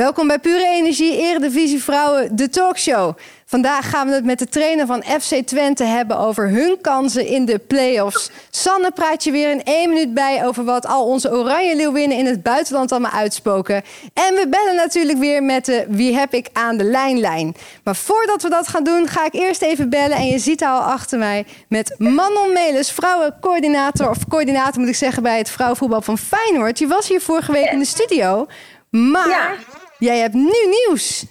Welkom 0.00 0.26
bij 0.26 0.38
Pure 0.38 0.66
Energie, 0.66 1.16
Eredivisie 1.16 1.82
Vrouwen, 1.82 2.36
de 2.36 2.48
talkshow. 2.48 3.16
Vandaag 3.44 3.90
gaan 3.90 4.06
we 4.08 4.14
het 4.14 4.24
met 4.24 4.38
de 4.38 4.48
trainer 4.48 4.86
van 4.86 5.02
FC 5.02 5.34
Twente 5.34 5.84
hebben 5.84 6.18
over 6.18 6.48
hun 6.48 6.78
kansen 6.80 7.26
in 7.26 7.44
de 7.44 7.58
play-offs. 7.58 8.30
Sanne 8.50 8.90
praat 8.90 9.24
je 9.24 9.30
weer 9.30 9.50
in 9.50 9.64
één 9.64 9.88
minuut 9.88 10.14
bij 10.14 10.46
over 10.46 10.64
wat 10.64 10.86
al 10.86 11.06
onze 11.06 11.30
oranje 11.30 11.76
leeuwinnen 11.76 12.18
in 12.18 12.26
het 12.26 12.42
buitenland 12.42 12.92
allemaal 12.92 13.10
uitspoken. 13.10 13.82
En 14.14 14.34
we 14.34 14.46
bellen 14.48 14.76
natuurlijk 14.76 15.18
weer 15.18 15.42
met 15.42 15.64
de 15.64 15.86
Wie 15.88 16.16
heb 16.16 16.34
ik 16.34 16.48
aan 16.52 16.76
de 16.76 16.84
lijnlijn. 16.84 17.54
Maar 17.84 17.96
voordat 17.96 18.42
we 18.42 18.48
dat 18.48 18.68
gaan 18.68 18.84
doen, 18.84 19.08
ga 19.08 19.24
ik 19.24 19.34
eerst 19.34 19.62
even 19.62 19.90
bellen. 19.90 20.16
En 20.16 20.26
je 20.26 20.38
ziet 20.38 20.62
al 20.62 20.80
achter 20.80 21.18
mij 21.18 21.46
met 21.68 21.94
Manon 21.98 22.52
Melis, 22.52 22.90
vrouwencoördinator, 22.90 24.10
of 24.10 24.28
coördinator 24.28 24.80
moet 24.80 24.90
ik 24.90 24.96
zeggen, 24.96 25.22
bij 25.22 25.38
het 25.38 25.50
vrouwenvoetbal 25.50 26.02
van 26.02 26.18
Feyenoord. 26.18 26.78
Je 26.78 26.86
was 26.86 27.08
hier 27.08 27.20
vorige 27.20 27.52
week 27.52 27.70
in 27.70 27.78
de 27.78 27.84
studio. 27.84 28.46
Maar 28.90 29.58
jij 30.00 30.18
hebt 30.18 30.34
nu 30.34 30.86
nieuws. 30.86 31.26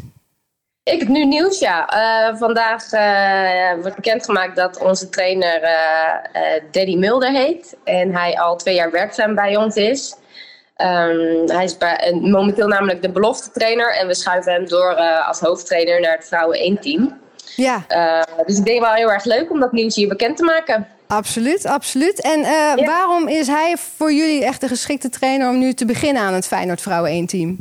Ik 0.84 1.00
heb 1.00 1.08
nu 1.08 1.26
nieuws, 1.26 1.60
ja. 1.60 1.94
Uh, 1.94 2.38
vandaag 2.38 2.94
uh, 2.94 3.82
wordt 3.82 3.96
bekendgemaakt 3.96 4.56
dat 4.56 4.80
onze 4.80 5.10
trainer 5.10 5.64
uh, 5.64 6.52
Danny 6.72 6.96
Mulder 6.96 7.32
heet. 7.32 7.78
En 7.84 8.16
hij 8.16 8.40
al 8.40 8.56
twee 8.56 8.76
jaar 8.76 8.92
werkzaam 8.92 9.36
bij 9.36 9.58
ons 9.58 9.76
is. 9.76 10.16
Um, 10.78 11.50
hij 11.50 11.64
is 11.64 11.78
bij, 11.78 12.20
momenteel 12.22 12.68
namelijk 12.68 13.02
de 13.02 13.12
belofte 13.12 13.52
trainer. 13.52 13.96
En 13.96 14.08
we 14.08 14.14
schuiven 14.14 14.54
hem 14.54 14.68
door 14.68 14.96
als 15.28 15.40
hoofdtrainer 15.40 16.02
naar 16.02 16.16
het 16.16 16.28
vrouwen 16.28 16.78
1-team. 16.78 17.20
Ja. 17.56 17.86
dus 18.46 18.58
ik 18.58 18.66
denk 18.66 18.82
wel 18.82 18.94
heel 18.94 19.12
erg 19.12 19.24
leuk 19.24 19.52
om 19.52 19.60
dat 19.60 19.72
nieuws 19.72 19.96
hier 19.96 20.08
bekend 20.08 20.38
te 20.38 20.44
maken. 20.44 20.88
Absoluut, 21.08 21.66
absoluut. 21.66 22.22
En 22.22 22.40
ja. 22.40 22.76
waarom 22.76 23.28
is 23.28 23.48
hij 23.48 23.78
voor 23.96 24.14
jullie 24.14 24.46
echt 24.46 24.62
de 24.62 24.68
geschikte 24.68 25.10
trainer 25.10 25.50
om 25.50 25.60
nu 25.60 25.74
te 25.74 25.86
beginnen 25.86 26.22
aan 26.22 26.34
het 26.34 26.48
Feyenoord 26.48 26.82
Vrouwen 26.82 27.28
1-team? 27.28 27.58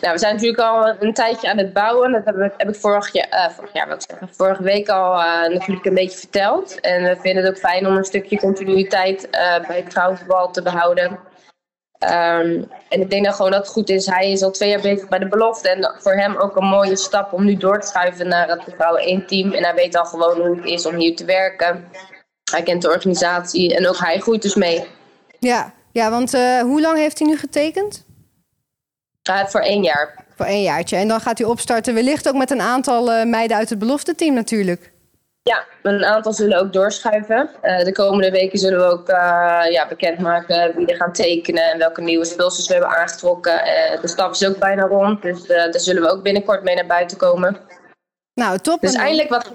Nou, 0.00 0.12
we 0.12 0.18
zijn 0.18 0.34
natuurlijk 0.34 0.62
al 0.62 0.94
een 1.00 1.14
tijdje 1.14 1.50
aan 1.50 1.58
het 1.58 1.72
bouwen. 1.72 2.12
Dat 2.12 2.24
heb 2.24 2.36
ik, 2.36 2.52
heb 2.56 2.68
ik 2.68 4.02
zeggen, 4.06 4.28
vorige 4.30 4.62
week 4.62 4.88
al 4.88 5.14
uh, 5.14 5.48
natuurlijk 5.48 5.86
een 5.86 5.94
beetje 5.94 6.18
verteld. 6.18 6.80
En 6.80 7.02
we 7.02 7.16
vinden 7.20 7.44
het 7.44 7.52
ook 7.52 7.58
fijn 7.58 7.86
om 7.86 7.96
een 7.96 8.04
stukje 8.04 8.38
continuïteit 8.38 9.24
uh, 9.24 9.66
bij 9.66 9.76
het 9.76 9.92
vrouwenvoetbal 9.92 10.50
te 10.50 10.62
behouden. 10.62 11.18
Um, 12.02 12.70
en 12.88 13.00
ik 13.00 13.10
denk 13.10 13.24
dan 13.24 13.34
gewoon 13.34 13.50
dat 13.50 13.60
het 13.60 13.72
goed 13.72 13.88
is. 13.88 14.06
Hij 14.06 14.30
is 14.30 14.42
al 14.42 14.50
twee 14.50 14.68
jaar 14.68 14.80
bezig 14.80 15.08
bij 15.08 15.18
de 15.18 15.28
belofte. 15.28 15.68
En 15.68 15.94
voor 15.98 16.12
hem 16.12 16.36
ook 16.36 16.56
een 16.56 16.66
mooie 16.66 16.96
stap 16.96 17.32
om 17.32 17.44
nu 17.44 17.56
door 17.56 17.80
te 17.80 17.86
schuiven 17.86 18.28
naar 18.28 18.48
het 18.48 18.62
vrouwen 18.76 19.02
1 19.02 19.26
team. 19.26 19.52
En 19.52 19.64
hij 19.64 19.74
weet 19.74 19.96
al 19.96 20.04
gewoon 20.04 20.40
hoe 20.40 20.56
het 20.56 20.64
is 20.64 20.86
om 20.86 20.94
hier 20.94 21.16
te 21.16 21.24
werken. 21.24 21.88
Hij 22.50 22.62
kent 22.62 22.82
de 22.82 22.88
organisatie 22.88 23.76
en 23.76 23.88
ook 23.88 23.98
hij 23.98 24.20
groeit 24.20 24.42
dus 24.42 24.54
mee. 24.54 24.86
Ja, 25.38 25.72
ja 25.92 26.10
want 26.10 26.32
hoe 26.60 26.80
lang 26.80 26.98
heeft 26.98 27.18
hij 27.18 27.28
nu 27.28 27.36
getekend? 27.36 28.06
Uh, 29.30 29.44
voor 29.44 29.60
één 29.60 29.82
jaar. 29.82 30.24
Voor 30.36 30.46
één 30.46 30.62
jaartje. 30.62 30.96
En 30.96 31.08
dan 31.08 31.20
gaat 31.20 31.38
hij 31.38 31.46
opstarten 31.46 31.94
wellicht 31.94 32.28
ook 32.28 32.34
met 32.34 32.50
een 32.50 32.60
aantal 32.60 33.12
uh, 33.12 33.24
meiden 33.24 33.56
uit 33.56 33.70
het 33.70 33.78
belofte 33.78 34.14
team 34.14 34.34
natuurlijk. 34.34 34.92
Ja, 35.42 35.64
een 35.82 36.04
aantal 36.04 36.32
zullen 36.32 36.58
ook 36.58 36.72
doorschuiven. 36.72 37.50
Uh, 37.62 37.84
de 37.84 37.92
komende 37.92 38.30
weken 38.30 38.58
zullen 38.58 38.78
we 38.78 38.84
ook 38.84 39.08
uh, 39.08 39.16
ja, 39.70 39.88
bekendmaken 39.88 40.76
wie 40.76 40.86
er 40.86 40.96
gaan 40.96 41.12
tekenen 41.12 41.72
en 41.72 41.78
welke 41.78 42.00
nieuwe 42.00 42.24
speelsters 42.24 42.66
we 42.66 42.72
hebben 42.72 42.92
aangetrokken. 42.92 43.64
de 44.00 44.08
staf 44.08 44.30
is 44.30 44.46
ook 44.46 44.58
bijna 44.58 44.82
rond, 44.82 45.22
dus 45.22 45.46
daar 45.46 45.80
zullen 45.80 46.02
we 46.02 46.10
ook 46.10 46.22
binnenkort 46.22 46.62
mee 46.62 46.74
naar 46.74 46.86
buiten 46.86 47.16
komen. 47.16 47.56
Nou, 48.34 48.58
top. 48.58 48.80
Dus 48.80 48.94
eindelijk 48.94 49.28
wat 49.28 49.52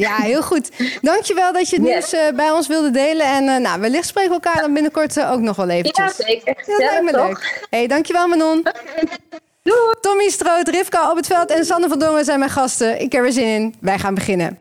ja, 0.00 0.16
heel 0.16 0.42
goed. 0.42 0.70
Dankjewel 1.00 1.52
dat 1.52 1.70
je 1.70 1.76
het 1.76 1.84
nieuws 1.84 2.14
uh, 2.14 2.20
bij 2.34 2.50
ons 2.50 2.66
wilde 2.66 2.90
delen. 2.90 3.26
En 3.26 3.44
uh, 3.44 3.56
nou, 3.56 3.80
wellicht 3.80 4.06
spreken 4.06 4.30
we 4.30 4.40
elkaar 4.42 4.62
dan 4.62 4.72
binnenkort 4.72 5.16
uh, 5.16 5.32
ook 5.32 5.40
nog 5.40 5.56
wel 5.56 5.68
eventjes. 5.68 6.16
Ja, 6.16 6.24
zeker. 6.24 6.54
Ja, 6.56 6.64
dat 6.66 6.78
lijkt 6.78 7.02
me 7.02 7.12
leuk. 7.12 7.66
Hey, 7.70 7.86
dankjewel 7.86 8.28
Manon. 8.28 8.58
Okay. 8.58 9.08
Doei. 9.62 9.94
Tommy 10.00 10.28
Stroot, 10.28 10.68
Rivka 10.68 11.10
op 11.10 11.16
het 11.16 11.26
veld 11.26 11.50
en 11.50 11.64
Sander 11.64 11.88
van 11.88 11.98
Dongen 11.98 12.24
zijn 12.24 12.38
mijn 12.38 12.50
gasten. 12.50 13.00
Ik 13.00 13.12
heb 13.12 13.24
er 13.24 13.32
zin 13.32 13.46
in. 13.46 13.74
Wij 13.80 13.98
gaan 13.98 14.14
beginnen. 14.14 14.58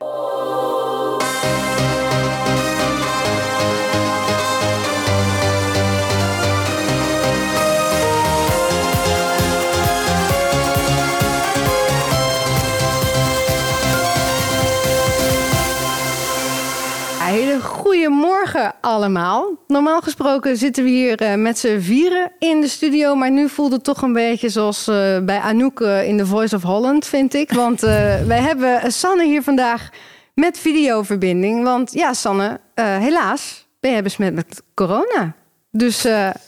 Goedemorgen 18.06 18.74
allemaal. 18.82 19.56
Normaal 19.68 20.02
gesproken 20.02 20.58
zitten 20.58 20.84
we 20.84 20.90
hier 20.90 21.22
uh, 21.22 21.36
met 21.36 21.60
z'n 21.60 21.80
vieren 21.80 22.32
in 22.40 22.62
de 22.62 22.68
studio. 22.68 23.16
Maar 23.16 23.32
nu 23.32 23.50
voelt 23.50 23.72
het 23.72 23.84
toch 23.84 24.02
een 24.02 24.14
beetje 24.14 24.50
zoals 24.50 24.88
uh, 24.88 25.20
bij 25.20 25.40
Anouk 25.40 25.80
uh, 25.80 26.08
in 26.08 26.18
The 26.18 26.26
Voice 26.26 26.56
of 26.56 26.64
Holland, 26.64 27.06
vind 27.06 27.34
ik. 27.34 27.52
Want 27.52 27.80
wij 28.32 28.42
hebben 28.42 28.92
Sanne 28.92 29.26
hier 29.26 29.44
vandaag 29.44 29.90
met 30.34 30.60
videoverbinding. 30.60 31.64
Want 31.64 31.94
ja, 31.94 32.14
Sanne, 32.14 32.60
helaas 32.76 33.68
ben 33.80 33.92
je 33.92 34.02
besmet 34.02 34.34
met 34.34 34.62
corona. 34.74 35.34
Dus 35.72 36.06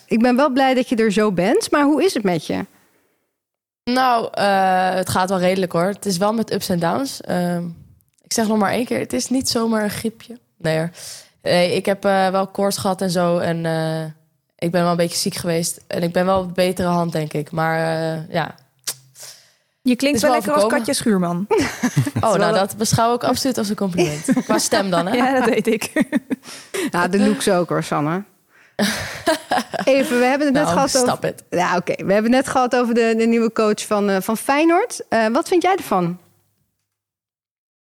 ik 0.07 0.21
ben 0.21 0.35
wel 0.35 0.49
blij 0.49 0.73
dat 0.73 0.89
je 0.89 0.95
er 0.95 1.11
zo 1.11 1.31
bent. 1.31 1.71
Maar 1.71 1.83
hoe 1.83 2.03
is 2.03 2.13
het 2.13 2.23
met 2.23 2.45
je? 2.45 2.65
Nou, 3.83 4.41
het 4.95 5.09
gaat 5.09 5.29
wel 5.29 5.39
redelijk 5.39 5.71
hoor. 5.71 5.87
Het 5.87 6.05
is 6.05 6.17
wel 6.17 6.33
met 6.33 6.53
ups 6.53 6.69
en 6.69 6.79
downs. 6.79 7.21
Ehm, 7.21 7.65
ik 8.21 8.33
zeg 8.33 8.47
nog 8.47 8.57
maar 8.57 8.71
één 8.71 8.85
keer, 8.85 8.99
het 8.99 9.13
is 9.13 9.29
niet 9.29 9.49
zomaar 9.49 9.83
een 9.83 9.89
griepje. 9.89 10.39
Nee, 10.57 10.89
nee 11.41 11.75
ik 11.75 11.85
heb 11.85 12.05
uh, 12.05 12.29
wel 12.29 12.47
koorts 12.47 12.77
gehad 12.77 13.01
en 13.01 13.09
zo. 13.09 13.37
En 13.37 13.65
uh, 13.65 14.03
ik 14.57 14.71
ben 14.71 14.81
wel 14.81 14.91
een 14.91 14.97
beetje 14.97 15.17
ziek 15.17 15.35
geweest. 15.35 15.81
En 15.87 16.03
ik 16.03 16.11
ben 16.13 16.25
wel 16.25 16.39
op 16.39 16.55
betere 16.55 16.87
hand, 16.87 17.11
denk 17.11 17.33
ik. 17.33 17.51
Maar 17.51 17.77
uh, 17.77 18.33
ja. 18.33 18.55
Je 19.81 19.95
klinkt 19.95 20.21
wel 20.21 20.31
lekker 20.31 20.53
als 20.53 20.67
Katja 20.67 20.93
Schuurman. 20.93 21.47
oh, 22.21 22.33
nou 22.33 22.53
dat 22.53 22.77
beschouw 22.77 23.15
ik 23.15 23.23
absoluut 23.23 23.57
als 23.57 23.69
een 23.69 23.75
compliment. 23.75 24.25
Qua 24.45 24.57
stem 24.57 24.89
dan, 24.89 25.07
hè? 25.07 25.15
Ja, 25.15 25.39
dat 25.39 25.49
weet 25.49 25.67
ik. 25.67 25.91
nou, 26.91 27.09
de 27.09 27.19
looks 27.19 27.49
ook 27.49 27.69
hoor, 27.69 27.83
Sanne. 27.83 28.23
Even, 29.83 30.19
we 30.19 30.25
hebben 30.25 30.47
het 30.47 30.55
net 30.55 30.63
nou, 30.63 30.89
gehad 30.89 30.97
over. 30.97 31.25
Het. 31.25 31.43
Ja, 31.49 31.77
oké. 31.77 31.91
Okay. 31.91 32.05
We 32.05 32.13
hebben 32.13 32.31
het 32.31 32.41
net 32.43 32.51
gehad 32.51 32.75
over 32.75 32.93
de, 32.93 33.13
de 33.17 33.25
nieuwe 33.25 33.51
coach 33.51 33.85
van, 33.85 34.09
uh, 34.09 34.17
van 34.19 34.37
Feyenoord. 34.37 35.01
Uh, 35.09 35.27
wat 35.27 35.47
vind 35.47 35.61
jij 35.61 35.75
ervan? 35.75 36.19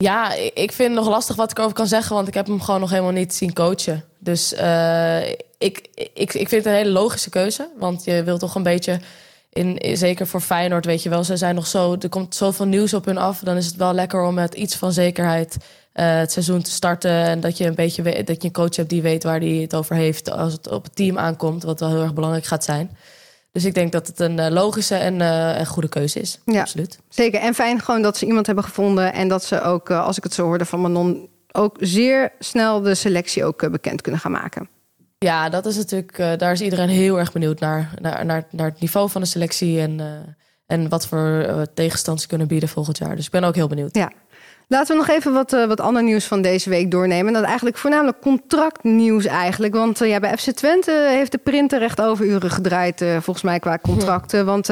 Ja, 0.04 0.34
ik 0.34 0.72
vind 0.72 0.94
het 0.94 1.04
nog 1.04 1.08
lastig 1.08 1.36
wat 1.36 1.50
ik 1.50 1.58
over 1.58 1.72
kan 1.72 1.86
zeggen, 1.86 2.14
want 2.14 2.28
ik 2.28 2.34
heb 2.34 2.46
hem 2.46 2.60
gewoon 2.60 2.80
nog 2.80 2.90
helemaal 2.90 3.12
niet 3.12 3.34
zien 3.34 3.52
coachen. 3.52 4.04
Dus 4.18 4.52
uh, 4.52 5.28
ik, 5.58 5.88
ik, 5.94 6.34
ik 6.34 6.48
vind 6.48 6.50
het 6.50 6.66
een 6.66 6.72
hele 6.72 6.90
logische 6.90 7.30
keuze, 7.30 7.68
want 7.78 8.04
je 8.04 8.22
wilt 8.22 8.40
toch 8.40 8.54
een 8.54 8.62
beetje, 8.62 9.00
in, 9.52 9.96
zeker 9.96 10.26
voor 10.26 10.40
Feyenoord, 10.40 10.84
weet 10.84 11.02
je 11.02 11.08
wel, 11.08 11.24
ze 11.24 11.36
zijn 11.36 11.54
nog 11.54 11.66
zo, 11.66 11.96
er 12.00 12.08
komt 12.08 12.34
zoveel 12.34 12.66
nieuws 12.66 12.94
op 12.94 13.04
hun 13.04 13.18
af. 13.18 13.38
Dan 13.38 13.56
is 13.56 13.66
het 13.66 13.76
wel 13.76 13.92
lekker 13.92 14.22
om 14.22 14.34
met 14.34 14.54
iets 14.54 14.76
van 14.76 14.92
zekerheid 14.92 15.56
uh, 15.94 16.18
het 16.18 16.32
seizoen 16.32 16.62
te 16.62 16.70
starten 16.70 17.24
en 17.24 17.40
dat 17.40 17.56
je 17.56 17.66
een 17.66 17.74
beetje 17.74 18.02
dat 18.24 18.42
je 18.42 18.48
een 18.48 18.52
coach 18.52 18.76
hebt 18.76 18.90
die 18.90 19.02
weet 19.02 19.22
waar 19.22 19.40
hij 19.40 19.48
het 19.48 19.74
over 19.74 19.96
heeft 19.96 20.30
als 20.30 20.52
het 20.52 20.70
op 20.70 20.84
het 20.84 20.96
team 20.96 21.18
aankomt, 21.18 21.62
wat 21.62 21.80
wel 21.80 21.88
heel 21.88 22.02
erg 22.02 22.14
belangrijk 22.14 22.44
gaat 22.44 22.64
zijn. 22.64 22.96
Dus 23.58 23.66
ik 23.66 23.74
denk 23.74 23.92
dat 23.92 24.06
het 24.06 24.20
een 24.20 24.38
uh, 24.38 24.48
logische 24.48 24.94
en 24.94 25.20
uh, 25.20 25.66
goede 25.66 25.88
keuze 25.88 26.20
is. 26.20 26.38
Ja, 26.44 26.60
absoluut. 26.60 26.98
Zeker. 27.08 27.40
En 27.40 27.54
fijn 27.54 27.80
gewoon 27.80 28.02
dat 28.02 28.16
ze 28.16 28.26
iemand 28.26 28.46
hebben 28.46 28.64
gevonden. 28.64 29.12
En 29.12 29.28
dat 29.28 29.44
ze 29.44 29.62
ook, 29.62 29.90
uh, 29.90 30.04
als 30.04 30.16
ik 30.16 30.22
het 30.22 30.34
zo 30.34 30.44
hoorde 30.44 30.64
van 30.64 30.80
Manon, 30.80 31.28
ook 31.52 31.76
zeer 31.80 32.32
snel 32.38 32.80
de 32.80 32.94
selectie 32.94 33.44
ook 33.44 33.70
bekend 33.70 34.00
kunnen 34.00 34.20
gaan 34.20 34.30
maken. 34.32 34.68
Ja, 35.18 35.48
dat 35.48 35.66
is 35.66 35.76
natuurlijk. 35.76 36.16
daar 36.16 36.52
is 36.52 36.60
iedereen 36.60 36.88
heel 36.88 37.18
erg 37.18 37.32
benieuwd 37.32 37.60
naar. 37.60 37.94
Naar, 38.00 38.24
naar, 38.24 38.46
naar 38.50 38.70
het 38.70 38.80
niveau 38.80 39.10
van 39.10 39.20
de 39.20 39.26
selectie 39.26 39.80
en, 39.80 40.00
en 40.66 40.88
wat 40.88 41.06
voor 41.06 41.66
tegenstand 41.74 42.20
ze 42.20 42.26
kunnen 42.26 42.48
bieden 42.48 42.68
volgend 42.68 42.98
jaar. 42.98 43.16
Dus 43.16 43.24
ik 43.24 43.30
ben 43.30 43.44
ook 43.44 43.54
heel 43.54 43.68
benieuwd. 43.68 43.96
Ja. 43.96 44.12
Laten 44.70 44.96
we 44.96 45.02
nog 45.06 45.16
even 45.16 45.32
wat, 45.32 45.52
uh, 45.52 45.66
wat 45.66 45.80
ander 45.80 46.02
nieuws 46.02 46.24
van 46.24 46.42
deze 46.42 46.70
week 46.70 46.90
doornemen. 46.90 47.32
Dat 47.32 47.44
eigenlijk 47.44 47.76
voornamelijk 47.76 48.20
contractnieuws 48.20 49.24
eigenlijk. 49.24 49.74
Want 49.74 50.02
uh, 50.02 50.08
ja, 50.08 50.20
bij 50.20 50.36
FC 50.36 50.50
Twente 50.50 51.06
heeft 51.10 51.32
de 51.32 51.38
printer 51.38 51.78
recht 51.78 52.00
over 52.00 52.24
uren 52.24 52.50
gedraaid, 52.50 53.00
uh, 53.00 53.12
volgens 53.12 53.42
mij 53.42 53.58
qua 53.58 53.78
contracten. 53.82 54.46
Want 54.46 54.70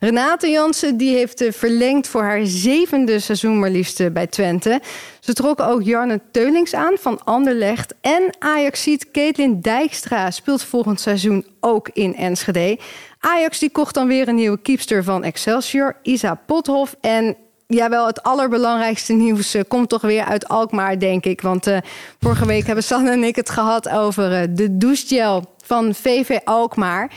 Renate 0.00 0.50
Jansen 0.50 0.96
die 0.96 1.16
heeft 1.16 1.44
verlengd 1.50 2.08
voor 2.08 2.22
haar 2.22 2.40
zevende 2.44 3.18
seizoen 3.18 3.58
maar 3.58 3.70
liefst 3.70 4.12
bij 4.12 4.26
Twente. 4.26 4.80
Ze 5.20 5.32
trokken 5.32 5.66
ook 5.66 5.82
Jarne 5.82 6.20
Teulings 6.30 6.74
aan 6.74 6.94
van 7.00 7.24
Anderlecht. 7.24 7.94
En 8.00 8.36
Ajaxiet 8.38 9.10
Caitlin 9.10 9.60
Dijkstra 9.60 10.30
speelt 10.30 10.62
volgend 10.62 11.00
seizoen 11.00 11.46
ook 11.60 11.90
in 11.92 12.16
Enschede. 12.16 12.78
Ajax 13.20 13.58
die 13.58 13.70
kocht 13.70 13.94
dan 13.94 14.06
weer 14.06 14.28
een 14.28 14.34
nieuwe 14.34 14.60
keepster 14.60 15.04
van 15.04 15.24
Excelsior, 15.24 15.96
Isa 16.02 16.40
Pothoff. 16.46 16.96
En 17.00 17.36
ja, 17.68 17.88
wel 17.88 18.06
het 18.06 18.22
allerbelangrijkste 18.22 19.12
nieuws 19.12 19.54
uh, 19.54 19.62
komt 19.68 19.88
toch 19.88 20.00
weer 20.00 20.24
uit 20.24 20.48
Alkmaar, 20.48 20.98
denk 20.98 21.24
ik. 21.24 21.40
Want 21.40 21.66
uh, 21.66 21.76
vorige 22.20 22.46
week 22.46 22.66
hebben 22.66 22.84
Sanne 22.84 23.10
en 23.10 23.24
ik 23.24 23.36
het 23.36 23.50
gehad 23.50 23.88
over 23.88 24.32
uh, 24.32 24.48
de 24.50 24.76
douchegel 24.76 25.54
van 25.64 25.94
VV 25.94 26.38
Alkmaar. 26.44 27.10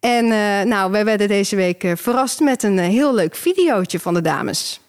En 0.00 0.26
nou, 0.68 0.90
werden 0.90 1.28
deze 1.28 1.56
week 1.56 1.92
verrast 1.94 2.40
met 2.40 2.62
een 2.62 2.78
heel 2.78 3.14
leuk 3.14 3.36
videootje 3.36 4.00
van 4.00 4.14
de 4.14 4.20
dames. 4.20 4.80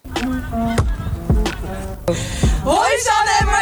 Hoi 2.64 2.98
Sanne 2.98 3.59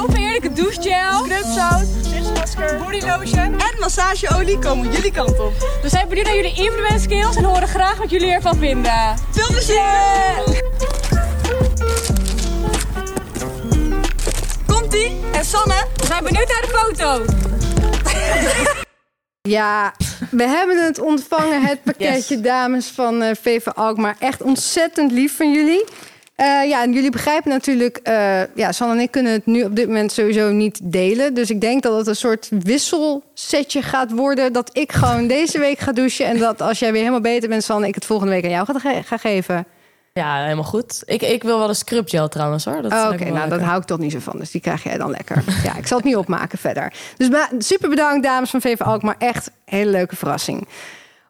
en 0.00 0.06
Marleen, 0.06 0.08
Shampoo, 0.08 0.14
heerlijke 0.14 0.52
douchegel, 0.52 1.24
scrubzout, 1.24 1.86
gezichtsmasker, 2.02 2.78
bodylotion 2.78 3.60
en 3.60 3.78
massageolie 3.78 4.58
komen 4.58 4.92
jullie 4.92 5.12
kant 5.12 5.38
op. 5.38 5.52
We 5.82 5.88
zijn 5.88 6.08
benieuwd 6.08 6.26
naar 6.26 6.34
jullie 6.34 6.54
influence 6.54 6.98
skills 6.98 7.36
en 7.36 7.44
horen 7.44 7.68
graag 7.68 7.98
wat 7.98 8.10
jullie 8.10 8.32
ervan 8.32 8.56
vinden. 8.56 9.16
Veel 9.30 9.46
plezier! 9.46 10.62
Komt-ie? 14.66 15.16
En 15.32 15.44
Sanne, 15.44 15.86
we 15.96 16.06
zijn 16.06 16.24
benieuwd 16.24 16.48
naar 16.48 16.60
de 16.60 16.68
foto. 16.68 17.24
Ja, 19.42 19.94
we 20.30 20.42
hebben 20.42 20.84
het 20.84 20.98
ontvangen, 20.98 21.62
het 21.62 21.82
pakketje 21.82 22.40
dames 22.40 22.86
van 22.86 23.22
uh, 23.22 23.30
VV 23.40 23.66
Alkmaar. 23.66 24.16
Echt 24.18 24.42
ontzettend 24.42 25.12
lief 25.12 25.36
van 25.36 25.52
jullie. 25.52 25.84
Uh, 26.40 26.68
ja, 26.68 26.82
en 26.82 26.92
jullie 26.92 27.10
begrijpen 27.10 27.50
natuurlijk, 27.50 28.00
uh, 28.08 28.54
ja, 28.54 28.72
San 28.72 28.90
en 28.90 28.98
ik 28.98 29.10
kunnen 29.10 29.32
het 29.32 29.46
nu 29.46 29.64
op 29.64 29.76
dit 29.76 29.86
moment 29.86 30.12
sowieso 30.12 30.50
niet 30.50 30.80
delen. 30.82 31.34
Dus 31.34 31.50
ik 31.50 31.60
denk 31.60 31.82
dat 31.82 31.96
het 31.96 32.06
een 32.06 32.16
soort 32.16 32.48
wisselsetje 32.50 33.82
gaat 33.82 34.12
worden. 34.12 34.52
Dat 34.52 34.70
ik 34.72 34.92
gewoon 34.92 35.26
deze 35.36 35.58
week 35.58 35.78
ga 35.78 35.92
douchen. 35.92 36.26
En 36.26 36.38
dat 36.38 36.60
als 36.62 36.78
jij 36.78 36.90
weer 36.90 37.00
helemaal 37.00 37.20
beter 37.20 37.48
bent, 37.48 37.64
San, 37.64 37.84
ik 37.84 37.94
het 37.94 38.04
volgende 38.04 38.32
week 38.32 38.44
aan 38.44 38.50
jou 38.50 38.66
ga, 38.66 38.78
ge 38.78 39.02
ga 39.04 39.16
geven. 39.16 39.66
Ja, 40.12 40.42
helemaal 40.42 40.64
goed. 40.64 41.02
Ik, 41.04 41.22
ik 41.22 41.42
wil 41.42 41.58
wel 41.58 41.68
een 41.68 41.74
scrub 41.74 42.08
gel 42.08 42.28
trouwens 42.28 42.64
hoor. 42.64 42.84
Oh, 42.84 43.10
Oké, 43.12 43.30
nou 43.30 43.48
dat 43.48 43.60
hou 43.60 43.80
ik 43.80 43.86
toch 43.86 43.98
niet 43.98 44.12
zo 44.12 44.18
van. 44.18 44.38
Dus 44.38 44.50
die 44.50 44.60
krijg 44.60 44.82
jij 44.82 44.98
dan 44.98 45.10
lekker. 45.10 45.44
ja, 45.64 45.76
ik 45.76 45.86
zal 45.86 45.96
het 45.96 46.06
niet 46.06 46.16
opmaken 46.16 46.58
verder. 46.58 46.92
Dus 47.16 47.28
super 47.58 47.88
bedankt 47.88 48.22
dames 48.22 48.50
van 48.50 48.60
VV 48.60 48.80
Alkmaar. 48.80 49.16
Echt 49.18 49.50
hele 49.64 49.90
leuke 49.90 50.16
verrassing. 50.16 50.68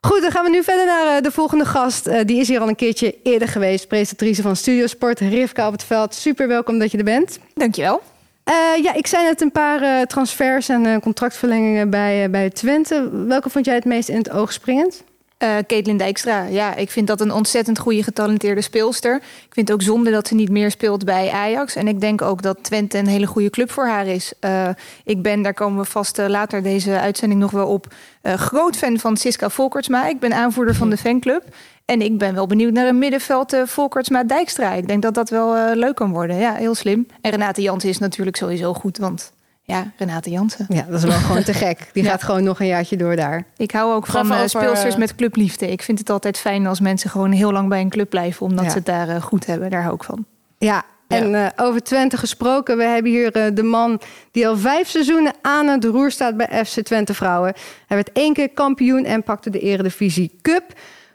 Goed, 0.06 0.22
dan 0.22 0.30
gaan 0.30 0.44
we 0.44 0.50
nu 0.50 0.62
verder 0.62 0.86
naar 0.86 1.16
uh, 1.16 1.22
de 1.22 1.30
volgende 1.30 1.64
gast. 1.64 2.06
Uh, 2.06 2.20
die 2.24 2.40
is 2.40 2.48
hier 2.48 2.60
al 2.60 2.68
een 2.68 2.76
keertje 2.76 3.16
eerder 3.22 3.48
geweest. 3.48 3.88
Presentatrice 3.88 4.42
van 4.42 4.56
Studiosport, 4.56 5.20
Rivka 5.20 5.66
op 5.66 5.72
het 5.72 5.84
veld. 5.84 6.14
Super 6.14 6.48
welkom 6.48 6.78
dat 6.78 6.90
je 6.90 6.98
er 6.98 7.04
bent. 7.04 7.38
Dankjewel. 7.54 8.02
Uh, 8.44 8.82
ja, 8.82 8.94
ik 8.94 9.06
zei 9.06 9.24
net 9.24 9.40
een 9.40 9.52
paar 9.52 10.06
transfers 10.06 10.68
en 10.68 11.00
contractverlengingen 11.00 11.90
bij, 11.90 12.30
bij 12.30 12.50
Twente. 12.50 13.26
Welke 13.26 13.50
vond 13.50 13.64
jij 13.64 13.74
het 13.74 13.84
meest 13.84 14.08
in 14.08 14.16
het 14.16 14.30
oog 14.30 14.52
springend? 14.52 15.04
Uh, 15.42 15.96
Dijkstra, 15.96 16.44
ja, 16.44 16.74
ik 16.74 16.90
vind 16.90 17.06
dat 17.06 17.20
een 17.20 17.32
ontzettend 17.32 17.78
goede 17.78 18.02
getalenteerde 18.02 18.60
speelster. 18.60 19.16
Ik 19.16 19.50
vind 19.50 19.68
het 19.68 19.76
ook 19.76 19.82
zonde 19.82 20.10
dat 20.10 20.28
ze 20.28 20.34
niet 20.34 20.50
meer 20.50 20.70
speelt 20.70 21.04
bij 21.04 21.30
Ajax. 21.30 21.74
En 21.74 21.88
ik 21.88 22.00
denk 22.00 22.22
ook 22.22 22.42
dat 22.42 22.58
Twente 22.62 22.98
een 22.98 23.06
hele 23.06 23.26
goede 23.26 23.50
club 23.50 23.70
voor 23.70 23.86
haar 23.86 24.06
is. 24.06 24.32
Uh, 24.40 24.68
ik 25.04 25.22
ben, 25.22 25.42
daar 25.42 25.54
komen 25.54 25.82
we 25.82 25.90
vast 25.90 26.18
uh, 26.18 26.26
later 26.28 26.62
deze 26.62 26.98
uitzending 26.98 27.40
nog 27.40 27.50
wel 27.50 27.66
op, 27.66 27.86
groot 28.22 28.76
fan 28.76 28.98
van 28.98 29.16
Siska 29.16 29.48
Volkertsma. 29.48 30.08
Ik 30.08 30.20
ben 30.20 30.32
aanvoerder 30.32 30.74
van 30.74 30.90
de 30.90 30.96
fanclub. 30.96 31.44
En 31.84 32.02
ik 32.02 32.18
ben 32.18 32.34
wel 32.34 32.46
benieuwd 32.46 32.72
naar 32.72 32.86
een 32.86 32.98
middenveld 32.98 33.56
Volkertsma-Dijkstra. 33.64 34.72
Ik 34.72 34.86
denk 34.86 35.02
dat 35.02 35.14
dat 35.14 35.30
wel 35.30 35.74
leuk 35.74 35.94
kan 35.94 36.12
worden. 36.12 36.36
Ja, 36.36 36.54
heel 36.54 36.74
slim. 36.74 37.06
En 37.20 37.30
Renate 37.30 37.62
Jans 37.62 37.84
is 37.84 37.98
natuurlijk 37.98 38.36
sowieso 38.36 38.74
goed, 38.74 38.98
want 38.98 39.32
ja, 39.70 39.92
Renate 39.96 40.30
Jansen. 40.30 40.66
Ja, 40.68 40.82
dat 40.82 40.98
is 40.98 41.04
wel 41.04 41.18
gewoon 41.18 41.42
te 41.42 41.52
gek. 41.52 41.90
Die 41.92 42.04
gaat 42.10 42.22
gewoon 42.22 42.44
nog 42.44 42.60
een 42.60 42.66
jaartje 42.66 42.96
door 42.96 43.16
daar. 43.16 43.44
Ik 43.56 43.70
hou 43.70 43.94
ook 43.94 44.06
van 44.06 44.32
uh, 44.32 44.40
speelsters 44.46 44.96
met 44.96 45.14
clubliefde. 45.14 45.70
Ik 45.70 45.82
vind 45.82 45.98
het 45.98 46.10
altijd 46.10 46.38
fijn 46.38 46.66
als 46.66 46.80
mensen 46.80 47.10
gewoon 47.10 47.32
heel 47.32 47.52
lang 47.52 47.68
bij 47.68 47.80
een 47.80 47.88
club 47.88 48.10
blijven... 48.10 48.46
omdat 48.46 48.70
ze 48.70 48.76
het 48.76 48.86
daar 48.86 49.08
uh, 49.08 49.22
goed 49.22 49.46
hebben. 49.46 49.70
Daar 49.70 49.82
hou 49.82 49.94
ik 49.94 50.04
van. 50.04 50.24
Ja, 50.58 50.84
en 51.08 51.32
uh, 51.32 51.46
over 51.56 51.82
Twente 51.82 52.16
gesproken. 52.16 52.76
We 52.76 52.82
hebben 52.82 53.10
hier 53.10 53.54
de 53.54 53.62
man 53.62 54.00
die 54.30 54.48
al 54.48 54.56
vijf 54.56 54.88
seizoenen 54.88 55.32
aan 55.42 55.66
het 55.66 55.84
roer 55.84 56.10
staat 56.10 56.36
bij 56.36 56.64
FC 56.64 56.80
Twente 56.80 57.14
Vrouwen. 57.14 57.52
Hij 57.86 57.96
werd 57.96 58.12
één 58.12 58.32
keer 58.32 58.50
kampioen 58.50 59.04
en 59.04 59.22
pakte 59.22 59.50
de 59.50 59.58
Eredivisie 59.58 60.38
Cup... 60.42 60.72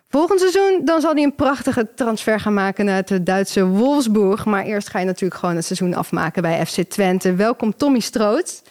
Volgend 0.09 0.39
seizoen 0.39 0.81
dan 0.83 1.01
zal 1.01 1.13
hij 1.13 1.23
een 1.23 1.35
prachtige 1.35 1.87
transfer 1.95 2.39
gaan 2.39 2.53
maken 2.53 2.85
naar 2.85 3.03
het 3.05 3.25
Duitse 3.25 3.65
Wolfsburg. 3.65 4.45
Maar 4.45 4.63
eerst 4.63 4.89
ga 4.89 4.99
je 4.99 5.05
natuurlijk 5.05 5.39
gewoon 5.39 5.55
het 5.55 5.65
seizoen 5.65 5.93
afmaken 5.93 6.41
bij 6.41 6.65
FC 6.65 6.81
Twente. 6.81 7.33
Welkom 7.33 7.75
Tommy 7.77 7.99
Stroot. 7.99 8.61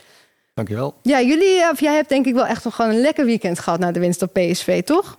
Dankjewel. 0.55 0.95
Ja, 1.03 1.21
jullie, 1.21 1.71
of 1.71 1.81
jij 1.81 1.95
hebt 1.95 2.09
denk 2.09 2.27
ik 2.27 2.35
wel 2.35 2.47
echt 2.47 2.65
nog 2.65 2.75
gewoon 2.75 2.91
een 2.91 3.01
lekker 3.01 3.25
weekend 3.25 3.59
gehad 3.59 3.79
na 3.79 3.93
de 3.93 4.01
winst 4.01 4.23
op 4.23 4.33
PSV, 4.33 4.83
toch? 4.83 5.17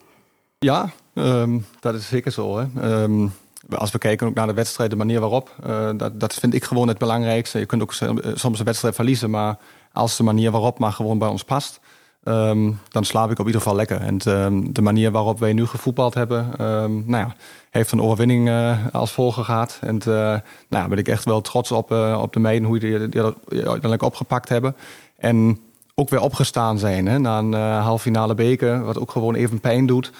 Ja, 0.60 0.90
um, 1.14 1.66
dat 1.80 1.96
is 1.96 2.08
zeker 2.08 2.32
zo. 2.32 2.58
Hè. 2.58 3.02
Um, 3.04 3.34
als 3.70 3.92
we 3.92 3.98
kijken 3.98 4.28
ook 4.28 4.34
naar 4.34 4.48
de 4.48 4.54
wedstrijd, 4.54 4.90
de 4.90 4.96
manier 4.96 5.20
waarop, 5.20 5.56
uh, 5.66 5.90
dat, 5.98 6.20
dat 6.20 6.34
vind 6.34 6.54
ik 6.54 6.64
gewoon 6.64 6.88
het 6.88 6.98
belangrijkste. 6.98 7.60
Je 7.60 7.66
kunt 7.66 7.82
ook 7.82 7.94
soms 8.34 8.60
een 8.60 8.66
wedstrijd 8.66 8.96
verliezen, 8.96 9.30
maar 9.30 9.58
als 9.92 10.18
de 10.18 10.24
manier 10.24 10.52
waarop 10.52 10.80
maar 10.80 10.92
gewoon 10.92 11.18
bij 11.18 11.28
ons 11.28 11.44
past, 11.44 11.80
Um, 12.27 12.80
dan 12.89 13.04
slaap 13.04 13.31
ik 13.31 13.39
op 13.39 13.45
ieder 13.45 13.62
geval 13.62 13.75
lekker. 13.75 14.01
En 14.01 14.18
um, 14.27 14.74
de 14.74 14.81
manier 14.81 15.12
waarop 15.12 15.39
wij 15.39 15.54
nu 15.54 15.66
gevoetbald 15.66 16.13
hebben, 16.13 16.45
um, 16.62 17.04
nou 17.07 17.27
ja, 17.27 17.36
heeft 17.69 17.92
een 17.92 18.01
overwinning 18.01 18.48
uh, 18.48 18.77
als 18.92 19.12
volger 19.12 19.44
gehad. 19.44 19.77
En 19.81 19.95
uh, 19.95 20.06
nou 20.06 20.42
ja, 20.69 20.88
ben 20.88 20.98
ik 20.98 21.07
echt 21.07 21.25
wel 21.25 21.42
trots 21.42 21.72
op, 21.72 21.92
uh, 21.92 22.19
op 22.22 22.33
de 22.33 22.39
meiden, 22.39 22.68
hoe 22.68 22.80
die, 22.80 23.10
die 23.10 23.22
dat 23.22 23.36
uiteindelijk 23.50 24.01
opgepakt 24.01 24.50
hebben. 24.50 24.75
En 25.18 25.60
ook 25.95 26.10
weer 26.10 26.22
opgestaan 26.22 26.80
zijn 26.80 27.06
hè, 27.06 27.19
na 27.19 27.38
een 27.38 27.54
halve 27.81 28.04
finale 28.04 28.36
beker, 28.36 28.83
wat 28.83 29.00
ook 29.00 29.12
gewoon 29.12 29.36
even 29.36 29.60
pijn 29.60 29.86
doet. 29.86 30.12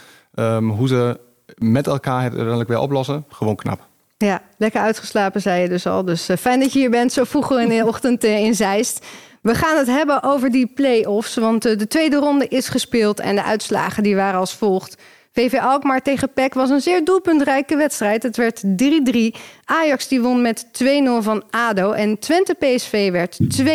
hoe 0.62 0.88
ze 0.88 1.20
met 1.58 1.88
elkaar 1.88 2.22
het 2.22 2.30
uiteindelijk 2.30 2.70
weer 2.70 2.80
oplossen, 2.80 3.26
gewoon 3.30 3.56
knap. 3.56 3.80
Ja, 4.18 4.42
lekker 4.58 4.82
uitgeslapen, 4.82 5.42
zei 5.42 5.62
je 5.62 5.70
dus 5.70 5.88
al. 5.88 6.06
Dus 6.06 6.30
fijn 6.40 6.60
dat 6.60 6.74
je 6.74 6.80
hier 6.80 6.90
bent, 6.90 7.14
zo 7.14 7.24
vroeg 7.24 7.60
in 7.60 7.70
de 7.70 7.86
ochtend 7.86 8.24
in 8.24 8.56
Zeist. 8.56 9.06
We 9.46 9.56
gaan 9.56 9.78
het 9.78 9.88
hebben 9.88 10.24
over 10.24 10.52
die 10.52 10.68
play-offs, 10.68 11.36
want 11.36 11.66
eh, 11.66 11.78
de 11.78 11.88
tweede 11.88 12.16
ronde 12.16 12.48
is 12.48 12.70
gespeeld 12.70 13.20
en 13.20 13.36
de 13.36 13.44
uitslagen 13.44 14.04
die 14.04 14.16
waren 14.16 14.40
als 14.40 14.54
volgt. 14.54 14.98
VV 15.34 15.54
Alkmaar 15.54 16.02
tegen 16.02 16.34
PEC 16.34 16.54
was 16.54 16.70
een 16.70 16.82
zeer 16.82 17.04
doelpuntrijke 17.04 17.76
wedstrijd. 17.76 18.24
Het 18.24 18.38
werd 18.38 18.64
3-3. 18.66 19.38
Ajax 19.66 20.08
die 20.08 20.22
won 20.22 20.42
met 20.42 20.66
2-0 20.84 20.88
van 21.20 21.44
ADO 21.50 21.92
en 21.92 22.20
Twente 22.20 22.54
PSV 22.54 23.12
werd 23.12 23.38
2-1. 23.62 23.66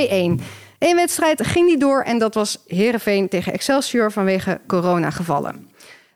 Eén 0.79 0.97
wedstrijd 0.97 1.47
ging 1.47 1.67
niet 1.67 1.81
door 1.81 2.03
en 2.03 2.19
dat 2.19 2.35
was 2.35 2.59
Heerenveen 2.67 3.29
tegen 3.29 3.53
Excelsior 3.53 4.13
vanwege 4.13 4.61
coronagevallen. 4.67 5.70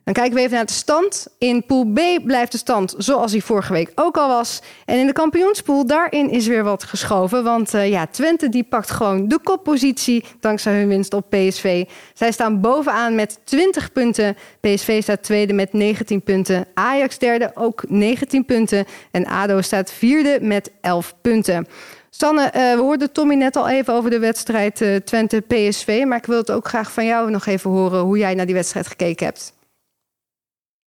Dan 0.05 0.15
kijken 0.15 0.35
we 0.35 0.41
even 0.41 0.55
naar 0.55 0.67
de 0.67 0.73
stand. 0.73 1.27
In 1.39 1.67
pool 1.67 1.85
B 1.85 2.01
blijft 2.25 2.53
de 2.53 2.59
stand 2.59 2.95
zoals 2.99 3.33
die 3.33 3.45
vorige 3.45 3.73
week 3.73 3.93
ook 3.95 4.17
al 4.17 4.29
was. 4.29 4.63
En 4.85 4.99
in 4.99 5.07
de 5.07 5.13
kampioenspool, 5.13 5.87
daarin 5.87 6.31
is 6.31 6.47
weer 6.47 6.65
wat 6.65 6.85
geschoven. 6.85 7.45
Want 7.45 7.75
uh, 7.75 7.89
ja, 7.89 8.07
Twente 8.07 8.49
die 8.49 8.65
pakt 8.65 8.91
gewoon 8.91 9.29
de 9.29 9.39
koppositie 9.39 10.25
dankzij 10.41 10.79
hun 10.79 10.89
winst 10.89 11.15
op 11.15 11.31
PSV. 11.31 11.85
Zij 12.15 12.33
staan 12.33 12.61
bovenaan 12.61 13.15
met 13.15 13.41
20 13.45 13.93
punten. 13.93 14.37
PSV 14.61 15.03
staat 15.03 15.23
tweede 15.23 15.53
met 15.53 15.73
19 15.73 16.23
punten. 16.23 16.67
Ajax 16.75 17.19
derde 17.19 17.51
ook 17.55 17.85
19 17.89 18.45
punten. 18.45 18.85
En 19.11 19.27
ADO 19.27 19.61
staat 19.61 19.93
vierde 19.93 20.39
met 20.41 20.71
11 20.81 21.15
punten. 21.21 21.67
Sanne, 22.11 22.45
uh, 22.45 22.75
we 22.75 22.81
hoorden 22.81 23.13
Tommy 23.13 23.35
net 23.35 23.57
al 23.57 23.69
even 23.69 23.95
over 23.95 24.11
de 24.11 24.19
wedstrijd 24.19 24.81
uh, 24.81 24.97
Twente-PSV. 24.97 26.05
Maar 26.07 26.19
ik 26.19 26.27
wil 26.27 26.39
het 26.39 26.51
ook 26.51 26.69
graag 26.69 26.93
van 26.93 27.07
jou 27.07 27.31
nog 27.31 27.47
even 27.47 27.71
horen 27.71 28.01
hoe 28.01 28.19
jij 28.19 28.35
naar 28.35 28.47
die 28.47 28.55
wedstrijd 28.55 28.87
gekeken 28.87 29.27
hebt. 29.27 29.53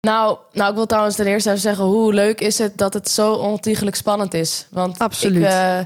Nou, 0.05 0.37
nou, 0.51 0.69
ik 0.69 0.75
wil 0.75 0.85
trouwens 0.85 1.15
ten 1.15 1.25
eerste 1.25 1.49
even 1.49 1.61
zeggen... 1.61 1.85
hoe 1.85 2.13
leuk 2.13 2.41
is 2.41 2.57
het 2.57 2.77
dat 2.77 2.93
het 2.93 3.09
zo 3.09 3.33
ontiegelijk 3.33 3.95
spannend 3.95 4.33
is. 4.33 4.67
Want 4.71 4.99
Absoluut. 4.99 5.43
Ik, 5.43 5.49
uh, 5.49 5.79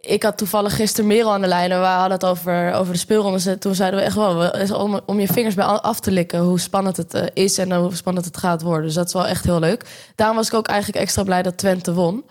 ik 0.00 0.22
had 0.22 0.38
toevallig 0.38 0.76
gisteren 0.76 1.06
Merel 1.06 1.32
aan 1.32 1.40
de 1.40 1.46
lijn... 1.46 1.70
en 1.70 1.80
we 1.80 1.86
hadden 1.86 2.12
het 2.12 2.24
over, 2.24 2.72
over 2.72 2.92
de 2.92 2.98
speelronde. 2.98 3.58
Toen 3.58 3.74
zeiden 3.74 4.00
we 4.00 4.06
echt 4.06 4.16
wel... 4.16 4.50
Om, 4.80 5.00
om 5.06 5.20
je 5.20 5.26
vingers 5.26 5.54
bij 5.54 5.64
af 5.64 6.00
te 6.00 6.10
likken 6.10 6.40
hoe 6.40 6.60
spannend 6.60 6.96
het 6.96 7.14
uh, 7.14 7.22
is... 7.32 7.58
en 7.58 7.72
hoe 7.72 7.94
spannend 7.94 8.26
het 8.26 8.36
gaat 8.36 8.62
worden. 8.62 8.84
Dus 8.84 8.94
dat 8.94 9.06
is 9.06 9.12
wel 9.12 9.26
echt 9.26 9.44
heel 9.44 9.58
leuk. 9.58 9.84
Daarom 10.14 10.36
was 10.36 10.46
ik 10.46 10.54
ook 10.54 10.68
eigenlijk 10.68 11.02
extra 11.02 11.22
blij 11.22 11.42
dat 11.42 11.58
Twente 11.58 11.94
won. 11.94 12.24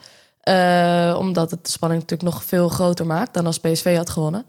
Uh, 0.44 1.15
omdat 1.20 1.51
het 1.51 1.65
de 1.65 1.72
spanning 1.72 2.01
natuurlijk 2.01 2.34
nog 2.34 2.44
veel 2.44 2.70
groter 2.70 3.06
maakt... 3.06 3.34
dan 3.34 3.46
als 3.46 3.60
PSV 3.60 3.96
had 3.98 4.10
gewonnen. 4.10 4.46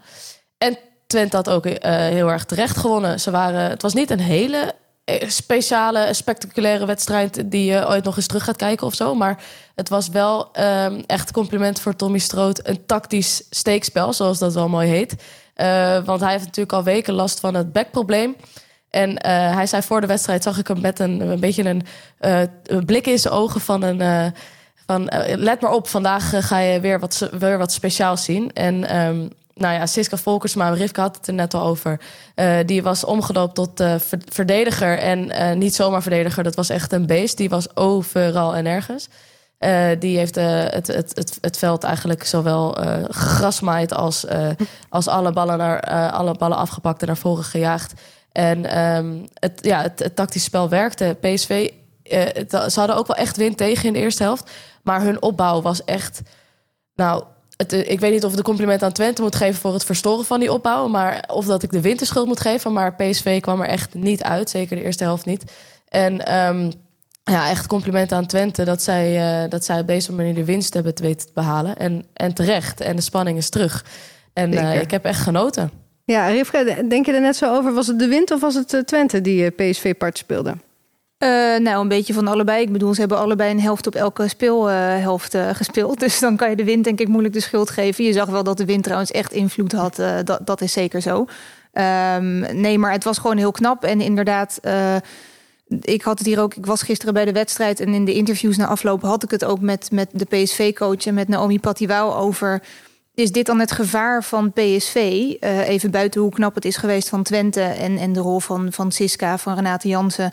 En 0.57 0.77
Twente 1.07 1.35
had 1.35 1.49
ook 1.49 1.65
heel 1.65 2.31
erg 2.31 2.45
terecht 2.45 2.77
gewonnen. 2.77 3.19
Ze 3.19 3.31
waren, 3.31 3.69
het 3.69 3.81
was 3.81 3.93
niet 3.93 4.11
een 4.11 4.19
hele 4.19 4.57
eh, 4.57 4.82
speciale, 5.27 6.13
spectaculaire 6.13 6.85
wedstrijd 6.85 7.51
die 7.51 7.65
je 7.71 7.87
ooit 7.87 8.03
nog 8.03 8.15
eens 8.15 8.27
terug 8.27 8.43
gaat 8.43 8.55
kijken 8.55 8.87
of 8.87 8.93
zo. 8.93 9.15
Maar 9.15 9.43
het 9.75 9.89
was 9.89 10.09
wel 10.09 10.51
um, 10.59 11.03
echt 11.05 11.31
compliment 11.31 11.79
voor 11.79 11.95
Tommy 11.95 12.17
Stroot. 12.17 12.67
Een 12.67 12.85
tactisch 12.85 13.43
steekspel, 13.49 14.13
zoals 14.13 14.39
dat 14.39 14.53
wel 14.53 14.69
mooi 14.69 14.89
heet. 14.89 15.15
Uh, 15.55 16.05
want 16.05 16.21
hij 16.21 16.31
heeft 16.31 16.45
natuurlijk 16.45 16.73
al 16.73 16.83
weken 16.83 17.13
last 17.13 17.39
van 17.39 17.53
het 17.53 17.71
backprobleem. 17.71 18.35
En 18.89 19.09
uh, 19.09 19.15
hij 19.55 19.65
zei 19.65 19.81
voor 19.81 20.01
de 20.01 20.07
wedstrijd, 20.07 20.43
zag 20.43 20.57
ik 20.57 20.67
hem 20.67 20.81
met 20.81 20.99
een, 20.99 21.21
een 21.21 21.39
beetje 21.39 21.81
een 22.19 22.85
blik 22.85 23.07
in 23.07 23.19
zijn 23.19 23.33
ogen 23.33 23.61
van 23.61 23.83
een... 23.83 24.33
van, 24.85 25.09
let 25.35 25.61
maar 25.61 25.71
op, 25.71 25.87
vandaag 25.87 26.47
ga 26.47 26.59
je 26.59 26.79
weer 26.79 26.99
wat, 26.99 27.29
weer 27.31 27.57
wat 27.57 27.71
speciaals 27.71 28.23
zien. 28.23 28.53
En 28.53 28.97
um, 28.97 29.29
nou 29.55 29.73
ja, 29.73 29.85
Siska 29.85 30.17
Volkersma, 30.17 30.69
Rivka 30.69 31.01
had 31.01 31.15
het 31.15 31.27
er 31.27 31.33
net 31.33 31.53
al 31.53 31.61
over. 31.61 31.99
Uh, 32.35 32.57
die 32.65 32.83
was 32.83 33.03
omgedoopt 33.03 33.55
tot 33.55 33.81
uh, 33.81 33.95
verdediger. 34.25 34.97
En 34.97 35.25
uh, 35.25 35.51
niet 35.51 35.75
zomaar 35.75 36.01
verdediger, 36.01 36.43
dat 36.43 36.55
was 36.55 36.69
echt 36.69 36.93
een 36.93 37.05
beest. 37.05 37.37
Die 37.37 37.49
was 37.49 37.75
overal 37.75 38.55
en 38.55 38.63
nergens. 38.63 39.07
die 39.99 40.17
heeft 40.17 40.35
het, 40.35 40.87
het, 40.87 41.15
het, 41.15 41.37
het 41.41 41.57
veld 41.57 41.83
eigenlijk 41.83 42.23
zowel 42.23 42.77
gegrasmaaid 43.09 43.93
als, 43.93 44.25
als 44.89 45.07
alle, 45.07 45.31
ballen 45.31 45.57
naar, 45.57 46.11
alle 46.11 46.33
ballen 46.33 46.57
afgepakt 46.57 47.01
en 47.01 47.07
naar 47.07 47.17
voren 47.17 47.43
gejaagd. 47.43 47.93
En 48.31 48.79
um, 48.79 49.25
het, 49.33 49.59
ja, 49.61 49.81
het, 49.81 50.15
tactisch 50.15 50.43
spel 50.43 50.69
werkte. 50.69 51.17
PSV, 51.19 51.71
ze 52.49 52.73
hadden 52.75 52.95
ook 52.95 53.07
wel 53.07 53.15
echt 53.15 53.37
wind 53.37 53.57
tegen 53.57 53.87
in 53.87 53.93
de 53.93 53.99
eerste 53.99 54.23
helft. 54.23 54.51
Maar 54.83 55.01
hun 55.01 55.21
opbouw 55.21 55.61
was 55.61 55.83
echt... 55.83 56.21
Nou, 56.95 57.23
het, 57.57 57.73
ik 57.73 57.99
weet 57.99 58.11
niet 58.11 58.23
of 58.23 58.31
ik 58.31 58.37
de 58.37 58.43
compliment 58.43 58.83
aan 58.83 58.91
Twente 58.91 59.21
moet 59.21 59.35
geven 59.35 59.61
voor 59.61 59.73
het 59.73 59.85
verstoren 59.85 60.25
van 60.25 60.39
die 60.39 60.51
opbouw. 60.51 60.87
Maar 60.87 61.23
of 61.27 61.45
dat 61.45 61.63
ik 61.63 61.71
de 61.71 61.81
winterschuld 61.81 62.27
moet 62.27 62.39
geven. 62.39 62.73
Maar 62.73 62.95
PSV 62.95 63.41
kwam 63.41 63.61
er 63.61 63.67
echt 63.67 63.93
niet 63.93 64.23
uit. 64.23 64.49
Zeker 64.49 64.75
de 64.75 64.83
eerste 64.83 65.03
helft 65.03 65.25
niet. 65.25 65.43
En 65.89 66.25
ehm, 66.25 66.71
ja, 67.23 67.49
echt 67.49 67.67
compliment 67.67 68.11
aan 68.11 68.25
Twente 68.25 68.63
dat 68.63 68.81
zij, 68.81 69.43
uh, 69.43 69.49
dat 69.49 69.65
zij 69.65 69.79
op 69.79 69.87
deze 69.87 70.13
manier 70.13 70.33
de 70.33 70.45
winst 70.45 70.73
hebben 70.73 70.93
weten 71.01 71.27
te 71.27 71.33
behalen. 71.33 71.77
En, 71.77 72.05
en 72.13 72.33
terecht. 72.33 72.81
En 72.81 72.95
de 72.95 73.01
spanning 73.01 73.37
is 73.37 73.49
terug. 73.49 73.85
En 74.33 74.53
uh, 74.53 74.81
ik 74.81 74.91
heb 74.91 75.05
echt 75.05 75.21
genoten. 75.21 75.71
Ja, 76.05 76.27
Rivka, 76.27 76.63
denk 76.63 77.05
je 77.05 77.13
er 77.13 77.21
net 77.21 77.35
zo 77.35 77.55
over? 77.55 77.73
Was 77.73 77.87
het 77.87 77.99
de 77.99 78.07
wind 78.07 78.31
of 78.31 78.41
was 78.41 78.55
het 78.55 78.83
Twente 78.85 79.21
die 79.21 79.49
PSV 79.49 79.97
part 79.97 80.17
speelde? 80.17 80.53
Uh, 81.23 81.29
nou, 81.59 81.81
een 81.81 81.87
beetje 81.87 82.13
van 82.13 82.27
allebei. 82.27 82.61
Ik 82.61 82.71
bedoel, 82.71 82.93
ze 82.93 82.99
hebben 82.99 83.17
allebei 83.17 83.51
een 83.51 83.61
helft 83.61 83.87
op 83.87 83.95
elke 83.95 84.27
speelhelft 84.27 85.35
uh, 85.35 85.49
gespeeld. 85.49 85.99
Dus 86.03 86.19
dan 86.19 86.35
kan 86.35 86.49
je 86.49 86.55
de 86.55 86.63
wind 86.63 86.83
denk 86.83 86.99
ik 86.99 87.07
moeilijk 87.07 87.33
de 87.33 87.39
schuld 87.39 87.69
geven. 87.69 88.03
Je 88.03 88.13
zag 88.13 88.29
wel 88.29 88.43
dat 88.43 88.57
de 88.57 88.65
wind 88.65 88.83
trouwens 88.83 89.11
echt 89.11 89.31
invloed 89.31 89.71
had. 89.71 89.99
Uh, 89.99 90.15
dat, 90.23 90.39
dat 90.45 90.61
is 90.61 90.71
zeker 90.71 91.01
zo. 91.01 91.25
Um, 91.73 92.39
nee, 92.59 92.77
maar 92.77 92.91
het 92.91 93.03
was 93.03 93.17
gewoon 93.17 93.37
heel 93.37 93.51
knap. 93.51 93.83
En 93.83 94.01
inderdaad, 94.01 94.59
ik 95.81 96.01
had 96.01 96.17
het 96.17 96.27
hier 96.27 96.39
ook. 96.39 96.53
Ik 96.53 96.65
was 96.65 96.81
gisteren 96.81 97.13
bij 97.13 97.25
de 97.25 97.31
wedstrijd 97.31 97.79
en 97.79 97.93
in 97.93 98.05
de 98.05 98.13
interviews 98.13 98.57
na 98.57 98.67
afloop 98.67 99.01
had 99.01 99.23
ik 99.23 99.31
het 99.31 99.45
ook 99.45 99.59
met, 99.59 99.91
met 99.91 100.09
de 100.11 100.25
PSV-coach 100.25 101.05
en 101.05 101.13
met 101.13 101.27
Naomi 101.27 101.59
Patiwau 101.59 102.13
over. 102.13 102.61
Is 103.13 103.31
dit 103.31 103.45
dan 103.45 103.59
het 103.59 103.71
gevaar 103.71 104.23
van 104.23 104.53
PSV? 104.53 104.95
even 105.41 105.91
buiten 105.91 106.21
hoe 106.21 106.31
knap 106.31 106.55
het 106.55 106.65
is 106.65 106.77
geweest 106.77 107.09
van 107.09 107.23
Twente 107.23 107.61
en, 107.61 107.97
en 107.97 108.13
de 108.13 108.19
rol 108.19 108.39
van, 108.39 108.71
van 108.71 108.91
Siska, 108.91 109.37
van 109.37 109.55
Renate 109.55 109.87
Jansen. 109.87 110.31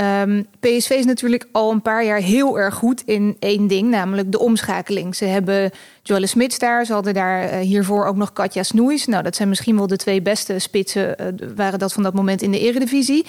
Um, 0.00 0.46
PSV 0.60 0.90
is 0.90 1.04
natuurlijk 1.04 1.48
al 1.52 1.70
een 1.70 1.82
paar 1.82 2.04
jaar 2.04 2.20
heel 2.20 2.58
erg 2.58 2.74
goed 2.74 3.02
in 3.06 3.36
één 3.38 3.66
ding, 3.66 3.88
namelijk 3.88 4.32
de 4.32 4.38
omschakeling. 4.38 5.16
Ze 5.16 5.24
hebben 5.24 5.70
Joelle 6.02 6.26
Smits 6.26 6.58
daar, 6.58 6.84
ze 6.84 6.92
hadden 6.92 7.14
daar 7.14 7.44
uh, 7.44 7.58
hiervoor 7.58 8.06
ook 8.06 8.16
nog 8.16 8.32
Katja 8.32 8.62
Snoeis. 8.62 9.06
Nou, 9.06 9.22
dat 9.22 9.36
zijn 9.36 9.48
misschien 9.48 9.76
wel 9.76 9.86
de 9.86 9.96
twee 9.96 10.22
beste 10.22 10.58
spitsen, 10.58 11.16
uh, 11.20 11.48
waren 11.56 11.78
dat 11.78 11.92
van 11.92 12.02
dat 12.02 12.14
moment 12.14 12.42
in 12.42 12.50
de 12.50 12.58
eredivisie. 12.58 13.26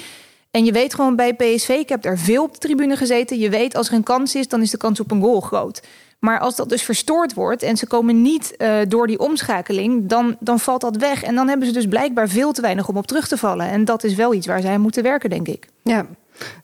En 0.51 0.65
je 0.65 0.71
weet 0.71 0.93
gewoon 0.93 1.15
bij 1.15 1.33
PSV, 1.33 1.69
ik 1.69 1.89
heb 1.89 2.01
daar 2.01 2.17
veel 2.17 2.43
op 2.43 2.53
de 2.53 2.59
tribune 2.59 2.95
gezeten, 2.95 3.39
je 3.39 3.49
weet 3.49 3.75
als 3.75 3.87
er 3.87 3.93
een 3.93 4.03
kans 4.03 4.35
is, 4.35 4.47
dan 4.47 4.61
is 4.61 4.71
de 4.71 4.77
kans 4.77 4.99
op 4.99 5.11
een 5.11 5.21
goal 5.21 5.41
groot. 5.41 5.81
Maar 6.19 6.39
als 6.39 6.55
dat 6.55 6.69
dus 6.69 6.83
verstoord 6.83 7.33
wordt 7.33 7.63
en 7.63 7.77
ze 7.77 7.87
komen 7.87 8.21
niet 8.21 8.53
uh, 8.57 8.77
door 8.87 9.07
die 9.07 9.19
omschakeling, 9.19 10.07
dan, 10.07 10.35
dan 10.39 10.59
valt 10.59 10.81
dat 10.81 10.95
weg. 10.95 11.23
En 11.23 11.35
dan 11.35 11.47
hebben 11.47 11.67
ze 11.67 11.73
dus 11.73 11.87
blijkbaar 11.87 12.29
veel 12.29 12.51
te 12.51 12.61
weinig 12.61 12.87
om 12.87 12.97
op 12.97 13.07
terug 13.07 13.27
te 13.27 13.37
vallen. 13.37 13.69
En 13.69 13.85
dat 13.85 14.03
is 14.03 14.15
wel 14.15 14.33
iets 14.33 14.47
waar 14.47 14.61
zij 14.61 14.77
moeten 14.77 15.03
werken, 15.03 15.29
denk 15.29 15.47
ik. 15.47 15.67
Ja, 15.83 16.05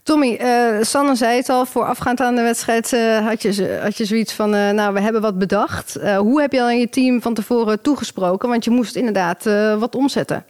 Tommy, 0.03 0.39
uh, 0.41 0.81
Sanne 0.81 1.15
zei 1.15 1.37
het 1.37 1.49
al, 1.49 1.65
voorafgaand 1.65 2.21
aan 2.21 2.35
de 2.35 2.41
wedstrijd 2.41 2.93
uh, 2.93 3.27
had, 3.27 3.41
je, 3.41 3.79
had 3.81 3.97
je 3.97 4.05
zoiets 4.05 4.33
van, 4.33 4.55
uh, 4.55 4.69
nou, 4.69 4.93
we 4.93 5.01
hebben 5.01 5.21
wat 5.21 5.37
bedacht. 5.37 5.97
hoe 6.17 6.41
heb 6.41 6.51
je 6.51 6.61
aan 6.61 6.79
je 6.79 6.89
team 6.89 7.21
van 7.21 7.33
tevoren 7.33 7.81
toegesproken? 7.81 8.49
Want 8.49 8.63
je 8.63 8.71
moest 8.71 8.95
inderdaad 8.95 9.43
wat 9.79 9.95
omzetten. 9.95 10.45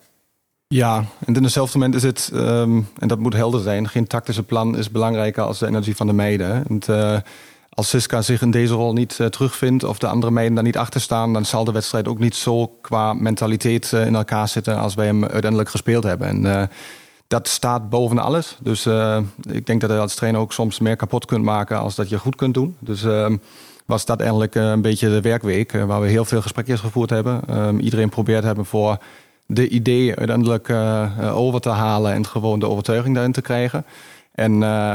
Ja, 0.68 1.04
en 1.26 1.36
in 1.36 1.44
hetzelfde 1.44 1.78
moment 1.78 1.96
is 1.96 2.04
het, 2.04 2.32
um, 2.34 2.88
en 3.00 3.08
dat 3.08 3.20
moet 3.20 3.34
helder 3.34 3.62
zijn, 3.62 3.90
geen 3.90 4.08
tactische 4.08 4.44
plan 4.44 4.78
is 4.78 4.92
belangrijker 4.92 5.44
als 5.44 5.60
de 5.60 5.68
energie 5.68 5.96
van 5.96 6.08
de 6.08 6.14
meiden. 6.14 6.64
En, 6.68 7.24
als 7.70 7.90
Siska 7.90 8.22
zich 8.22 8.42
in 8.42 8.52
deze 8.52 8.74
rol 8.74 8.94
niet 8.94 9.20
terugvindt 9.30 9.84
of 9.84 9.98
de 9.98 10.08
andere 10.08 10.32
meiden 10.32 10.56
daar 10.56 10.64
niet 10.64 10.78
achter 10.78 11.02
staan, 11.02 11.34
dan 11.34 11.46
zal 11.46 11.64
de 11.64 11.72
wedstrijd 11.72 12.08
ook 12.08 12.20
niet 12.20 12.36
zo 12.36 12.68
qua 12.82 13.14
mentaliteit 13.14 13.92
in 13.92 14.16
elkaar 14.16 14.48
zitten 14.48 14.80
als 14.80 14.96
wij 14.96 15.06
hem 15.06 15.26
uiteindelijk 15.26 15.70
gespeeld 15.70 16.04
hebben. 16.04 16.28
En, 16.28 16.70
dat 17.28 17.48
staat 17.48 17.90
boven 17.90 18.20
alles. 18.20 18.58
Dus 18.60 18.86
uh, 18.86 19.18
ik 19.52 19.66
denk 19.66 19.82
dat 19.82 19.90
je 19.90 19.98
als 19.98 20.16
trainer 20.16 20.42
ook 20.42 20.54
soms 20.54 20.80
meer 20.80 20.96
kapot 20.96 21.26
kunt 21.26 21.44
maken 21.44 21.80
als 21.80 21.96
dat 21.96 22.10
je 22.10 22.20
goed 22.20 22.36
kunt 22.36 22.54
doen. 22.54 22.76
Dus 22.80 23.04
uh, 23.04 23.30
was 23.86 24.06
dat 24.06 24.20
eigenlijk 24.20 24.56
uh, 24.56 24.70
een 24.70 24.82
beetje 24.82 25.10
de 25.10 25.22
werkweek 25.22 25.72
waar 25.72 26.02
we 26.02 26.08
heel 26.08 26.26
veel 26.26 26.42
gesprekjes 26.42 26.80
gevoerd 26.80 27.10
hebben. 27.10 27.42
Ehm, 27.48 27.80
iedereen 27.80 28.10
probeert 28.10 28.44
hebben 28.44 28.66
voor 28.66 28.98
de 29.46 29.70
idee 29.70 30.16
uiteindelijk 30.16 30.70
over 31.34 31.62
te 31.62 31.70
halen 31.70 32.14
en 32.14 32.26
gewoon 32.26 32.60
de 32.60 32.68
overtuiging 32.68 33.14
daarin 33.14 33.32
te 33.32 33.42
krijgen. 33.42 33.86
En 34.32 34.52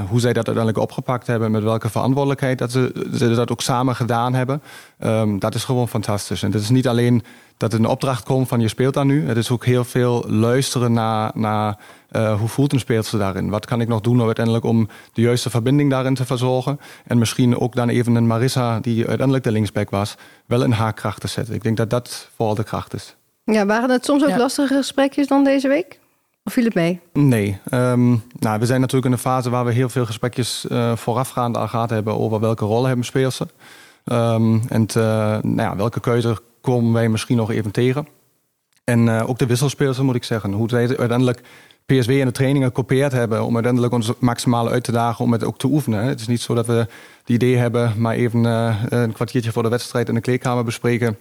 hoe 0.07 0.21
zij 0.21 0.33
dat 0.33 0.47
uiteindelijk 0.47 0.79
opgepakt 0.79 1.27
hebben, 1.27 1.51
met 1.51 1.63
welke 1.63 1.91
verantwoordelijkheid 1.91 2.59
dat 2.59 2.73
ze, 2.73 3.35
dat 3.35 3.51
ook 3.51 3.61
samen 3.61 3.97
gedaan 3.97 4.35
hebben, 4.35 4.63
um, 5.05 5.39
dat 5.39 5.55
is 5.55 5.65
gewoon 5.65 5.89
fantastisch. 5.89 6.43
En 6.43 6.53
het 6.53 6.61
is 6.61 6.69
niet 6.69 6.89
alleen 6.89 7.23
dat 7.63 7.73
er 7.73 7.79
een 7.79 7.87
opdracht 7.87 8.25
komt 8.25 8.49
van 8.49 8.61
je 8.61 8.69
speelt 8.69 8.95
daar 8.95 9.05
nu. 9.05 9.29
Het 9.29 9.37
is 9.37 9.51
ook 9.51 9.65
heel 9.65 9.85
veel 9.85 10.25
luisteren 10.29 10.93
naar, 10.93 11.31
naar 11.35 11.79
uh, 12.13 12.39
hoe 12.39 12.49
voelt 12.49 12.73
een 12.73 12.79
speelster 12.79 13.19
daarin? 13.19 13.51
Wat 13.51 13.67
kan 13.67 13.81
ik 13.81 13.89
nog 13.89 14.01
doen 14.01 14.23
uiteindelijk 14.23 14.65
om 14.65 14.89
de 15.13 15.21
juiste 15.21 15.51
verbinding 15.51 15.91
daarin 15.91 16.15
te 16.15 16.25
verzorgen? 16.25 16.81
En 17.07 17.19
misschien 17.19 17.59
ook 17.59 17.75
dan 17.75 17.89
even 17.89 18.15
een 18.15 18.27
Marissa, 18.27 18.81
die 18.81 19.07
uiteindelijk 19.07 19.45
de 19.45 19.53
linksback 19.53 19.91
was, 19.91 20.15
wel 20.47 20.63
in 20.63 20.71
haar 20.71 20.93
kracht 20.93 21.21
te 21.21 21.29
zetten. 21.29 21.55
Ik 21.55 21.63
denk 21.63 21.77
dat 21.77 21.91
dat 21.91 22.29
vooral 22.37 22.55
de 22.55 22.65
kracht 22.65 22.95
is. 22.95 23.17
Ja, 23.45 23.67
waren 23.67 23.91
het 23.91 24.05
soms 24.05 24.23
ook 24.23 24.29
ja. 24.29 24.39
lastige 24.39 24.75
gesprekjes 24.75 25.27
dan 25.27 25.45
deze 25.45 25.69
week? 25.69 25.99
Of 26.45 26.53
viel 26.53 26.65
het 26.65 26.75
mee? 26.75 27.01
Nee. 27.13 27.59
Um, 27.71 28.23
nou, 28.39 28.59
we 28.59 28.67
zijn 28.67 28.81
natuurlijk 28.81 29.07
in 29.07 29.13
een 29.13 29.19
fase 29.19 29.51
waar 29.51 29.65
we 29.65 29.73
heel 29.73 29.89
veel 29.89 30.07
gesprekjes 30.07 30.67
uh, 30.69 30.97
voorafgaand 30.97 31.57
al 31.57 31.69
gehad 31.69 31.91
hebben 31.91 32.19
over 32.19 32.41
welke 32.41 32.65
rollen 32.65 32.87
hebben 32.87 33.07
speelsen. 33.07 33.51
Um, 34.05 34.63
en 34.69 34.87
te, 34.87 35.39
nou 35.43 35.71
ja, 35.71 35.77
welke 35.77 36.01
keuze 36.01 36.37
komen 36.63 36.93
wij 36.93 37.09
misschien 37.09 37.37
nog 37.37 37.51
even 37.51 37.71
tegen. 37.71 38.07
En 38.85 39.07
uh, 39.07 39.29
ook 39.29 39.39
de 39.39 39.47
wisselspeelsen 39.47 40.05
moet 40.05 40.15
ik 40.15 40.25
zeggen. 40.25 40.53
Hoe 40.53 40.69
zij 40.69 40.97
uiteindelijk 40.99 41.41
PSW 41.87 42.11
in 42.11 42.27
de 42.27 42.33
trainingen 42.33 42.69
gekopieerd 42.69 43.13
hebben 43.13 43.45
om 43.45 43.55
uiteindelijk 43.55 43.93
ons 43.93 44.13
maximale 44.19 44.71
uit 44.71 44.85
te 44.85 44.93
dagen 44.93 45.25
om 45.25 45.33
het 45.33 45.45
ook 45.45 45.59
te 45.59 45.67
oefenen. 45.67 46.05
Het 46.05 46.21
is 46.21 46.27
niet 46.27 46.41
zo 46.41 46.55
dat 46.55 46.67
we 46.67 46.87
die 47.25 47.35
idee 47.35 47.57
hebben, 47.57 47.93
maar 47.97 48.15
even 48.15 48.45
uh, 48.45 48.83
een 48.89 49.13
kwartiertje 49.13 49.53
voor 49.53 49.63
de 49.63 49.69
wedstrijd 49.69 50.09
in 50.09 50.15
de 50.15 50.21
kleedkamer 50.21 50.65
bespreken, 50.65 51.19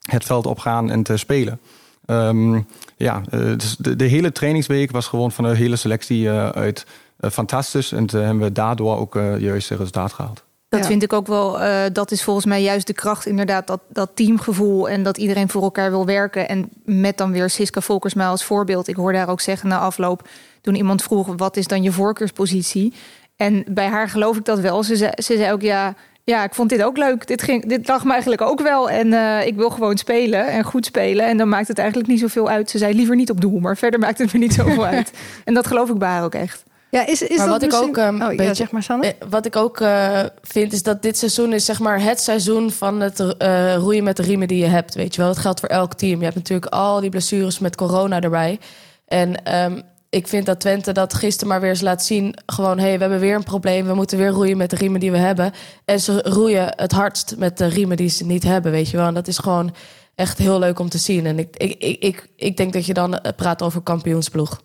het 0.00 0.24
veld 0.24 0.46
opgaan 0.46 0.90
en 0.90 1.02
te 1.02 1.16
spelen. 1.16 1.60
Um, 2.06 2.66
ja, 2.96 3.22
dus 3.30 3.76
de, 3.76 4.04
hele 4.04 4.32
trainingsweek 4.32 4.90
was 4.90 5.06
gewoon 5.06 5.32
van 5.32 5.44
de 5.44 5.56
hele 5.56 5.76
selectie 5.76 6.30
uit 6.30 6.86
fantastisch 7.20 7.92
en 7.92 8.06
hebben 8.10 8.38
we 8.38 8.52
daardoor 8.52 8.98
ook 8.98 9.14
juist 9.38 9.70
resultaat 9.70 10.12
gehaald. 10.12 10.44
Dat 10.74 10.82
ja. 10.82 10.90
vind 10.90 11.02
ik 11.02 11.12
ook 11.12 11.26
wel, 11.26 11.60
uh, 11.60 11.82
dat 11.92 12.10
is 12.10 12.22
volgens 12.22 12.46
mij 12.46 12.62
juist 12.62 12.86
de 12.86 12.92
kracht, 12.92 13.26
inderdaad, 13.26 13.66
dat, 13.66 13.80
dat 13.88 14.10
teamgevoel 14.14 14.88
en 14.88 15.02
dat 15.02 15.18
iedereen 15.18 15.48
voor 15.48 15.62
elkaar 15.62 15.90
wil 15.90 16.06
werken. 16.06 16.48
En 16.48 16.68
met 16.84 17.16
dan 17.16 17.32
weer 17.32 17.50
Siska 17.50 17.80
Volkersma 17.80 18.28
als 18.28 18.44
voorbeeld. 18.44 18.88
Ik 18.88 18.96
hoorde 18.96 19.18
haar 19.18 19.28
ook 19.28 19.40
zeggen 19.40 19.68
na 19.68 19.78
afloop, 19.78 20.28
toen 20.60 20.74
iemand 20.74 21.02
vroeg, 21.02 21.34
wat 21.36 21.56
is 21.56 21.66
dan 21.66 21.82
je 21.82 21.92
voorkeurspositie? 21.92 22.94
En 23.36 23.64
bij 23.68 23.86
haar 23.86 24.08
geloof 24.08 24.36
ik 24.36 24.44
dat 24.44 24.60
wel. 24.60 24.82
Ze 24.82 24.96
zei, 24.96 25.12
ze 25.16 25.36
zei 25.36 25.52
ook, 25.52 25.62
ja, 25.62 25.94
ja, 26.24 26.44
ik 26.44 26.54
vond 26.54 26.68
dit 26.68 26.82
ook 26.82 26.96
leuk. 26.96 27.26
Dit, 27.26 27.42
ging, 27.42 27.66
dit 27.66 27.88
lag 27.88 28.04
me 28.04 28.10
eigenlijk 28.10 28.42
ook 28.42 28.60
wel. 28.60 28.90
En 28.90 29.06
uh, 29.06 29.46
ik 29.46 29.54
wil 29.56 29.70
gewoon 29.70 29.96
spelen 29.96 30.46
en 30.46 30.64
goed 30.64 30.86
spelen. 30.86 31.26
En 31.26 31.36
dan 31.36 31.48
maakt 31.48 31.68
het 31.68 31.78
eigenlijk 31.78 32.08
niet 32.08 32.20
zoveel 32.20 32.48
uit. 32.48 32.70
Ze 32.70 32.78
zei 32.78 32.94
liever 32.94 33.16
niet 33.16 33.30
op 33.30 33.40
doel, 33.40 33.58
maar 33.58 33.76
verder 33.76 34.00
maakt 34.00 34.18
het 34.18 34.32
me 34.32 34.38
niet 34.38 34.54
zoveel 34.54 34.86
uit. 34.94 35.12
En 35.44 35.54
dat 35.54 35.66
geloof 35.66 35.90
ik 35.90 35.98
bij 35.98 36.08
haar 36.08 36.24
ook 36.24 36.34
echt. 36.34 36.64
Ja, 36.94 37.06
is, 37.06 37.22
is 37.22 37.36
maar 37.36 37.46
dat 37.46 37.60
wat 37.60 37.62
ik 37.62 37.74
ook, 37.74 37.96
um, 37.96 38.22
oh, 38.22 38.28
beetje, 38.28 38.44
ja, 38.44 38.54
zeg 38.54 38.70
maar, 38.70 38.82
Sanne. 38.82 39.14
Wat 39.28 39.46
ik 39.46 39.56
ook 39.56 39.80
uh, 39.80 40.20
vind 40.42 40.72
is 40.72 40.82
dat 40.82 41.02
dit 41.02 41.18
seizoen 41.18 41.52
is 41.52 41.64
zeg 41.64 41.80
maar 41.80 42.02
het 42.02 42.20
seizoen 42.20 42.70
van 42.70 43.00
het 43.00 43.20
uh, 43.20 43.74
roeien 43.76 44.04
met 44.04 44.16
de 44.16 44.22
riemen 44.22 44.48
die 44.48 44.58
je 44.58 44.66
hebt. 44.66 44.94
Weet 44.94 45.14
je 45.14 45.20
wel, 45.20 45.30
dat 45.30 45.40
geldt 45.40 45.60
voor 45.60 45.68
elk 45.68 45.94
team. 45.94 46.18
Je 46.18 46.24
hebt 46.24 46.36
natuurlijk 46.36 46.72
al 46.72 47.00
die 47.00 47.10
blessures 47.10 47.58
met 47.58 47.76
corona 47.76 48.20
erbij. 48.20 48.58
En 49.06 49.54
um, 49.64 49.82
ik 50.10 50.28
vind 50.28 50.46
dat 50.46 50.60
Twente 50.60 50.92
dat 50.92 51.14
gisteren 51.14 51.48
maar 51.48 51.60
weer 51.60 51.70
eens 51.70 51.80
laat 51.80 52.04
zien. 52.04 52.34
Gewoon, 52.46 52.78
hé, 52.78 52.84
hey, 52.84 52.94
we 52.94 53.00
hebben 53.00 53.20
weer 53.20 53.34
een 53.34 53.42
probleem. 53.42 53.86
We 53.86 53.94
moeten 53.94 54.18
weer 54.18 54.28
roeien 54.28 54.56
met 54.56 54.70
de 54.70 54.76
riemen 54.76 55.00
die 55.00 55.10
we 55.10 55.18
hebben. 55.18 55.52
En 55.84 56.00
ze 56.00 56.22
roeien 56.22 56.72
het 56.76 56.92
hardst 56.92 57.34
met 57.38 57.58
de 57.58 57.66
riemen 57.66 57.96
die 57.96 58.08
ze 58.08 58.26
niet 58.26 58.42
hebben, 58.42 58.72
weet 58.72 58.90
je 58.90 58.96
wel. 58.96 59.06
En 59.06 59.14
dat 59.14 59.28
is 59.28 59.38
gewoon 59.38 59.74
echt 60.14 60.38
heel 60.38 60.58
leuk 60.58 60.78
om 60.78 60.88
te 60.88 60.98
zien. 60.98 61.26
En 61.26 61.38
ik, 61.38 61.56
ik, 61.56 61.74
ik, 61.78 62.02
ik, 62.02 62.28
ik 62.36 62.56
denk 62.56 62.72
dat 62.72 62.86
je 62.86 62.94
dan 62.94 63.20
praat 63.36 63.62
over 63.62 63.80
kampioensploeg. 63.80 64.60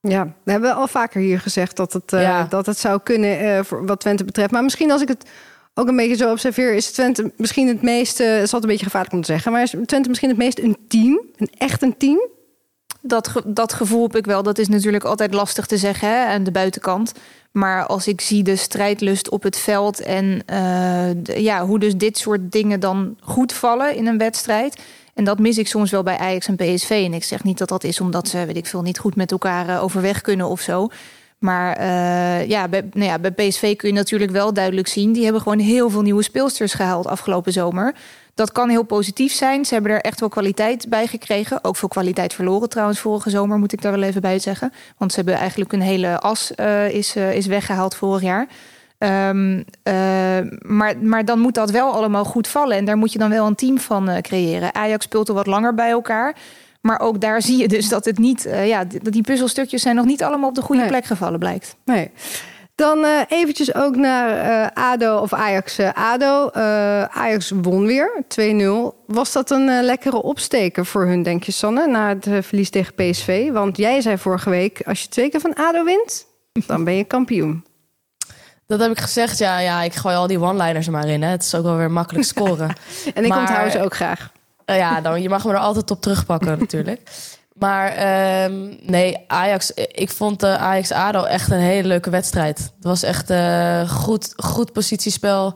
Ja, 0.00 0.34
we 0.42 0.50
hebben 0.50 0.74
al 0.74 0.88
vaker 0.88 1.20
hier 1.20 1.40
gezegd 1.40 1.76
dat 1.76 1.92
het, 1.92 2.12
uh, 2.12 2.22
ja. 2.22 2.46
dat 2.48 2.66
het 2.66 2.78
zou 2.78 3.00
kunnen 3.02 3.44
uh, 3.44 3.62
voor 3.62 3.86
wat 3.86 4.00
Twente 4.00 4.24
betreft. 4.24 4.50
Maar 4.50 4.62
misschien 4.62 4.90
als 4.90 5.02
ik 5.02 5.08
het 5.08 5.24
ook 5.74 5.88
een 5.88 5.96
beetje 5.96 6.16
zo 6.16 6.30
observeer, 6.30 6.74
is 6.74 6.92
Twente 6.92 7.32
misschien 7.36 7.68
het 7.68 7.82
meest, 7.82 8.18
het 8.18 8.26
is 8.26 8.40
altijd 8.40 8.62
een 8.62 8.68
beetje 8.68 8.84
gevaarlijk 8.84 9.14
om 9.14 9.20
te 9.20 9.32
zeggen, 9.32 9.52
maar 9.52 9.62
is 9.62 9.74
Twente 9.86 10.08
misschien 10.08 10.28
het 10.28 10.38
meest 10.38 10.58
een 10.58 10.76
team, 10.88 11.20
een 11.36 11.50
echt 11.58 11.82
een 11.82 11.96
team? 11.96 12.28
Dat, 13.02 13.28
ge 13.28 13.42
dat 13.44 13.72
gevoel 13.72 14.02
heb 14.02 14.16
ik 14.16 14.26
wel. 14.26 14.42
Dat 14.42 14.58
is 14.58 14.68
natuurlijk 14.68 15.04
altijd 15.04 15.34
lastig 15.34 15.66
te 15.66 15.76
zeggen 15.76 16.08
hè, 16.08 16.24
aan 16.24 16.44
de 16.44 16.50
buitenkant. 16.50 17.12
Maar 17.52 17.86
als 17.86 18.06
ik 18.06 18.20
zie 18.20 18.42
de 18.42 18.56
strijdlust 18.56 19.30
op 19.30 19.42
het 19.42 19.56
veld 19.56 20.00
en 20.00 20.42
de, 21.16 21.42
ja, 21.42 21.66
hoe 21.66 21.78
dus 21.78 21.96
dit 21.96 22.18
soort 22.18 22.52
dingen 22.52 22.80
dan 22.80 23.16
goed 23.20 23.52
vallen 23.52 23.94
in 23.96 24.06
een 24.06 24.18
wedstrijd 24.18 24.80
en 25.20 25.26
dat 25.26 25.38
mis 25.38 25.58
ik 25.58 25.68
soms 25.68 25.90
wel 25.90 26.02
bij 26.02 26.18
Ajax 26.18 26.46
en 26.46 26.56
PSV. 26.56 26.90
En 26.90 27.14
ik 27.14 27.24
zeg 27.24 27.44
niet 27.44 27.58
dat 27.58 27.68
dat 27.68 27.84
is 27.84 28.00
omdat 28.00 28.28
ze, 28.28 28.44
weet 28.46 28.56
ik 28.56 28.66
veel, 28.66 28.82
niet 28.82 28.98
goed 28.98 29.16
met 29.16 29.32
elkaar 29.32 29.68
uh, 29.68 29.82
overweg 29.82 30.20
kunnen 30.20 30.48
of 30.48 30.60
zo. 30.60 30.88
Maar 31.38 31.80
uh, 31.80 32.48
ja, 32.48 32.68
bij, 32.68 32.88
nou 32.92 33.06
ja, 33.06 33.18
bij 33.18 33.30
PSV 33.30 33.76
kun 33.76 33.88
je 33.88 33.94
natuurlijk 33.94 34.30
wel 34.30 34.52
duidelijk 34.52 34.88
zien. 34.88 35.12
Die 35.12 35.22
hebben 35.22 35.42
gewoon 35.42 35.58
heel 35.58 35.90
veel 35.90 36.02
nieuwe 36.02 36.22
speelsters 36.22 36.74
gehaald 36.74 37.06
afgelopen 37.06 37.52
zomer. 37.52 37.94
Dat 38.34 38.52
kan 38.52 38.68
heel 38.68 38.82
positief 38.82 39.32
zijn. 39.32 39.64
Ze 39.64 39.74
hebben 39.74 39.92
er 39.92 40.00
echt 40.00 40.20
wel 40.20 40.28
kwaliteit 40.28 40.88
bij 40.88 41.06
gekregen. 41.06 41.64
Ook 41.64 41.76
veel 41.76 41.88
kwaliteit 41.88 42.34
verloren 42.34 42.68
trouwens 42.68 42.98
vorige 43.00 43.30
zomer, 43.30 43.58
moet 43.58 43.72
ik 43.72 43.82
daar 43.82 43.92
wel 43.92 44.02
even 44.02 44.20
bij 44.20 44.38
zeggen. 44.38 44.72
Want 44.96 45.10
ze 45.10 45.16
hebben 45.16 45.34
eigenlijk 45.36 45.72
een 45.72 45.80
hele 45.80 46.20
as 46.20 46.52
uh, 46.56 46.88
is, 46.88 47.16
is 47.16 47.46
weggehaald 47.46 47.94
vorig 47.94 48.22
jaar. 48.22 48.48
Ehm, 49.00 49.62
maar, 50.76 50.98
maar 51.02 51.24
dan 51.24 51.38
moet 51.38 51.54
dat 51.54 51.70
wel 51.70 51.92
allemaal 51.92 52.24
goed 52.24 52.48
vallen. 52.48 52.76
En 52.76 52.84
daar 52.84 52.96
moet 52.96 53.12
je 53.12 53.18
dan 53.18 53.30
wel 53.30 53.46
een 53.46 53.54
team 53.54 53.78
van 53.78 54.20
creëren. 54.20 54.74
Ajax 54.74 55.04
speelt 55.04 55.28
al 55.28 55.34
wat 55.34 55.46
langer 55.46 55.74
bij 55.74 55.90
elkaar. 55.90 56.36
Maar 56.80 57.00
ook 57.00 57.20
daar 57.20 57.42
zie 57.48 57.58
je 57.58 57.68
dus 57.68 57.88
dat 57.88 58.04
het 58.04 58.18
niet, 58.18 58.48
ja, 58.64 58.84
dat 58.84 59.12
die 59.12 59.22
puzzelstukjes 59.22 59.82
zijn 59.82 59.96
nog 59.96 60.04
niet 60.04 60.22
allemaal 60.22 60.48
op 60.48 60.54
de 60.54 60.62
goede 60.62 60.86
plek 60.86 61.04
gevallen, 61.04 61.38
blijkt. 61.38 61.76
Nee. 61.84 62.10
Dan 62.74 63.04
eventjes 63.28 63.74
ook 63.74 63.96
naar 63.96 64.70
ADO 64.72 65.16
of 65.16 65.32
Ajax-ADO. 65.32 66.50
Uh, 66.56 67.02
Ajax 67.02 67.52
won 67.62 67.86
weer, 67.86 68.24
2-0. 68.28 69.04
Was 69.06 69.32
dat 69.32 69.50
een 69.50 69.82
lekkere 69.82 70.22
opsteker 70.22 70.86
voor 70.86 71.06
hun, 71.06 71.22
denk 71.22 71.42
je, 71.42 71.52
Sanne, 71.52 71.86
na 71.86 72.08
het 72.08 72.28
verlies 72.46 72.70
tegen 72.70 72.94
PSV? 72.94 73.50
Want 73.50 73.76
jij 73.76 74.00
zei 74.00 74.18
vorige 74.18 74.50
week, 74.50 74.82
als 74.86 75.02
je 75.02 75.08
twee 75.08 75.30
keer 75.30 75.40
van 75.40 75.54
ADO 75.54 75.84
wint, 75.84 76.26
dan 76.66 76.84
ben 76.84 76.94
je 76.94 77.04
kampioen. 77.04 77.64
Dat 78.70 78.80
heb 78.80 78.90
ik 78.90 79.00
gezegd, 79.00 79.38
ja. 79.38 79.58
ja 79.58 79.82
ik 79.82 79.94
gooi 79.94 80.16
al 80.16 80.26
die 80.26 80.40
one-liners 80.40 80.86
er 80.86 80.92
maar 80.92 81.08
in. 81.08 81.22
Hè. 81.22 81.28
Het 81.28 81.42
is 81.42 81.54
ook 81.54 81.62
wel 81.62 81.76
weer 81.76 81.90
makkelijk 81.90 82.24
scoren. 82.24 82.68
en 83.14 83.22
ik 83.22 83.28
maar, 83.28 83.38
onthoud 83.38 83.72
ze 83.72 83.82
ook 83.82 83.94
graag. 83.94 84.32
ja, 84.64 85.00
dan, 85.00 85.22
je 85.22 85.28
mag 85.28 85.44
me 85.44 85.52
er 85.52 85.58
altijd 85.58 85.90
op 85.90 86.00
terugpakken 86.00 86.58
natuurlijk. 86.58 87.00
Maar 87.52 87.88
um, 88.44 88.78
nee, 88.82 89.24
Ajax. 89.26 89.70
Ik 89.74 90.10
vond 90.10 90.40
de 90.40 90.56
Ajax 90.56 90.92
ADO 90.92 91.24
echt 91.24 91.50
een 91.50 91.58
hele 91.58 91.88
leuke 91.88 92.10
wedstrijd. 92.10 92.58
Het 92.58 92.84
was 92.84 93.02
echt 93.02 93.32
goed, 93.90 94.32
goed 94.36 94.72
positiespel. 94.72 95.52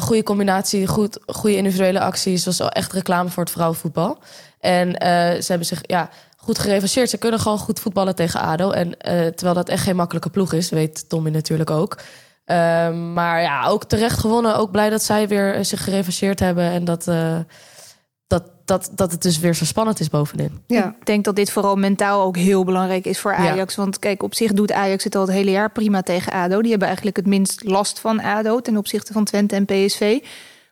Goede 0.00 0.22
combinatie, 0.22 0.86
goed, 0.86 1.18
goede 1.26 1.56
individuele 1.56 2.00
acties. 2.00 2.44
Het 2.44 2.58
was 2.58 2.68
echt 2.68 2.92
reclame 2.92 3.28
voor 3.28 3.42
het 3.42 3.52
vrouwenvoetbal. 3.52 4.18
En 4.60 4.94
ze 5.42 5.44
hebben 5.46 5.66
zich 5.66 5.80
ja, 5.82 6.08
goed 6.36 6.58
gerevanceerd. 6.58 7.10
Ze 7.10 7.18
kunnen 7.18 7.40
gewoon 7.40 7.58
goed 7.58 7.80
voetballen 7.80 8.14
tegen 8.14 8.40
ADO. 8.40 8.70
En 8.70 8.98
terwijl 9.34 9.54
dat 9.54 9.68
echt 9.68 9.82
geen 9.82 9.96
makkelijke 9.96 10.30
ploeg 10.30 10.52
is, 10.52 10.70
weet 10.70 11.08
Tommy 11.08 11.30
natuurlijk 11.30 11.70
ook. 11.70 11.98
Ehm, 12.44 13.12
maar 13.12 13.42
ja, 13.42 13.66
ook 13.66 13.84
terecht 13.84 14.18
gewonnen. 14.18 14.56
Ook 14.56 14.70
blij 14.70 14.90
dat 14.90 15.02
zij 15.02 15.28
weer 15.28 15.64
zich 15.64 15.84
gerevanceerd 15.84 16.40
hebben. 16.40 16.64
En 16.64 16.84
dat 16.84 17.06
dat, 18.32 18.50
dat, 18.64 18.90
dat 18.94 19.12
het 19.12 19.22
dus 19.22 19.38
weer 19.38 19.54
zo 19.54 19.64
spannend 19.64 20.00
is 20.00 20.08
bovenin. 20.08 20.62
Ja. 20.66 20.96
Ik 21.00 21.06
denk 21.06 21.24
dat 21.24 21.36
dit 21.36 21.50
vooral 21.50 21.76
mentaal 21.76 22.22
ook 22.22 22.36
heel 22.36 22.64
belangrijk 22.64 23.06
is 23.06 23.18
voor 23.18 23.34
Ajax. 23.34 23.74
Want 23.74 23.98
kijk, 23.98 24.22
op 24.22 24.34
zich 24.34 24.52
doet 24.52 24.72
Ajax 24.72 25.04
het 25.04 25.14
al 25.14 25.22
het 25.22 25.30
hele 25.30 25.50
jaar 25.50 25.72
prima 25.72 26.02
tegen 26.02 26.32
ADO. 26.32 26.60
Die 26.60 26.70
hebben 26.70 26.88
eigenlijk 26.88 27.16
het 27.16 27.26
minst 27.26 27.64
last 27.64 28.00
van 28.00 28.20
ADO 28.20 28.60
ten 28.60 28.76
opzichte 28.76 29.12
van 29.12 29.24
Twente 29.24 29.54
en 29.54 29.64
PSV. 29.64 30.18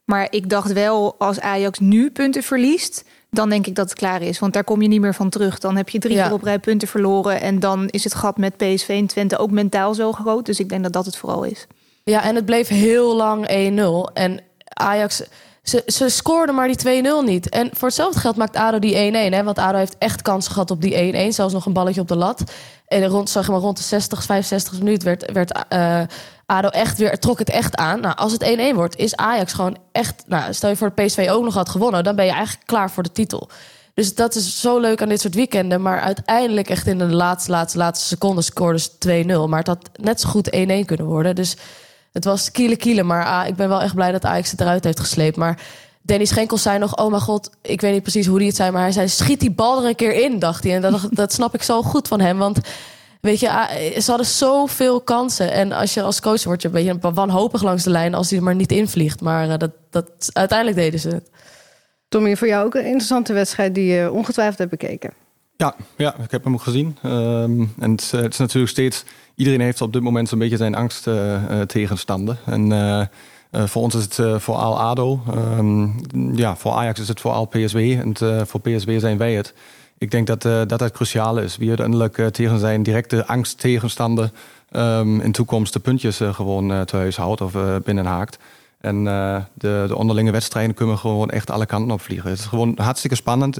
Maar 0.04 0.26
ik 0.30 0.48
dacht 0.48 0.72
wel, 0.72 1.14
als 1.18 1.40
Ajax 1.40 1.78
nu 1.78 2.10
punten 2.10 2.42
verliest... 2.42 3.04
dan 3.30 3.48
denk 3.48 3.66
ik 3.66 3.74
dat 3.74 3.90
het 3.90 3.98
klaar 3.98 4.22
is. 4.22 4.38
Want 4.38 4.52
daar 4.52 4.64
kom 4.64 4.82
je 4.82 4.88
niet 4.88 5.00
meer 5.00 5.14
van 5.14 5.30
terug. 5.30 5.58
Dan 5.58 5.76
heb 5.76 5.88
je 5.88 5.98
drie 5.98 6.16
keer 6.16 6.32
op 6.32 6.42
rij 6.42 6.58
punten 6.58 6.88
verloren... 6.88 7.40
en 7.40 7.58
dan 7.58 7.88
is 7.88 8.04
het 8.04 8.14
gat 8.14 8.36
met 8.36 8.56
PSV 8.56 8.88
en 8.88 9.06
Twente 9.06 9.38
ook 9.38 9.50
mentaal 9.50 9.94
zo 9.94 10.12
groot. 10.12 10.46
Dus 10.46 10.60
ik 10.60 10.68
denk 10.68 10.82
dat 10.82 10.92
dat 10.92 11.06
het 11.06 11.16
vooral 11.16 11.44
is. 11.44 11.66
Ja, 12.04 12.22
en 12.22 12.34
het 12.34 12.44
bleef 12.44 12.68
heel 12.68 13.16
lang 13.16 13.46
1-0. 14.10 14.12
En 14.12 14.40
Ajax 14.64 15.22
ze, 15.62 15.82
ze 15.86 16.08
scoorden 16.08 16.54
maar 16.54 16.68
die 16.68 17.02
2-0 17.04 17.24
niet. 17.24 17.48
En 17.48 17.70
voor 17.72 17.88
hetzelfde 17.88 18.20
geld 18.20 18.36
maakt 18.36 18.56
ADO 18.56 18.78
die 18.78 19.12
1-1. 19.40 19.44
Want 19.44 19.58
ADO 19.58 19.78
heeft 19.78 19.96
echt 19.98 20.22
kansen 20.22 20.52
gehad 20.52 20.70
op 20.70 20.80
die 20.80 21.28
1-1. 21.30 21.34
Zelfs 21.34 21.52
nog 21.52 21.66
een 21.66 21.72
balletje 21.72 22.00
op 22.00 22.08
de 22.08 22.16
lat. 22.16 22.42
En 22.86 23.06
rond, 23.06 23.30
zeg 23.30 23.48
maar, 23.48 23.60
rond 23.60 23.76
de 23.76 23.82
60, 23.82 24.22
65 24.22 24.78
minuut 24.78 25.02
werd, 25.02 25.32
werd 25.32 25.64
uh, 25.72 26.00
ADO 26.50 26.68
echt 26.68 26.98
weer, 26.98 27.18
trok 27.18 27.38
het 27.38 27.50
echt 27.50 27.76
aan. 27.76 28.00
Nou, 28.00 28.16
als 28.16 28.32
het 28.32 28.58
1-1 28.72 28.74
wordt, 28.74 28.96
is 28.96 29.16
Ajax 29.16 29.52
gewoon 29.52 29.76
echt... 29.92 30.22
Nou, 30.26 30.52
stel 30.52 30.68
je 30.68 30.76
voor 30.76 30.92
de 30.94 31.02
PSV 31.02 31.28
ook 31.30 31.44
nog 31.44 31.54
had 31.54 31.68
gewonnen... 31.68 32.04
dan 32.04 32.16
ben 32.16 32.24
je 32.24 32.32
eigenlijk 32.32 32.66
klaar 32.66 32.90
voor 32.90 33.02
de 33.02 33.12
titel. 33.12 33.48
Dus 33.94 34.14
dat 34.14 34.34
is 34.34 34.60
zo 34.60 34.78
leuk 34.78 35.02
aan 35.02 35.08
dit 35.08 35.20
soort 35.20 35.34
weekenden. 35.34 35.82
Maar 35.82 36.00
uiteindelijk 36.00 36.68
echt 36.68 36.86
in 36.86 36.98
de 36.98 37.04
laatste, 37.04 37.50
laatste, 37.50 37.78
laatste 37.78 38.06
seconde 38.06 38.42
scoorden 38.42 38.80
ze 38.80 39.24
2-0. 39.46 39.48
Maar 39.48 39.58
het 39.58 39.66
had 39.66 39.90
net 39.94 40.20
zo 40.20 40.28
goed 40.28 40.56
1-1 40.56 40.58
kunnen 40.84 41.06
worden. 41.06 41.34
Dus 41.34 41.56
het 42.12 42.24
was 42.24 42.50
kiele 42.50 42.76
kiele, 42.76 43.02
maar 43.02 43.24
ah, 43.24 43.46
ik 43.46 43.56
ben 43.56 43.68
wel 43.68 43.80
echt 43.80 43.94
blij 43.94 44.12
dat 44.12 44.24
Ajax 44.24 44.50
het 44.50 44.60
eruit 44.60 44.84
heeft 44.84 45.00
gesleept. 45.00 45.36
Maar 45.36 45.58
Danny 46.02 46.24
Schenkel 46.24 46.56
zei 46.56 46.78
nog, 46.78 46.96
oh 46.96 47.10
mijn 47.10 47.22
god, 47.22 47.50
ik 47.62 47.80
weet 47.80 47.92
niet 47.92 48.02
precies 48.02 48.26
hoe 48.26 48.36
hij 48.36 48.46
het 48.46 48.56
zei... 48.56 48.70
maar 48.70 48.82
hij 48.82 48.92
zei, 48.92 49.08
schiet 49.08 49.40
die 49.40 49.50
bal 49.50 49.82
er 49.82 49.88
een 49.88 49.94
keer 49.94 50.22
in, 50.22 50.38
dacht 50.38 50.64
hij. 50.64 50.74
En 50.74 50.80
dat, 50.80 51.08
dat 51.22 51.32
snap 51.32 51.54
ik 51.54 51.62
zo 51.62 51.82
goed 51.82 52.08
van 52.08 52.20
hem, 52.20 52.38
want... 52.38 52.58
Weet 53.20 53.40
je, 53.40 53.50
ah, 53.50 53.70
ze 54.00 54.04
hadden 54.06 54.26
zoveel 54.26 55.00
kansen. 55.00 55.52
En 55.52 55.72
als 55.72 55.94
je 55.94 56.02
als 56.02 56.20
coach 56.20 56.44
wordt, 56.44 56.62
je 56.62 56.68
een 56.68 56.74
beetje 56.74 57.12
wanhopig 57.12 57.62
langs 57.62 57.84
de 57.84 57.90
lijn... 57.90 58.14
als 58.14 58.28
hij 58.28 58.38
er 58.38 58.44
maar 58.44 58.54
niet 58.54 58.72
invliegt. 58.72 59.20
Maar 59.20 59.48
uh, 59.48 59.58
dat, 59.58 59.70
dat, 59.90 60.30
uiteindelijk 60.32 60.78
deden 60.78 61.00
ze 61.00 61.08
het. 61.08 61.30
Tommy, 62.08 62.36
voor 62.36 62.48
jou 62.48 62.66
ook 62.66 62.74
een 62.74 62.84
interessante 62.84 63.32
wedstrijd... 63.32 63.74
die 63.74 63.92
je 63.92 64.12
ongetwijfeld 64.12 64.58
hebt 64.58 64.70
bekeken. 64.70 65.12
Ja, 65.56 65.74
ja 65.96 66.14
ik 66.22 66.30
heb 66.30 66.44
hem 66.44 66.54
ook 66.54 66.62
gezien. 66.62 66.96
Um, 67.04 67.72
en 67.78 67.90
het, 67.90 68.10
het, 68.10 68.32
is 68.32 68.38
natuurlijk 68.38 68.72
steeds 68.72 69.04
iedereen 69.34 69.60
heeft 69.60 69.80
op 69.80 69.92
dit 69.92 70.02
moment 70.02 70.28
zo'n 70.28 70.38
beetje 70.38 70.56
zijn 70.56 70.74
angst 70.74 71.06
uh, 71.06 71.60
tegenstanden. 71.60 72.38
En 72.46 72.70
uh, 72.70 73.04
voor 73.66 73.82
ons 73.82 73.94
is 73.94 74.02
het 74.02 74.42
vooral 74.42 74.80
ADO. 74.80 75.22
Um, 75.34 75.94
ja, 76.36 76.56
voor 76.56 76.72
Ajax 76.72 77.00
is 77.00 77.08
het 77.08 77.20
vooral 77.20 77.44
PSW. 77.44 77.76
En 77.76 78.16
voor 78.46 78.60
PSW 78.60 78.90
zijn 78.98 79.18
wij 79.18 79.32
het. 79.32 79.54
Ik 80.00 80.10
denk 80.10 80.26
dat 80.26 80.42
dat, 80.42 80.68
dat 80.68 80.90
cruciaal 80.90 81.38
is. 81.38 81.56
Wie 81.56 81.68
uiteindelijk 81.68 82.28
tegen 82.32 82.58
zijn 82.58 82.82
directe 82.82 83.26
angst 83.26 83.58
tegenstanden... 83.58 84.32
Um, 84.76 85.20
in 85.20 85.32
toekomst 85.32 85.72
de 85.72 85.78
puntjes 85.78 86.20
gewoon 86.22 86.84
te 86.84 86.96
huis 86.96 87.16
houdt 87.16 87.40
of 87.40 87.52
binnenhaakt. 87.84 88.38
En 88.80 89.04
de, 89.54 89.84
de 89.88 89.96
onderlinge 89.96 90.30
wedstrijden 90.30 90.74
kunnen 90.74 90.98
gewoon 90.98 91.30
echt 91.30 91.50
alle 91.50 91.66
kanten 91.66 91.90
op 91.90 92.00
vliegen. 92.00 92.30
Het 92.30 92.38
is 92.38 92.44
gewoon 92.44 92.74
hartstikke 92.76 93.16
spannend. 93.16 93.58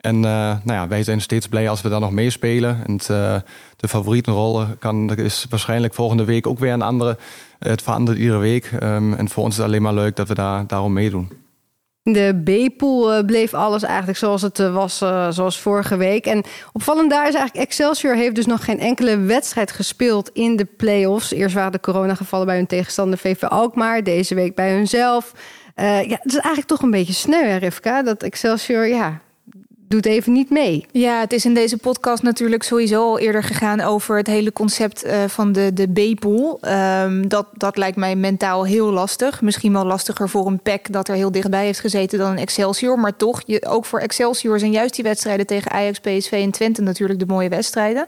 En 0.00 0.16
uh, 0.16 0.22
nou 0.22 0.60
ja, 0.64 0.88
wij 0.88 1.02
zijn 1.02 1.20
steeds 1.20 1.48
blij 1.48 1.68
als 1.68 1.82
we 1.82 1.88
daar 1.88 2.00
nog 2.00 2.10
meespelen. 2.10 2.82
En 2.86 2.92
uh, 2.92 3.36
de 3.76 3.88
favorietenrol 3.88 4.64
kan, 4.78 5.16
is 5.16 5.46
waarschijnlijk 5.50 5.94
volgende 5.94 6.24
week 6.24 6.46
ook 6.46 6.58
weer 6.58 6.72
een 6.72 6.82
andere. 6.82 7.18
Het 7.58 7.82
verandert 7.82 8.18
iedere 8.18 8.38
week. 8.38 8.70
Um, 8.82 9.14
en 9.14 9.28
voor 9.28 9.42
ons 9.42 9.52
is 9.52 9.58
het 9.58 9.66
alleen 9.66 9.82
maar 9.82 9.94
leuk 9.94 10.16
dat 10.16 10.28
we 10.28 10.34
daar, 10.34 10.66
daarom 10.66 10.92
meedoen. 10.92 11.41
De 12.02 12.42
B-pool 12.44 13.16
uh, 13.16 13.24
bleef 13.24 13.54
alles 13.54 13.82
eigenlijk 13.82 14.18
zoals 14.18 14.42
het 14.42 14.58
was, 14.58 14.98
zoals 15.28 15.60
vorige 15.60 15.96
week. 15.96 16.26
En 16.26 16.44
opvallend 16.72 17.10
daar 17.10 17.28
is 17.28 17.34
eigenlijk 17.34 17.66
Excelsior 17.66 18.14
heeft 18.14 18.34
dus 18.34 18.46
nog 18.46 18.64
geen 18.64 18.80
enkele 18.80 19.16
wedstrijd 19.16 19.70
gespeeld 19.70 20.30
in 20.32 20.56
de 20.56 20.64
play-offs. 20.64 21.32
Eerst 21.32 21.54
waren 21.54 21.72
de 21.72 21.80
coronagevallen 21.80 22.46
bij 22.46 22.56
hun 22.56 22.66
tegenstander 22.66 23.18
VV 23.18 23.42
Alkmaar, 23.42 24.02
deze 24.02 24.34
week 24.34 24.54
bij 24.54 24.72
hunzelf. 24.72 25.32
ja, 25.76 26.02
het 26.02 26.20
is 26.24 26.34
eigenlijk 26.34 26.66
toch 26.66 26.82
een 26.82 26.90
beetje 26.90 27.12
sneu, 27.12 27.44
hè, 27.44 27.56
Rivka, 27.56 28.02
dat 28.02 28.22
Excelsior 28.22 28.86
ja, 28.86 29.20
doet 29.92 30.06
even 30.06 30.32
niet 30.32 30.50
mee. 30.50 30.86
Ja, 30.90 31.20
het 31.20 31.32
is 31.32 31.44
in 31.44 31.54
deze 31.54 31.76
podcast 31.76 32.22
natuurlijk 32.22 32.62
sowieso 32.62 33.02
al 33.02 33.18
eerder 33.18 33.42
gegaan 33.42 33.80
over 33.80 34.16
het 34.16 34.26
hele 34.26 34.52
concept 34.52 35.06
uh, 35.06 35.24
van 35.26 35.52
de, 35.52 35.72
de 35.72 35.86
B-pool. 35.86 36.60
Um, 36.62 37.28
dat, 37.28 37.46
dat 37.52 37.76
lijkt 37.76 37.96
mij 37.96 38.16
mentaal 38.16 38.66
heel 38.66 38.90
lastig. 38.92 39.42
Misschien 39.42 39.72
wel 39.72 39.84
lastiger 39.84 40.28
voor 40.28 40.46
een 40.46 40.60
PEC 40.60 40.92
dat 40.92 41.08
er 41.08 41.14
heel 41.14 41.32
dichtbij 41.32 41.64
heeft 41.64 41.80
gezeten 41.80 42.18
dan 42.18 42.30
een 42.30 42.38
Excelsior. 42.38 42.98
Maar 42.98 43.16
toch, 43.16 43.42
je, 43.46 43.66
ook 43.66 43.84
voor 43.84 43.98
Excelsior 43.98 44.58
zijn 44.58 44.70
juist 44.70 44.94
die 44.94 45.04
wedstrijden 45.04 45.46
tegen 45.46 45.70
Ajax, 45.70 45.98
PSV 45.98 46.32
en 46.32 46.50
Twente 46.50 46.82
natuurlijk 46.82 47.18
de 47.18 47.26
mooie 47.26 47.48
wedstrijden. 47.48 48.06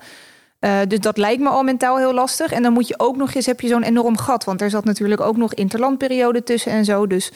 Uh, 0.60 0.78
dus 0.88 1.00
dat 1.00 1.18
lijkt 1.18 1.42
me 1.42 1.48
al 1.48 1.62
mentaal 1.62 1.98
heel 1.98 2.14
lastig. 2.14 2.52
En 2.52 2.62
dan 2.62 2.72
moet 2.72 2.88
je 2.88 2.98
ook 2.98 3.16
nog 3.16 3.34
eens, 3.34 3.46
heb 3.46 3.60
je 3.60 3.68
zo'n 3.68 3.82
enorm 3.82 4.16
gat. 4.16 4.44
Want 4.44 4.60
er 4.60 4.70
zat 4.70 4.84
natuurlijk 4.84 5.20
ook 5.20 5.36
nog 5.36 5.54
interlandperiode 5.54 6.42
tussen 6.42 6.72
en 6.72 6.84
zo. 6.84 7.06
Dus 7.06 7.32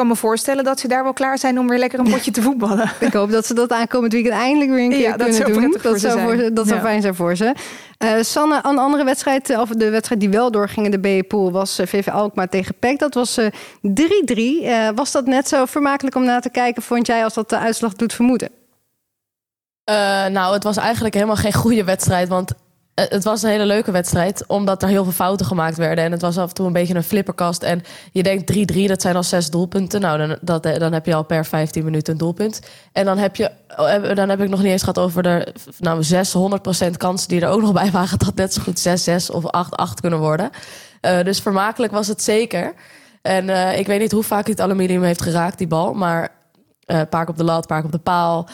kan 0.00 0.08
me 0.08 0.16
voorstellen 0.16 0.64
dat 0.64 0.80
ze 0.80 0.88
daar 0.88 1.02
wel 1.02 1.12
klaar 1.12 1.38
zijn 1.38 1.58
om 1.58 1.68
weer 1.68 1.78
lekker 1.78 1.98
een 1.98 2.10
potje 2.10 2.30
te 2.30 2.42
voetballen. 2.42 2.90
Ik 3.00 3.12
hoop 3.12 3.30
dat 3.30 3.46
ze 3.46 3.54
dat 3.54 3.72
aankomend 3.72 4.12
weekend 4.12 4.34
eindelijk 4.34 4.70
weer 4.70 4.84
een 4.84 4.90
keer 4.90 5.16
kunnen 5.16 5.52
doen. 5.52 5.76
Dat 5.82 6.00
zou, 6.00 6.20
voor, 6.20 6.54
dat 6.54 6.68
zou 6.68 6.80
fijn 6.80 7.02
zijn 7.02 7.14
voor 7.14 7.36
ze. 7.36 7.54
Uh, 7.98 8.12
Sanne, 8.20 8.60
een 8.62 8.78
andere 8.78 9.04
wedstrijd, 9.04 9.56
of 9.58 9.68
de 9.68 9.90
wedstrijd 9.90 10.20
die 10.20 10.30
wel 10.30 10.50
doorging 10.50 10.86
in 10.86 11.00
de 11.00 11.22
B-pool, 11.22 11.52
was 11.52 11.78
eh, 11.78 11.86
VV 11.86 12.08
Alkmaar 12.08 12.48
tegen 12.48 12.74
PEC. 12.78 12.98
Dat 12.98 13.14
was 13.14 13.40
3-3. 13.40 13.48
Uh, 13.82 14.88
eh, 14.88 14.96
was 14.96 15.12
dat 15.12 15.26
net 15.26 15.48
zo 15.48 15.64
vermakelijk 15.64 16.16
om 16.16 16.24
naar 16.24 16.40
te 16.40 16.50
kijken, 16.50 16.82
vond 16.82 17.06
jij, 17.06 17.24
als 17.24 17.34
dat 17.34 17.48
de 17.48 17.58
uitslag 17.58 17.94
doet 17.94 18.12
vermoeden? 18.12 18.50
nou, 20.32 20.54
het 20.54 20.64
was 20.64 20.76
eigenlijk 20.76 21.14
helemaal 21.14 21.36
geen 21.36 21.52
goede 21.52 21.84
wedstrijd. 21.84 22.28
Want 22.28 22.50
eh, 22.50 22.58
het 23.08 23.24
was 23.24 23.42
een 23.42 23.50
hele 23.50 23.66
leuke 23.66 23.90
wedstrijd, 23.90 24.44
omdat 24.46 24.82
er 24.82 24.88
heel 24.88 25.04
veel 25.04 25.12
fouten 25.12 25.46
gemaakt 25.46 25.76
werden. 25.76 26.04
En 26.04 26.12
het 26.12 26.20
was 26.20 26.38
af 26.38 26.48
en 26.48 26.54
toe 26.54 26.66
een 26.66 26.72
beetje 26.72 26.94
een 26.94 27.02
flipperkast. 27.02 27.62
En 27.62 27.82
je 28.12 28.22
denkt 28.22 28.72
3-3, 28.72 28.84
dat 28.84 29.02
zijn 29.02 29.16
al 29.16 29.22
zes 29.22 29.50
doelpunten. 29.50 30.00
Nou, 30.00 30.18
dan, 30.18 30.38
dat, 30.40 30.64
eh, 30.66 30.78
dan 30.78 30.92
heb 30.92 31.06
je 31.06 31.14
al 31.14 31.24
per 31.24 31.44
15 31.44 31.84
minuten 31.84 32.12
een 32.12 32.18
doelpunt. 32.18 32.60
En 32.92 33.04
dan 33.04 33.18
heb, 33.18 33.36
je, 33.36 33.50
oh, 33.76 34.14
dan 34.14 34.28
heb 34.28 34.40
ik 34.40 34.48
nog 34.48 34.62
niet 34.62 34.72
eens 34.72 34.82
gehad 34.82 34.98
over 34.98 35.22
de 35.22 35.54
nou, 35.78 36.04
600% 36.88 36.96
kansen 36.96 37.28
die 37.28 37.40
er 37.40 37.48
ook 37.48 37.60
nog 37.60 37.72
bij 37.72 37.90
waren. 38.00 38.18
Dat 38.18 38.34
net 38.34 38.54
zo 38.54 38.62
goed 38.62 38.88
6-6 39.30 39.34
of 39.34 39.44
8-8 39.90 40.00
kunnen 40.00 40.18
worden. 40.18 40.50
Dus 41.00 41.40
vermakelijk 41.40 41.92
was 41.92 42.06
het 42.06 42.22
zeker. 42.22 42.74
En 43.22 43.48
ik 43.78 43.86
weet 43.86 44.00
niet 44.00 44.12
hoe 44.12 44.22
vaak 44.22 44.46
het 44.46 44.60
aluminium 44.60 45.02
heeft 45.02 45.22
geraakt, 45.22 45.58
die 45.58 45.66
bal. 45.66 45.94
Maar 45.94 46.28
uh, 46.90 47.00
paak 47.10 47.28
op 47.28 47.36
de 47.36 47.44
lat, 47.44 47.66
paak 47.66 47.84
op 47.84 47.92
de 47.92 47.98
paal. 47.98 48.48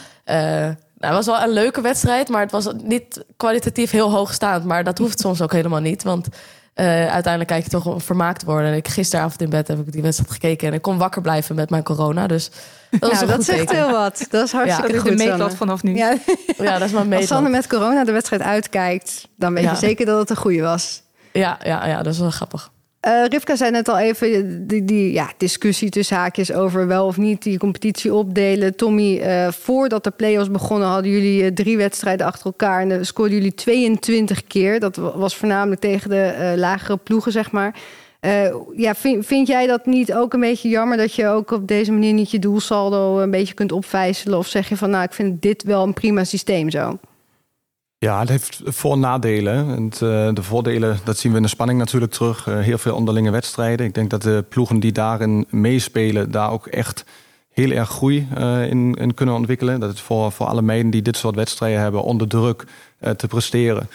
Nou, 1.07 1.19
het 1.19 1.27
was 1.27 1.37
wel 1.39 1.49
een 1.49 1.55
leuke 1.55 1.81
wedstrijd, 1.81 2.29
maar 2.29 2.41
het 2.41 2.51
was 2.51 2.69
niet 2.83 3.25
kwalitatief 3.37 3.91
heel 3.91 4.11
hoogstaand. 4.11 4.65
Maar 4.65 4.85
dat 4.85 4.99
hoeft 4.99 5.21
soms 5.21 5.43
ook 5.43 5.53
helemaal 5.53 5.81
niet, 5.81 6.03
want 6.03 6.29
uh, 6.29 6.85
uiteindelijk 6.87 7.47
kijk 7.47 7.65
je 7.65 7.71
toch 7.71 7.87
om 7.87 8.01
vermaakt 8.01 8.45
worden. 8.45 8.71
En 8.71 8.77
ik, 8.77 8.89
gisteravond 8.89 9.43
in 9.43 9.51
bed 9.51 9.69
heb 9.69 9.79
ik 9.79 9.93
die 9.93 10.03
wedstrijd 10.03 10.33
gekeken 10.33 10.69
en 10.69 10.75
ik 10.75 10.83
kon 10.83 10.99
wakker 10.99 11.23
blijven 11.23 11.55
met 11.55 11.71
mijn 11.71 11.83
corona. 11.83 12.27
Dus 12.27 12.51
dat, 12.91 13.11
ja, 13.11 13.27
dat 13.27 13.45
zegt 13.45 13.71
heel 13.71 13.91
wat. 13.91 14.27
Dat 14.31 14.45
is 14.45 14.53
hartstikke 14.53 14.93
ja, 14.93 15.01
goed. 15.01 15.11
de 15.11 15.25
meetlat 15.25 15.55
vanaf 15.55 15.83
nu. 15.83 15.95
Ja. 15.95 16.17
ja, 16.59 16.79
dat 16.79 16.89
is 16.89 16.93
mijn 16.93 17.09
meetlat. 17.09 17.19
Als 17.19 17.27
Sanne 17.29 17.49
met 17.49 17.67
corona 17.67 18.05
de 18.05 18.13
wedstrijd 18.13 18.43
uitkijkt, 18.43 19.29
dan 19.37 19.55
weet 19.55 19.65
je 19.65 19.77
zeker 19.77 20.07
dat 20.07 20.19
het 20.19 20.31
een 20.31 20.37
goede 20.37 20.63
was. 20.63 21.03
Ja, 21.33 21.59
ja, 21.65 21.87
ja, 21.87 22.03
dat 22.03 22.13
is 22.13 22.19
wel 22.19 22.31
grappig. 22.31 22.71
Uh, 23.07 23.25
Rivka 23.25 23.57
zei 23.57 23.71
net 23.71 23.89
al 23.89 23.99
even 23.99 24.67
die, 24.67 24.85
die 24.85 25.13
ja, 25.13 25.31
discussie 25.37 25.91
tussen 25.91 26.17
haakjes 26.17 26.53
over 26.53 26.87
wel 26.87 27.07
of 27.07 27.17
niet 27.17 27.43
die 27.43 27.59
competitie 27.59 28.15
opdelen. 28.15 28.77
Tommy, 28.77 29.21
uh, 29.21 29.49
voordat 29.53 30.05
de 30.05 30.11
play-offs 30.11 30.51
begonnen 30.51 30.89
hadden 30.89 31.11
jullie 31.11 31.43
uh, 31.43 31.49
drie 31.49 31.77
wedstrijden 31.77 32.27
achter 32.27 32.47
elkaar 32.47 32.81
en 32.89 33.07
scoorden 33.07 33.37
jullie 33.37 33.55
22 33.55 34.47
keer. 34.47 34.81
Dat 34.81 34.97
was 34.97 35.37
voornamelijk 35.37 35.81
tegen 35.81 36.11
de 36.11 36.55
lagere 36.57 36.97
ploegen, 36.97 37.33
zeg 37.33 37.51
maar. 37.51 37.75
ja, 38.77 38.95
vind, 38.95 39.27
vind 39.27 39.47
jij 39.47 39.67
dat 39.67 39.87
niet 39.87 40.15
ook 40.15 40.33
een 40.33 40.41
beetje 40.41 40.69
jammer 40.69 40.97
dat 40.97 41.15
je 41.15 41.27
ook 41.27 41.51
op 41.51 41.69
deze 41.69 41.93
manier 41.93 42.13
niet 42.13 42.31
je 42.31 42.39
doelsaldo 42.39 43.19
een 43.19 43.31
beetje 43.31 43.55
kunt 43.55 43.73
opvijzelen? 43.73 44.39
Of 44.39 44.47
zeg 44.47 44.69
je 44.69 44.77
van 44.77 44.91
nou, 44.91 45.05
ik 45.05 45.13
vind 45.13 45.43
dit 45.43 45.63
wel 45.63 45.83
een 45.83 45.95
prima 45.95 46.25
systeem 46.25 46.71
zo? 46.71 46.99
Ja, 47.99 48.21
het 48.21 48.29
heeft 48.29 48.61
voor- 48.65 48.93
en 48.93 49.01
nadelen. 49.01 49.75
En 49.77 49.85
uh, 49.85 50.35
de 50.35 50.43
voordelen, 50.43 50.99
dat 51.05 51.19
zien 51.19 51.31
we 51.31 51.37
in 51.37 51.43
de 51.43 51.49
spanning 51.49 51.79
natuurlijk 51.79 52.13
terug. 52.13 52.47
Uh, 52.47 52.59
heel 52.59 52.79
veel 52.79 52.95
onderlinge 52.95 53.31
wedstrijden. 53.31 53.87
Ik 53.87 53.95
denk 53.95 54.11
dat 54.11 54.23
de 54.23 54.45
ploegen 54.49 54.81
die 54.81 54.93
daarin 54.93 55.47
meespelen, 55.51 56.31
daar 56.31 56.51
ook 56.51 56.67
echt 56.67 57.05
heel 57.53 57.71
erg 57.71 57.89
groei 57.89 58.29
uh, 58.39 58.71
in, 58.71 59.13
kunnen 59.15 59.35
ontwikkelen. 59.35 59.81
Dat 59.81 59.89
het 59.89 60.01
voor, 60.01 60.33
voor 60.33 60.47
alle 60.47 60.63
meiden 60.63 60.91
die 60.91 61.03
dit 61.03 61.17
soort 61.17 61.35
wedstrijden 61.35 61.81
hebben 61.81 62.03
onder 62.03 62.29
druk 62.29 62.65
te 63.17 63.27
presteren, 63.27 63.89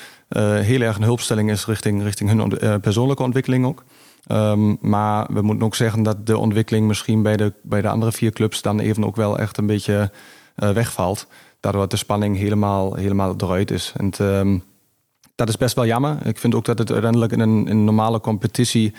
heel 0.61 0.81
erg 0.81 0.97
een 0.97 1.03
hulpstelling 1.03 1.51
is 1.51 1.65
richting, 1.65 2.03
richting 2.03 2.29
hun 2.29 2.79
persoonlijke 2.81 3.23
ontwikkeling 3.23 3.65
ook. 3.65 3.83
Um, 4.31 4.77
maar 4.81 5.25
we 5.33 5.41
moeten 5.41 5.65
ook 5.65 5.75
zeggen 5.75 6.03
dat 6.03 6.25
de 6.25 6.37
ontwikkeling 6.37 6.87
misschien 6.87 7.21
bij 7.21 7.37
de, 7.37 7.53
bij 7.61 7.81
de 7.81 7.89
andere 7.89 8.11
vier 8.11 8.31
clubs 8.31 8.61
dan 8.61 8.79
even 8.79 9.05
ook 9.05 9.15
wel 9.15 9.39
echt 9.39 9.57
een 9.57 9.65
beetje 9.65 10.11
wegvalt 10.55 11.27
daardoor 11.61 11.87
de 11.87 11.97
spanning 11.97 12.37
helemaal, 12.37 12.95
helemaal 12.95 13.35
eruit 13.37 13.71
is. 13.71 13.93
En 13.97 14.11
um, 14.21 14.63
dat 15.35 15.49
is 15.49 15.57
best 15.57 15.75
wel 15.75 15.85
jammer. 15.85 16.17
Ik 16.25 16.37
vind 16.37 16.55
ook 16.55 16.65
dat 16.65 16.77
het 16.77 16.91
uiteindelijk 16.91 17.31
in 17.31 17.39
een, 17.39 17.67
in 17.67 17.83
normale 17.83 18.19
competitie 18.19 18.93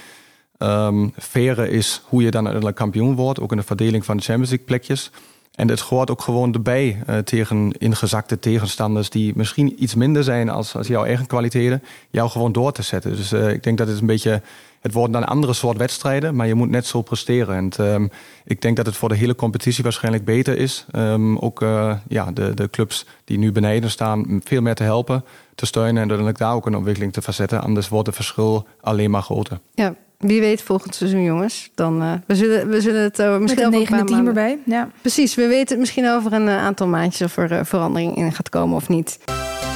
um, 0.59 1.12
fairer 1.18 1.68
is 1.68 2.03
hoe 2.05 2.22
je 2.22 2.31
dan 2.31 2.40
uiteindelijk 2.40 2.77
kampioen 2.77 3.14
wordt. 3.14 3.40
Ook 3.40 3.51
in 3.51 3.57
de 3.57 3.62
verdeling 3.62 4.05
van 4.05 4.16
de 4.16 4.22
Champions 4.22 4.51
League 4.51 4.66
plekjes. 4.66 5.11
En 5.55 5.68
het 5.68 5.81
hoort 5.81 6.11
ook 6.11 6.22
gewoon 6.22 6.53
erbij 6.53 7.03
uh, 7.09 7.18
tegen 7.18 7.72
ingezakte 7.79 8.38
tegenstanders 8.38 9.11
die 9.11 9.33
misschien 9.37 9.83
iets 9.83 9.94
minder 9.94 10.25
zijn 10.25 10.48
als, 10.48 10.77
als 10.77 10.87
jouw 10.87 11.05
eigen 11.05 11.27
kwaliteiten, 11.27 11.83
jou 12.11 12.31
gewoon 12.31 12.53
door 12.53 12.72
te 12.72 12.83
zetten. 12.83 13.16
Dus 13.16 13.33
uh, 13.33 13.51
ik 13.51 13.62
denk 13.62 13.79
dat 13.79 13.88
het 13.88 14.01
een 14.01 14.07
beetje 14.07 14.42
het 14.83 14.92
worden 14.92 15.12
dan 15.21 15.29
andere 15.29 15.53
soort 15.53 15.77
wedstrijden, 15.77 16.35
maar 16.35 16.47
je 16.47 16.55
moet 16.55 16.71
net 16.71 16.87
zo 16.87 17.03
presteren. 17.03 17.57
En 17.57 17.87
um, 17.87 18.11
ik 18.45 18.62
denk 18.62 18.77
dat 18.77 18.87
het 18.87 18.97
voor 18.97 19.09
de 19.09 19.14
hele 19.14 19.35
competitie 19.35 19.83
waarschijnlijk 19.83 20.25
beter 20.25 20.59
is. 20.59 20.87
Um, 20.97 21.38
ook 21.38 21.62
uh, 21.62 21.95
ja, 22.09 22.31
de, 22.33 22.55
de 22.55 22.71
clubs 22.71 23.07
die 23.25 23.38
nu 23.38 23.53
beneden 23.53 23.90
staan, 23.90 24.40
veel 24.45 24.61
meer 24.61 24.75
te 24.75 24.83
helpen, 24.83 25.25
te 25.55 25.66
steunen 25.66 25.92
en 25.92 25.99
uiteindelijk 25.99 26.38
daar 26.38 26.55
ook 26.55 26.66
een 26.66 26.77
ontwikkeling 26.77 27.12
te 27.12 27.23
verzetten. 27.23 27.62
Anders 27.62 27.88
wordt 27.88 28.07
het 28.07 28.16
verschil 28.16 28.66
alleen 28.81 29.11
maar 29.11 29.23
groter. 29.23 29.61
Ja, 29.75 29.95
wie 30.18 30.40
weet 30.40 30.62
volgend 30.62 30.95
seizoen, 30.95 31.23
jongens. 31.23 31.71
Dan, 31.75 32.03
uh, 32.03 32.12
we, 32.27 32.37
zullen, 32.37 32.68
we 32.68 32.81
zullen 32.81 33.03
het 33.03 33.18
uh, 33.18 33.38
misschien 33.38 33.64
Met 33.64 33.73
een 33.73 33.79
negende 33.79 34.05
team 34.05 34.27
erbij. 34.27 34.59
Ja. 34.64 34.88
Precies, 35.01 35.35
we 35.35 35.47
weten 35.47 35.68
het 35.68 35.79
misschien 35.79 36.09
over 36.09 36.33
een 36.33 36.49
aantal 36.49 36.87
maandjes 36.87 37.27
of 37.27 37.37
er 37.37 37.66
verandering 37.66 38.16
in 38.16 38.33
gaat 38.33 38.49
komen 38.49 38.77
of 38.77 38.88
niet. 38.88 39.18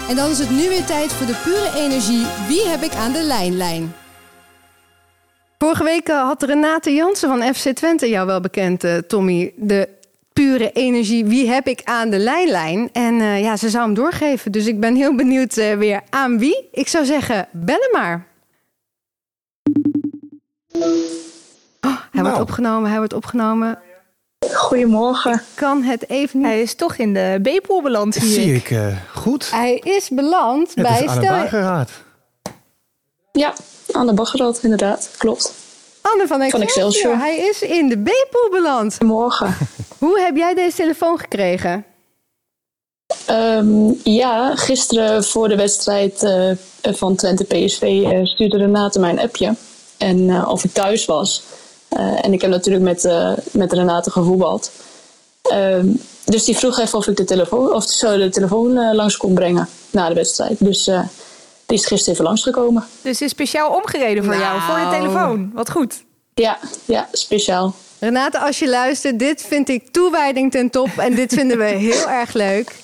En 0.08 0.16
dan 0.16 0.30
is 0.30 0.38
het 0.38 0.50
nu 0.50 0.68
weer 0.68 0.84
tijd 0.84 1.12
voor 1.12 1.26
de 1.26 1.40
pure 1.44 1.84
energie. 1.84 2.26
Wie 2.48 2.68
heb 2.68 2.82
ik 2.82 2.94
aan 2.94 3.12
de 3.12 3.22
lijnlijn? 3.22 3.92
Vorige 5.58 5.84
week 5.84 6.08
had 6.08 6.42
Renate 6.42 6.94
Jansen 6.94 7.28
van 7.28 7.54
FC 7.54 7.68
Twente 7.68 8.08
jou 8.08 8.26
wel 8.26 8.40
bekend, 8.40 8.84
uh, 8.84 8.96
Tommy. 8.96 9.52
De 9.56 9.88
pure 10.32 10.72
energie, 10.72 11.24
wie 11.24 11.48
heb 11.48 11.66
ik 11.66 11.80
aan 11.84 12.10
de 12.10 12.18
lijnlijn? 12.18 12.88
En 12.92 13.14
uh, 13.14 13.40
ja, 13.40 13.56
ze 13.56 13.70
zou 13.70 13.84
hem 13.84 13.94
doorgeven. 13.94 14.52
Dus 14.52 14.66
ik 14.66 14.80
ben 14.80 14.94
heel 14.94 15.14
benieuwd 15.14 15.56
uh, 15.56 15.74
weer 15.74 16.00
aan 16.10 16.38
wie. 16.38 16.68
Ik 16.72 16.88
zou 16.88 17.04
zeggen, 17.04 17.48
bellen 17.52 17.90
maar. 17.92 18.26
Oh, 21.80 21.96
hij 22.10 22.22
nou. 22.22 22.24
wordt 22.24 22.40
opgenomen, 22.40 22.88
hij 22.88 22.98
wordt 22.98 23.12
opgenomen. 23.12 23.78
Goedemorgen. 24.54 25.32
Ik 25.32 25.40
kan 25.54 25.82
het 25.82 26.08
even 26.08 26.38
niet. 26.38 26.48
Hij 26.48 26.62
is 26.62 26.74
toch 26.74 26.96
in 26.96 27.14
de 27.14 27.40
B-pool 27.42 27.82
beland 27.82 28.14
hier. 28.14 28.32
Zie 28.32 28.54
ik 28.54 28.70
uh, 28.70 28.86
goed. 29.14 29.50
Hij 29.50 29.74
is 29.74 30.08
beland 30.08 30.74
het 30.74 30.82
bij... 30.82 31.02
Is 31.02 31.08
aan 31.08 31.22
stel... 31.22 31.84
Ja, 33.36 33.54
Anne 33.92 34.12
Baggerad, 34.12 34.58
inderdaad. 34.62 35.10
Klopt. 35.18 35.52
Anne 36.00 36.26
van 36.26 36.40
Excelsior. 36.40 36.50
van 36.50 36.60
Excelsior. 36.60 37.18
Hij 37.18 37.38
is 37.38 37.62
in 37.62 37.88
de 37.88 38.02
B-pool 38.02 38.50
beland. 38.50 39.02
Morgen. 39.02 39.56
Hoe 39.98 40.20
heb 40.20 40.36
jij 40.36 40.54
deze 40.54 40.76
telefoon 40.76 41.18
gekregen? 41.18 41.84
Um, 43.30 44.00
ja, 44.02 44.56
gisteren 44.56 45.24
voor 45.24 45.48
de 45.48 45.56
wedstrijd 45.56 46.22
uh, 46.22 46.50
van 46.94 47.16
Twente 47.16 47.44
PSV 47.44 47.82
uh, 47.82 48.24
stuurde 48.24 48.56
Renate 48.56 48.98
mij 48.98 49.10
een 49.10 49.20
appje. 49.20 49.54
En 49.98 50.18
uh, 50.18 50.48
of 50.48 50.64
ik 50.64 50.72
thuis 50.72 51.04
was. 51.04 51.42
en 52.22 52.32
ik 52.32 52.40
heb 52.40 52.50
natuurlijk 52.50 52.84
met, 52.84 53.08
met 53.50 53.72
Renate 53.72 54.10
gevoetbald. 54.10 54.70
Um, 55.52 56.00
dus 56.24 56.44
die 56.44 56.56
vroeg 56.56 56.78
even 56.78 56.98
of 56.98 57.06
ik 57.06 57.16
de 57.16 57.24
telefoon, 57.24 57.74
of 57.74 57.84
zo 57.84 58.16
de 58.16 58.28
telefoon 58.28 58.94
langs 58.94 59.16
kon 59.16 59.34
brengen 59.34 59.68
na 59.90 60.08
de 60.08 60.14
wedstrijd. 60.14 60.56
Dus 60.58 60.90
die 61.66 61.78
is 61.78 61.86
gisteren 61.86 62.12
even 62.12 62.24
langsgekomen. 62.24 62.84
Dus 63.02 63.20
is 63.20 63.30
speciaal 63.30 63.70
omgereden 63.70 64.24
voor 64.24 64.36
nou. 64.36 64.44
jou, 64.44 64.60
voor 64.60 64.90
de 64.90 64.96
telefoon. 64.96 65.50
Wat 65.54 65.70
goed. 65.70 66.04
Ja, 66.34 66.58
ja, 66.84 67.08
speciaal. 67.12 67.74
Renate, 67.98 68.38
als 68.38 68.58
je 68.58 68.68
luistert, 68.68 69.18
dit 69.18 69.42
vind 69.42 69.68
ik 69.68 69.88
toewijding 69.88 70.50
ten 70.50 70.70
top. 70.70 70.88
En 70.96 71.14
dit 71.14 71.34
vinden 71.34 71.58
we 71.58 71.64
heel 71.64 72.08
erg 72.20 72.32
leuk. 72.32 72.74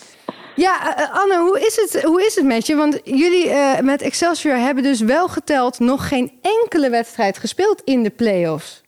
Ja, 0.56 0.98
uh, 0.98 1.20
Anne, 1.22 1.38
hoe 1.38 1.60
is, 1.60 1.76
het, 1.76 2.02
hoe 2.02 2.26
is 2.26 2.34
het 2.34 2.44
met 2.44 2.66
je? 2.66 2.74
Want 2.74 3.00
jullie 3.04 3.46
uh, 3.46 3.78
met 3.78 4.02
Excelsior 4.02 4.56
hebben 4.56 4.82
dus 4.82 5.00
wel 5.00 5.28
geteld 5.28 5.78
nog 5.78 6.08
geen 6.08 6.32
enkele 6.42 6.90
wedstrijd 6.90 7.38
gespeeld 7.38 7.82
in 7.84 8.02
de 8.02 8.10
play-offs. 8.10 8.80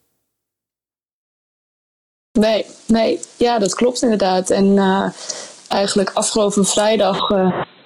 Nee, 2.33 2.67
nee, 2.87 3.21
ja, 3.37 3.59
dat 3.59 3.75
klopt 3.75 4.03
inderdaad. 4.03 4.51
En 4.51 4.65
uh, 4.65 5.07
eigenlijk 5.69 6.11
afgelopen 6.15 6.65
vrijdag 6.67 7.29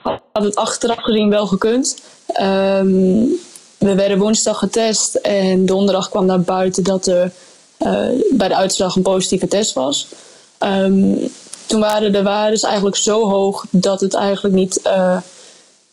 had 0.02 0.44
het 0.44 0.56
achteraf 0.56 1.02
gezien 1.02 1.30
wel 1.30 1.46
gekund. 1.46 1.96
Um, 2.40 3.38
we 3.78 3.94
werden 3.94 4.18
woensdag 4.18 4.58
getest 4.58 5.14
en 5.14 5.66
donderdag 5.66 6.08
kwam 6.08 6.26
naar 6.26 6.40
buiten 6.40 6.84
dat 6.84 7.06
er 7.06 7.32
uh, 7.78 8.08
bij 8.30 8.48
de 8.48 8.56
uitslag 8.56 8.96
een 8.96 9.02
positieve 9.02 9.48
test 9.48 9.72
was. 9.72 10.06
Um, 10.58 11.30
toen 11.66 11.80
waren 11.80 12.12
de 12.12 12.22
waarden 12.22 12.60
eigenlijk 12.60 12.96
zo 12.96 13.28
hoog 13.28 13.64
dat 13.70 14.00
het 14.00 14.14
eigenlijk 14.14 14.54
niet 14.54 14.80
uh, 14.86 15.16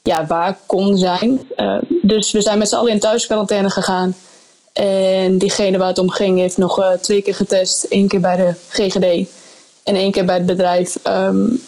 ja, 0.04 0.26
waar 0.26 0.58
kon 0.66 0.98
zijn. 0.98 1.50
Uh, 1.58 1.78
dus 2.02 2.32
we 2.32 2.42
zijn 2.42 2.58
met 2.58 2.70
z'n 2.70 2.76
allen 2.76 2.92
in 2.92 3.00
thuisquarantaine 3.00 3.70
gegaan. 3.70 4.16
En 4.74 5.38
diegene 5.38 5.78
waar 5.78 5.88
het 5.88 5.98
om 5.98 6.10
ging 6.10 6.38
heeft 6.40 6.58
nog 6.58 6.98
twee 7.02 7.22
keer 7.22 7.36
getest. 7.36 7.86
Eén 7.90 8.08
keer 8.08 8.20
bij 8.20 8.36
de 8.36 8.54
GGD 8.70 9.30
en 9.84 9.96
één 9.96 10.12
keer 10.12 10.26
bij 10.26 10.36
het 10.36 10.46
bedrijf. 10.46 10.98
Um, 11.08 11.62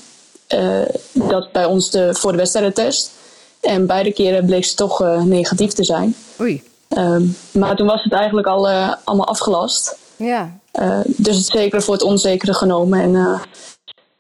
uh, 0.56 0.82
dat 1.14 1.52
bij 1.52 1.66
ons 1.66 1.92
de, 1.92 2.16
voor 2.16 2.32
de 2.32 2.38
wedstrijdentest. 2.38 3.12
En 3.60 3.86
beide 3.86 4.12
keren 4.14 4.46
bleek 4.46 4.66
ze 4.66 4.76
toch 4.76 5.02
uh, 5.02 5.22
negatief 5.22 5.74
te 5.74 5.84
zijn. 5.84 6.16
Oei. 6.40 6.64
Um, 6.98 7.36
maar 7.52 7.76
toen 7.76 7.88
was 7.88 8.04
het 8.04 8.14
eigenlijk 8.14 8.48
al 8.48 8.70
uh, 8.70 8.94
allemaal 9.04 9.28
afgelast. 9.28 9.98
Ja. 10.16 10.60
dus 11.06 11.36
het 11.38 11.46
zekere 11.46 11.82
voor 11.82 11.94
het 11.94 12.04
onzekere 12.04 12.54
genomen. 12.54 13.02
En 13.02 13.42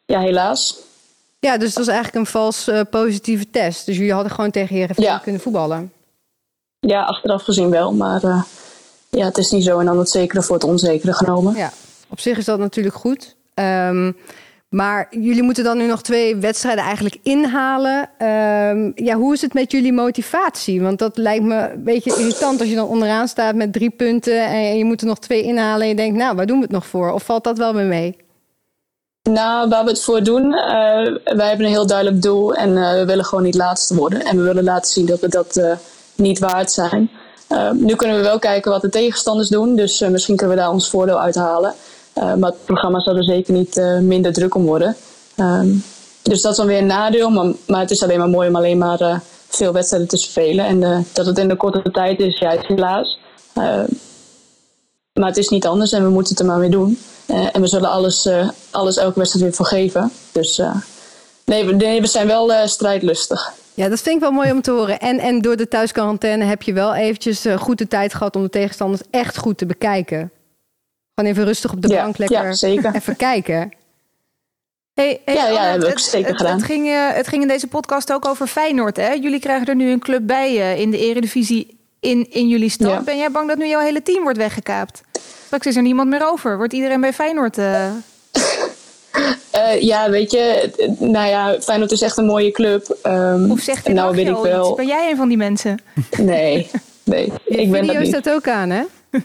ja, 0.05 0.19
helaas. 0.19 0.75
Ja, 1.39 1.57
dus 1.57 1.67
het 1.67 1.77
was 1.77 1.87
eigenlijk 1.87 2.17
een 2.17 2.31
vals 2.31 2.69
positieve 2.89 3.49
test. 3.49 3.85
Dus 3.85 3.95
jullie 3.95 4.13
hadden 4.13 4.31
gewoon 4.31 4.51
tegen 4.51 4.75
Heerenveen 4.75 5.05
ja. 5.05 5.17
kunnen 5.17 5.41
voetballen. 5.41 5.91
Ja, 6.79 7.03
achteraf 7.03 7.43
gezien 7.43 7.69
wel. 7.69 7.93
Maar 7.93 8.45
ja, 9.09 9.25
het 9.25 9.37
is 9.37 9.51
niet 9.51 9.63
zo. 9.63 9.79
En 9.79 9.85
dan 9.85 9.97
het 9.97 10.09
zekere 10.09 10.41
voor 10.41 10.55
het 10.55 10.63
onzekere 10.63 11.13
genomen. 11.13 11.55
Ja, 11.55 11.71
op 12.09 12.19
zich 12.19 12.37
is 12.37 12.45
dat 12.45 12.59
natuurlijk 12.59 12.95
goed. 12.95 13.35
Um, 13.53 14.17
maar 14.69 15.07
jullie 15.09 15.43
moeten 15.43 15.63
dan 15.63 15.77
nu 15.77 15.87
nog 15.87 16.01
twee 16.01 16.35
wedstrijden 16.35 16.83
eigenlijk 16.83 17.17
inhalen. 17.23 18.09
Um, 18.19 18.91
ja, 18.95 19.15
hoe 19.15 19.33
is 19.33 19.41
het 19.41 19.53
met 19.53 19.71
jullie 19.71 19.93
motivatie? 19.93 20.81
Want 20.81 20.99
dat 20.99 21.17
lijkt 21.17 21.43
me 21.43 21.55
een 21.55 21.83
beetje 21.83 22.15
irritant 22.17 22.59
als 22.59 22.69
je 22.69 22.75
dan 22.75 22.87
onderaan 22.87 23.27
staat 23.27 23.55
met 23.55 23.73
drie 23.73 23.89
punten 23.89 24.45
en 24.45 24.77
je 24.77 24.85
moet 24.85 25.01
er 25.01 25.07
nog 25.07 25.19
twee 25.19 25.43
inhalen 25.43 25.81
en 25.81 25.87
je 25.87 25.95
denkt, 25.95 26.17
nou, 26.17 26.35
waar 26.35 26.45
doen 26.45 26.57
we 26.57 26.63
het 26.63 26.71
nog 26.71 26.85
voor? 26.85 27.11
Of 27.11 27.23
valt 27.23 27.43
dat 27.43 27.57
wel 27.57 27.73
mee? 27.73 28.17
Nou, 29.29 29.69
waar 29.69 29.83
we 29.83 29.89
het 29.89 30.03
voor 30.03 30.23
doen, 30.23 30.43
uh, 30.43 30.59
wij 31.23 31.47
hebben 31.47 31.65
een 31.65 31.71
heel 31.71 31.87
duidelijk 31.87 32.21
doel 32.21 32.53
en 32.53 32.69
uh, 32.69 32.91
we 32.91 33.05
willen 33.05 33.25
gewoon 33.25 33.43
niet 33.43 33.55
laatste 33.55 33.95
worden. 33.95 34.25
En 34.25 34.37
we 34.37 34.43
willen 34.43 34.63
laten 34.63 34.91
zien 34.91 35.05
dat 35.05 35.19
we 35.19 35.27
dat 35.27 35.57
uh, 35.57 35.71
niet 36.15 36.39
waard 36.39 36.71
zijn. 36.71 37.09
nu 37.73 37.95
kunnen 37.95 38.17
we 38.17 38.23
wel 38.23 38.39
kijken 38.39 38.71
wat 38.71 38.81
de 38.81 38.89
tegenstanders 38.89 39.49
doen, 39.49 39.75
dus 39.75 39.99
misschien 39.99 40.35
kunnen 40.35 40.55
we 40.55 40.61
daar 40.61 40.71
ons 40.71 40.89
voordeel 40.89 41.19
uithalen. 41.19 41.73
Uh, 42.17 42.33
maar 42.33 42.49
het 42.49 42.65
programma 42.65 42.99
zal 42.99 43.15
er 43.15 43.23
zeker 43.23 43.53
niet 43.53 43.77
uh, 43.77 43.99
minder 43.99 44.33
druk 44.33 44.55
om 44.55 44.65
worden. 44.65 44.95
Um, 45.35 45.83
dus 46.21 46.41
dat 46.41 46.51
is 46.51 46.57
dan 46.57 46.67
weer 46.67 46.77
een 46.77 46.85
nadeel. 46.85 47.29
Maar, 47.65 47.79
het 47.79 47.91
is 47.91 48.03
alleen 48.03 48.19
maar 48.19 48.29
mooi 48.29 48.47
om 48.47 48.55
alleen 48.55 48.77
maar 48.77 49.01
uh, 49.01 49.19
veel 49.47 49.73
wedstrijden 49.73 50.07
te 50.09 50.17
spelen. 50.17 50.65
En 50.65 51.05
dat 51.13 51.25
het 51.25 51.37
in 51.37 51.47
de 51.47 51.55
korte 51.55 51.91
tijd 51.91 52.19
is, 52.19 52.39
ja, 52.39 52.55
helaas. 52.59 53.19
maar 55.13 55.27
het 55.27 55.37
is 55.37 55.49
niet 55.49 55.65
anders 55.65 55.91
en 55.91 56.03
we 56.03 56.09
moeten 56.09 56.31
het 56.31 56.41
er 56.41 56.47
maar 56.47 56.59
mee 56.59 56.69
doen. 56.69 56.99
en 57.27 57.61
we 57.61 57.67
zullen 57.67 57.89
alles, 57.89 58.29
alles 58.71 58.97
elke 58.97 59.19
wedstrijd 59.19 59.45
weer 59.45 59.55
voor 59.55 59.65
geven. 59.65 60.11
Dus 60.31 60.61
nee 61.45 61.65
we, 61.65 61.73
nee, 61.73 62.01
we 62.01 62.07
zijn 62.07 62.27
wel 62.27 62.67
strijdlustig. 62.67 63.51
Ja, 63.73 63.89
dat 63.89 63.99
vind 63.99 64.15
ik 64.15 64.21
wel 64.21 64.31
mooi 64.31 64.51
om 64.51 64.61
te 64.61 64.71
horen. 64.71 64.99
En, 64.99 65.19
en 65.19 65.41
door 65.41 65.55
de 65.55 65.67
thuisquarantaine 65.67 66.43
heb 66.43 66.61
je 66.61 66.73
wel 66.73 66.95
eventjes 66.95 67.45
goed 67.57 67.77
de 67.77 67.87
tijd 67.87 68.13
gehad 68.13 68.35
om 68.35 68.43
de 68.43 68.49
tegenstanders 68.49 69.01
echt 69.09 69.37
goed 69.37 69.57
te 69.57 69.65
bekijken. 69.65 70.31
Gewoon 71.19 71.31
even 71.31 71.45
rustig 71.45 71.71
op 71.73 71.81
de 71.81 71.87
Ja, 71.87 72.03
bank 72.03 72.17
lekker 72.17 72.43
ja, 72.43 72.53
zeker. 72.53 72.95
even 72.95 73.15
kijken. 73.15 73.71
Hey, 74.93 75.21
hey, 75.25 75.35
Ja, 75.35 75.47
ja, 75.47 75.55
Anne, 75.57 75.71
heb 75.71 75.81
ik 75.83 75.87
het, 75.89 75.99
zeker 76.01 76.27
het, 76.27 76.37
gedaan. 76.37 76.55
Het 76.57 76.65
ging, 76.65 76.87
eh, 76.87 77.07
het 77.13 77.27
ging 77.27 77.41
in 77.41 77.47
deze 77.47 77.67
podcast 77.67 78.13
ook 78.13 78.25
over 78.27 78.47
Feyenoord. 78.47 78.97
Hè? 78.97 79.11
Jullie 79.11 79.39
krijgen 79.39 79.67
er 79.67 79.75
nu 79.75 79.91
een 79.91 79.99
club 79.99 80.21
bij 80.23 80.47
eh, 80.59 80.79
in 80.79 80.91
de 80.91 80.97
eredivisie 80.97 81.77
in, 81.99 82.31
in 82.31 82.47
jullie 82.47 82.69
stad. 82.69 82.89
Ja. 82.91 83.01
Ben 83.01 83.17
jij 83.17 83.31
bang 83.31 83.47
dat 83.47 83.57
nu 83.57 83.67
jouw 83.67 83.79
hele 83.79 84.03
team 84.03 84.23
wordt 84.23 84.37
weggekaapt? 84.37 85.01
Straks 85.45 85.65
is 85.65 85.75
er 85.75 85.81
niemand 85.81 86.09
meer 86.09 86.27
over. 86.31 86.57
Wordt 86.57 86.73
iedereen 86.73 87.01
bij 87.01 87.13
Feyenoord... 87.13 87.57
eh, 87.57 87.91
ja, 89.91 90.09
weet 90.09 90.31
je, 90.31 90.71
nou 90.99 91.27
ja, 91.27 91.61
Feyenoord 91.61 91.91
is 91.91 92.01
echt 92.01 92.17
een 92.17 92.25
mooie 92.25 92.51
club. 92.51 92.97
Ehm, 93.01 93.51
of 93.51 93.59
zegt 93.59 93.85
hij 93.85 93.93
nou, 93.93 94.15
weet 94.15 94.27
ik 94.27 94.33
iets? 94.33 94.41
wel. 94.41 94.75
Ben 94.75 94.87
jij 94.87 95.09
een 95.11 95.17
van 95.17 95.27
die 95.27 95.37
mensen? 95.37 95.79
Nee, 96.17 96.69
nee, 97.03 97.31
ik 97.45 97.71
ben 97.71 97.87
dat 97.87 97.97
niet. 97.97 98.07
staat 98.07 98.29
ook 98.29 98.47
aan, 98.47 98.69
hè? 98.69 98.83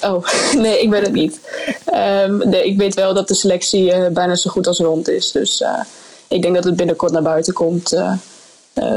Oh, 0.00 0.26
nee, 0.64 0.80
ik 0.80 0.90
ben 0.90 1.02
het 1.02 1.12
niet. 1.12 1.40
Ehm, 1.84 2.48
nee, 2.48 2.64
ik 2.64 2.78
weet 2.78 2.94
wel 2.94 3.14
dat 3.14 3.28
de 3.28 3.34
selectie 3.34 3.92
eh, 3.92 4.12
bijna 4.12 4.34
zo 4.34 4.50
goed 4.50 4.66
als 4.66 4.78
rond 4.78 5.08
is. 5.08 5.32
Dus 5.32 5.60
eh, 5.60 5.80
ik 6.28 6.42
denk 6.42 6.54
dat 6.54 6.64
het 6.64 6.76
binnenkort 6.76 7.12
naar 7.12 7.22
buiten 7.22 7.52
komt 7.52 7.92
eh, 7.92 8.14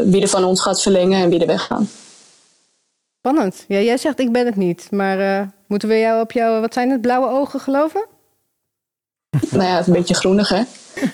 wie 0.04 0.22
er 0.22 0.28
van 0.28 0.44
ons 0.44 0.62
gaat 0.62 0.82
verlengen 0.82 1.22
en 1.22 1.30
wie 1.30 1.40
er 1.40 1.48
weggaan. 1.48 1.90
Spannend. 3.18 3.66
Ja, 3.68 3.80
jij 3.80 3.98
zegt 3.98 4.20
ik 4.20 4.32
ben 4.32 4.46
het 4.46 4.56
niet. 4.56 4.88
Maar 4.92 5.50
moeten 5.68 5.90
we 5.90 6.00
jou 6.00 6.22
op 6.22 6.32
jouw, 6.32 6.62
wat 6.62 6.74
zijn 6.74 6.90
het, 6.90 7.02
blauwe 7.02 7.30
ogen 7.30 7.60
geloven? 7.60 8.06
Nou 9.50 9.64
ja, 9.64 9.72
het 9.72 9.82
is 9.82 9.88
een 9.88 9.94
beetje 9.94 10.14
groenig, 10.14 10.50
hè? 10.50 10.62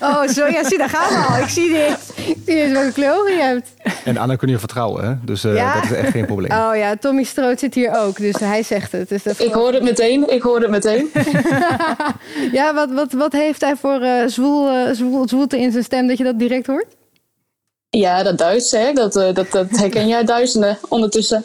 Oh, 0.00 0.26
zo, 0.28 0.46
ja, 0.46 0.64
zie, 0.64 0.78
daar 0.78 0.88
gaan 0.88 1.08
we 1.08 1.26
al. 1.34 1.42
Ik 1.42 1.48
zie 1.48 1.68
dit. 1.72 1.98
Ik 2.16 2.36
zie 2.46 2.54
dit 2.56 2.70
welke 2.72 2.92
kleur 2.92 3.30
je 3.32 3.42
hebt. 3.42 3.68
En 4.04 4.16
Anne 4.16 4.36
kun 4.36 4.48
je 4.48 4.58
vertrouwen, 4.58 5.04
hè? 5.04 5.14
dus 5.22 5.44
eh, 5.44 5.54
Ja. 5.54 5.74
dat 5.74 5.84
is 5.84 5.90
echt 5.92 6.10
geen 6.10 6.26
probleem. 6.26 6.50
Oh 6.52 6.76
ja, 6.76 6.96
Tommy 6.96 7.22
Stroot 7.22 7.58
zit 7.58 7.74
hier 7.74 7.98
ook, 7.98 8.16
dus 8.16 8.36
hij 8.38 8.62
zegt 8.62 8.92
het. 8.92 9.08
Dus 9.08 9.22
dat 9.22 9.40
Ik 9.40 9.52
hoor 9.52 9.72
het 9.72 9.82
meteen, 9.82 10.30
ik 10.32 10.42
hoor 10.42 10.60
het 10.60 10.70
meteen. 10.70 11.10
Ja, 12.52 12.74
wat, 12.74 12.90
wat, 12.90 13.12
wat 13.12 13.32
heeft 13.32 13.60
hij 13.60 13.76
voor 13.76 14.00
eh 14.00 14.26
zwoel, 14.26 14.68
eh, 14.70 14.92
zwoel, 14.92 15.28
zwoelte 15.28 15.58
in 15.60 15.72
zijn 15.72 15.84
stem 15.84 16.06
dat 16.06 16.18
je 16.18 16.24
dat 16.24 16.38
direct 16.38 16.66
hoort? 16.66 16.86
Ja, 17.90 18.22
dat 18.22 18.38
Duits, 18.38 18.70
hè? 18.70 18.92
Dat, 18.92 19.16
eh, 19.16 19.34
dat, 19.34 19.50
dat 19.50 19.66
herken 19.70 20.08
jij 20.08 20.24
duizenden 20.24 20.78
ondertussen. 20.88 21.44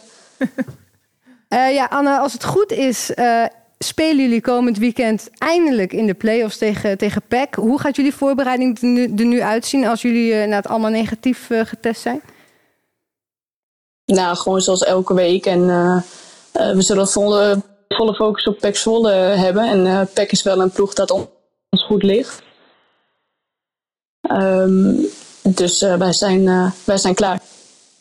Eh, 1.48 1.74
ja, 1.74 1.86
Anne, 1.90 2.18
als 2.18 2.34
het 2.34 2.44
goed 2.44 2.72
is, 2.72 3.14
eh, 3.14 3.44
spelen 3.86 4.22
jullie 4.22 4.42
komend 4.42 4.78
weekend 4.78 5.30
eindelijk 5.38 5.94
in 5.94 6.06
de 6.06 6.14
play-offs 6.14 6.58
tegen, 6.58 6.98
tegen 6.98 7.22
PEC. 7.28 7.56
Hoe 7.56 7.80
gaat 7.80 7.96
jullie 7.96 8.14
voorbereiding 8.14 8.80
er 8.82 8.88
nu, 8.88 9.14
er 9.18 9.26
nu 9.26 9.42
uitzien 9.42 9.86
als 9.86 10.02
jullie 10.02 10.34
eh, 10.34 10.40
nou, 10.40 10.54
het 10.54 10.68
allemaal 10.68 10.92
negatief 10.92 11.50
eh, 11.50 11.66
getest 11.66 12.02
zijn? 12.02 12.22
Nou, 14.06 14.36
gewoon 14.38 14.62
zoals 14.62 14.84
elke 14.84 15.14
week. 15.14 15.46
En 15.46 15.70
eh, 15.70 16.02
we 16.74 16.82
zullen 16.82 17.08
volle, 17.08 17.62
volle 17.88 18.16
focus 18.16 18.44
op 18.44 18.60
PEC 18.60 18.76
Zwolle 18.76 19.12
hebben. 19.12 19.64
En 19.64 19.86
eh 19.88 20.02
PEC 20.14 20.32
is 20.32 20.44
wel 20.44 20.62
een 20.62 20.72
ploeg 20.72 20.94
dat 20.94 21.12
on- 21.12 21.30
ons 21.70 21.84
goed 21.84 22.04
ligt. 22.04 22.42
Ehm, 24.22 24.94
dus 25.44 25.82
wij, 25.82 26.14
zijn, 26.14 26.74
wij 26.84 26.98
zijn 26.98 27.14
klaar. 27.14 27.42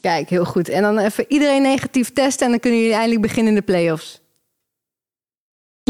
Kijk, 0.01 0.29
heel 0.29 0.45
goed. 0.45 0.69
En 0.69 0.83
dan 0.83 0.99
even 0.99 1.25
iedereen 1.29 1.63
negatief 1.63 2.13
testen 2.13 2.45
en 2.45 2.51
dan 2.51 2.61
kunnen 2.61 2.79
jullie 2.81 2.95
eindelijk 2.95 3.23
beginnen 3.23 3.53
in 3.53 3.59
de 3.59 3.65
play-offs. 3.65 4.21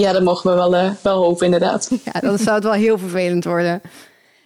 Ja, 0.01 0.13
dat 0.13 0.23
mogen 0.23 0.51
we 0.51 0.57
wel, 0.57 0.77
eh, 0.77 0.91
wel 1.03 1.23
hopen, 1.23 1.45
inderdaad. 1.45 1.91
Ja, 2.13 2.21
dan 2.21 2.39
zou 2.39 2.55
het 2.55 2.65
wel 2.65 2.73
heel 2.73 2.99
vervelend 2.99 3.45
worden. 3.45 3.81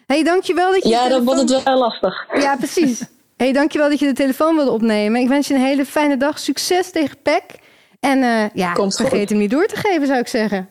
hey, 0.07 0.23
dankjewel 0.25 0.71
dat 0.73 0.83
je... 0.83 0.89
Ja, 0.89 1.09
dan 1.09 1.25
wordt 1.25 1.41
het 1.41 1.63
wel 1.63 1.79
lastig. 1.79 2.27
Ja, 2.33 2.57
precies. 2.57 3.03
hey, 3.37 3.53
dankjewel 3.53 3.89
dat 3.89 3.99
je 3.99 4.07
de 4.07 4.13
telefoon 4.13 4.57
wilde 4.57 4.71
opnemen. 4.71 5.21
Ik 5.21 5.29
wens 5.29 5.49
je 5.49 5.55
een 5.55 5.61
hele 5.61 5.85
fijne 5.85 6.17
dag. 6.17 6.39
Succes 6.39 6.91
tegen 6.91 7.23
PEC. 7.23 7.43
En 8.01 8.23
eh, 8.23 8.45
ja, 8.55 8.73
Komt 8.73 8.97
goed. 8.97 9.09
vergeet 9.09 9.29
hem 9.29 9.39
niet 9.39 9.51
door 9.51 9.67
te 9.67 9.77
geven, 9.77 10.07
zou 10.07 10.19
ik 10.19 10.29
zeggen. 10.29 10.69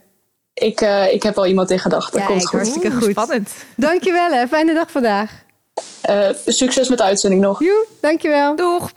Ik, 0.53 0.81
eh, 0.81 1.13
ik 1.13 1.23
heb 1.23 1.37
al 1.37 1.45
iemand 1.45 1.69
in 1.71 1.79
gedachten. 1.79 2.17
Kijk, 2.19 2.29
Komt 2.29 2.47
goed. 2.47 2.59
hartstikke 2.59 2.91
goed. 2.91 3.11
Spannend. 3.11 3.51
Dankjewel, 3.75 4.29
hè. 4.31 4.47
Fijne 4.47 4.73
dag 4.73 4.91
vandaag. 4.91 5.31
Eh, 6.01 6.29
succes 6.45 6.89
met 6.89 6.97
de 6.97 7.03
uitzending 7.03 7.41
nog. 7.41 7.59
Joe, 7.59 7.85
dankjewel. 8.01 8.55
Doeg. 8.55 8.91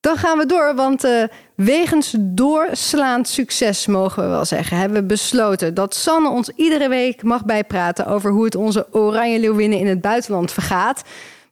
Dan 0.00 0.16
gaan 0.16 0.38
we 0.38 0.46
door, 0.46 0.74
want 0.74 1.04
eh, 1.04 1.22
wegens 1.64 2.14
doorslaand 2.18 3.28
succes, 3.28 3.86
mogen 3.86 4.22
we 4.22 4.28
wel 4.28 4.44
zeggen, 4.44 4.76
hebben 4.76 5.00
we 5.00 5.06
besloten 5.06 5.74
dat 5.74 5.94
Sanne 5.94 6.30
ons 6.30 6.50
iedere 6.56 6.88
week 6.88 7.22
mag 7.22 7.44
bijpraten 7.44 8.06
over 8.06 8.30
hoe 8.30 8.44
het 8.44 8.54
onze 8.54 8.86
Oranje 8.90 9.38
Leeuwinnen 9.38 9.78
in 9.78 9.86
het 9.86 10.00
buitenland 10.00 10.52
vergaat. 10.52 11.02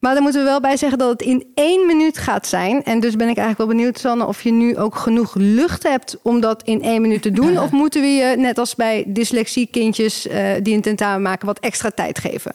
Maar 0.01 0.13
daar 0.15 0.23
moeten 0.23 0.41
we 0.41 0.47
wel 0.47 0.61
bij 0.61 0.77
zeggen 0.77 0.99
dat 0.99 1.11
het 1.11 1.23
in 1.23 1.47
één 1.55 1.87
minuut 1.87 2.19
gaat 2.19 2.47
zijn. 2.47 2.85
En 2.85 3.01
dus 3.01 3.17
ben 3.17 3.29
ik 3.29 3.37
eigenlijk 3.37 3.59
wel 3.59 3.77
benieuwd, 3.77 3.99
Sanne, 3.99 4.27
of 4.27 4.43
je 4.43 4.53
nu 4.53 4.77
ook 4.77 4.97
genoeg 4.97 5.35
lucht 5.35 5.83
hebt 5.83 6.19
om 6.23 6.41
dat 6.41 6.63
in 6.63 6.83
één 6.83 7.01
minuut 7.03 7.23
te 7.23 7.31
doen. 7.31 7.59
Of 7.67 7.71
moeten 7.71 8.01
we 8.01 8.09
je, 8.09 8.37
net 8.37 8.59
als 8.59 8.75
bij 8.75 9.05
dyslexiekindjes 9.07 10.27
eh, 10.27 10.51
die 10.63 10.75
een 10.75 10.83
tentamen 10.83 11.23
maken, 11.23 11.47
wat 11.47 11.59
extra 11.59 11.91
tijd 11.91 12.19
geven? 12.19 12.53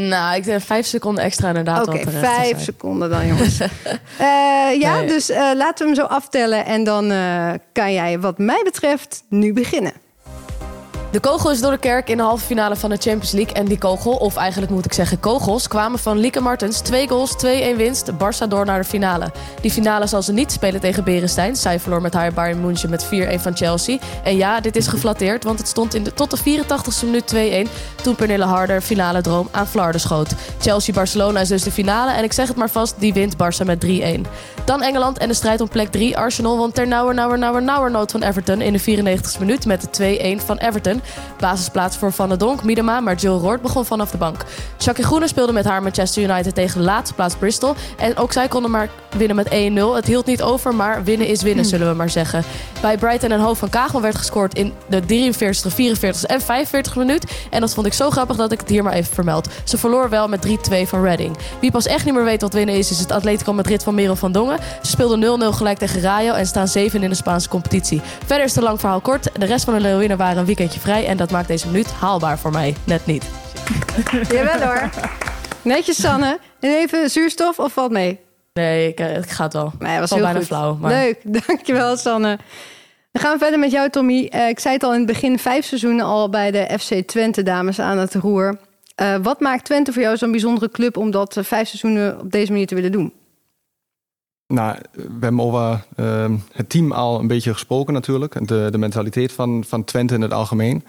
Nou, 0.00 0.36
ik 0.36 0.44
denk 0.44 0.60
vijf 0.60 0.86
seconden 0.86 1.24
extra 1.24 1.48
inderdaad. 1.48 1.88
Oké, 1.88 2.04
te 2.04 2.10
vijf 2.10 2.60
seconden 2.62 3.10
dan, 3.10 3.26
jongens. 3.26 3.60
Eh, 4.18 4.80
ja, 4.80 4.96
Nee. 4.98 5.06
dus 5.06 5.30
eh, 5.30 5.50
laten 5.54 5.78
we 5.78 5.84
hem 5.84 5.94
zo 5.94 6.14
aftellen. 6.14 6.64
En 6.64 6.84
dan 6.84 7.10
eh, 7.10 7.52
kan 7.72 7.92
jij, 7.92 8.20
wat 8.20 8.38
mij 8.38 8.60
betreft, 8.64 9.22
nu 9.28 9.52
beginnen. 9.52 9.92
De 11.10 11.20
kogel 11.20 11.50
is 11.50 11.60
door 11.60 11.70
de 11.70 11.78
kerk 11.78 12.08
in 12.08 12.16
de 12.16 12.22
halve 12.22 12.44
finale 12.44 12.76
van 12.76 12.90
de 12.90 12.96
Champions 12.96 13.30
League. 13.30 13.54
En 13.54 13.64
die 13.64 13.78
kogel, 13.78 14.12
of 14.12 14.36
eigenlijk 14.36 14.72
moet 14.72 14.84
ik 14.84 14.92
zeggen 14.92 15.20
kogels, 15.20 15.68
kwamen 15.68 15.98
van 15.98 16.18
Lieke 16.18 16.40
Martens. 16.40 16.80
Twee 16.80 17.08
goals, 17.08 17.34
2-1 17.36 17.76
winst. 17.76 18.12
Barça 18.12 18.48
door 18.48 18.64
naar 18.64 18.78
de 18.78 18.84
finale. 18.84 19.32
Die 19.60 19.70
finale 19.70 20.06
zal 20.06 20.22
ze 20.22 20.32
niet 20.32 20.52
spelen 20.52 20.80
tegen 20.80 21.04
Berenstein. 21.04 21.56
Zij 21.56 21.80
verloor 21.80 22.00
met 22.00 22.14
haar 22.14 22.32
Bayern 22.32 22.60
München 22.60 22.90
met 22.90 23.04
4-1 23.04 23.08
van 23.36 23.56
Chelsea. 23.56 23.98
En 24.24 24.36
ja, 24.36 24.60
dit 24.60 24.76
is 24.76 24.86
geflatteerd, 24.86 25.44
want 25.44 25.58
het 25.58 25.68
stond 25.68 25.94
in 25.94 26.02
de, 26.02 26.12
tot 26.12 26.30
de 26.30 26.62
84ste 26.62 27.04
minuut 27.04 27.34
2-1... 27.68 27.70
toen 28.02 28.14
Pernille 28.14 28.44
Harder 28.44 28.80
finale 28.80 29.20
droom 29.20 29.48
aan 29.50 29.66
Vlaarden 29.66 30.00
schoot. 30.00 30.34
Chelsea-Barcelona 30.60 31.40
is 31.40 31.48
dus 31.48 31.62
de 31.62 31.70
finale. 31.72 32.12
En 32.12 32.24
ik 32.24 32.32
zeg 32.32 32.48
het 32.48 32.56
maar 32.56 32.70
vast, 32.70 32.94
die 32.98 33.12
wint 33.12 33.34
Barça 33.34 33.66
met 33.66 33.86
3-1. 33.86 33.88
Dan 34.64 34.82
Engeland 34.82 35.18
en 35.18 35.28
de 35.28 35.34
strijd 35.34 35.60
om 35.60 35.68
plek 35.68 35.90
3. 35.90 36.16
Arsenal 36.16 36.56
won 36.56 36.72
ter 36.72 36.86
nauwer, 36.86 37.14
nauwer, 37.14 37.38
nauwer, 37.38 37.62
nauwer 37.62 37.90
nood 37.90 38.10
van 38.10 38.22
Everton... 38.22 38.60
in 38.60 38.72
de 38.72 38.80
94ste 38.80 39.38
minuut 39.38 39.66
met 39.66 39.88
de 39.96 40.38
2-1 40.40 40.44
van 40.44 40.56
Everton. 40.56 40.95
Basisplaats 41.38 41.96
voor 41.96 42.12
Van 42.12 42.28
der 42.28 42.38
Donk, 42.38 42.64
Miedema, 42.64 43.00
maar 43.00 43.14
Jill 43.14 43.30
Roord 43.30 43.62
begon 43.62 43.84
vanaf 43.84 44.10
de 44.10 44.16
bank. 44.16 44.44
Shaki 44.78 45.02
Groene 45.02 45.28
speelde 45.28 45.52
met 45.52 45.64
haar 45.64 45.82
Manchester 45.82 46.22
United 46.22 46.54
tegen 46.54 46.78
de 46.78 46.84
laatste 46.84 47.14
plaats 47.14 47.34
Bristol. 47.34 47.74
En 47.96 48.16
ook 48.16 48.32
zij 48.32 48.48
konden 48.48 48.70
maar 48.70 48.88
winnen 49.16 49.36
met 49.36 49.48
1-0. 49.48 49.94
Het 49.94 50.06
hield 50.06 50.26
niet 50.26 50.42
over, 50.42 50.74
maar 50.74 51.04
winnen 51.04 51.26
is 51.26 51.42
winnen, 51.42 51.64
zullen 51.64 51.88
we 51.88 51.94
maar 51.94 52.10
zeggen. 52.10 52.44
Bij 52.80 52.98
Brighton 52.98 53.30
en 53.30 53.40
Hoofd 53.40 53.58
van 53.58 53.68
Kagel 53.68 54.00
werd 54.00 54.16
gescoord 54.16 54.54
in 54.54 54.72
de 54.86 55.00
43, 55.00 55.72
44 55.72 56.24
en 56.24 56.40
45 56.40 56.96
minuut. 56.96 57.24
En 57.50 57.60
dat 57.60 57.74
vond 57.74 57.86
ik 57.86 57.92
zo 57.92 58.10
grappig 58.10 58.36
dat 58.36 58.52
ik 58.52 58.60
het 58.60 58.68
hier 58.68 58.82
maar 58.82 58.92
even 58.92 59.14
vermeld. 59.14 59.48
Ze 59.64 59.78
verloor 59.78 60.08
wel 60.08 60.28
met 60.28 60.46
3-2 60.46 60.50
van 60.86 61.02
Reading. 61.02 61.36
Wie 61.60 61.70
pas 61.70 61.86
echt 61.86 62.04
niet 62.04 62.14
meer 62.14 62.24
weet 62.24 62.40
wat 62.40 62.52
winnen 62.52 62.74
is, 62.74 62.90
is 62.90 62.98
het 62.98 63.10
Atletico 63.10 63.52
Madrid 63.52 63.82
van 63.82 63.94
Merel 63.94 64.16
van 64.16 64.32
Dongen. 64.32 64.58
Ze 64.82 64.90
speelden 64.90 65.40
0-0 65.52 65.56
gelijk 65.56 65.78
tegen 65.78 66.00
Rayo 66.00 66.32
en 66.32 66.46
staan 66.46 66.68
7 66.68 67.02
in 67.02 67.08
de 67.08 67.14
Spaanse 67.14 67.48
competitie. 67.48 68.00
Verder 68.26 68.44
is 68.44 68.50
het 68.50 68.56
een 68.56 68.68
lang 68.68 68.80
verhaal 68.80 69.00
kort. 69.00 69.30
De 69.38 69.46
rest 69.46 69.64
van 69.64 69.74
de 69.74 69.80
Leeuwinnen 69.80 70.16
waren 70.16 70.38
een 70.38 70.44
weekendje 70.44 70.80
vrij 70.86 71.06
en 71.06 71.16
dat 71.16 71.30
maakt 71.30 71.48
deze 71.48 71.66
minuut 71.66 71.92
haalbaar 71.92 72.38
voor 72.38 72.50
mij. 72.50 72.74
Net 72.84 73.06
niet. 73.06 73.24
Jawel 74.28 74.60
hoor. 74.60 74.90
Netjes, 75.62 76.00
Sanne. 76.00 76.38
En 76.60 76.70
even 76.70 77.10
zuurstof 77.10 77.58
of 77.58 77.72
valt 77.72 77.90
mee? 77.90 78.20
Nee, 78.52 78.88
ik, 78.88 79.00
eh, 79.00 79.16
ik 79.16 79.30
ga 79.30 79.44
het 79.44 79.52
wel. 79.52 79.72
Nee, 79.78 79.98
was 79.98 80.10
heel 80.10 80.22
bijna 80.22 80.38
goed. 80.38 80.46
flauw. 80.46 80.74
Maar... 80.80 80.90
Leuk, 80.90 81.18
dankjewel 81.46 81.96
Sanne. 81.96 82.38
Dan 83.12 83.22
gaan 83.22 83.32
we 83.32 83.38
verder 83.38 83.58
met 83.58 83.70
jou, 83.70 83.90
Tommy. 83.90 84.26
Eh, 84.26 84.48
ik 84.48 84.58
zei 84.58 84.74
het 84.74 84.82
al 84.82 84.92
in 84.92 84.98
het 84.98 85.06
begin, 85.06 85.38
vijf 85.38 85.64
seizoenen 85.64 86.04
al 86.04 86.30
bij 86.30 86.50
de 86.50 86.78
FC 86.78 86.94
Twente 87.06 87.42
dames 87.42 87.78
aan 87.80 87.98
het 87.98 88.14
roer. 88.14 88.58
Eh, 88.94 89.14
wat 89.22 89.40
maakt 89.40 89.64
Twente 89.64 89.92
voor 89.92 90.02
jou 90.02 90.16
zo'n 90.16 90.30
bijzondere 90.30 90.70
club 90.70 90.96
om 90.96 91.10
dat 91.10 91.36
eh, 91.36 91.44
vijf 91.44 91.68
seizoenen 91.68 92.20
op 92.20 92.32
deze 92.32 92.50
manier 92.50 92.66
te 92.66 92.74
willen 92.74 92.92
doen? 92.92 93.12
Nou, 94.48 94.76
we 94.92 95.02
hebben 95.20 95.40
over 95.40 95.86
ehm, 95.96 96.36
het 96.52 96.68
team 96.68 96.92
al 96.92 97.20
een 97.20 97.26
beetje 97.26 97.52
gesproken 97.52 97.94
natuurlijk. 97.94 98.48
De, 98.48 98.68
de 98.70 98.78
mentaliteit 98.78 99.32
van, 99.32 99.64
van 99.68 99.84
Twente 99.84 100.14
in 100.14 100.20
het 100.20 100.32
algemeen. 100.32 100.84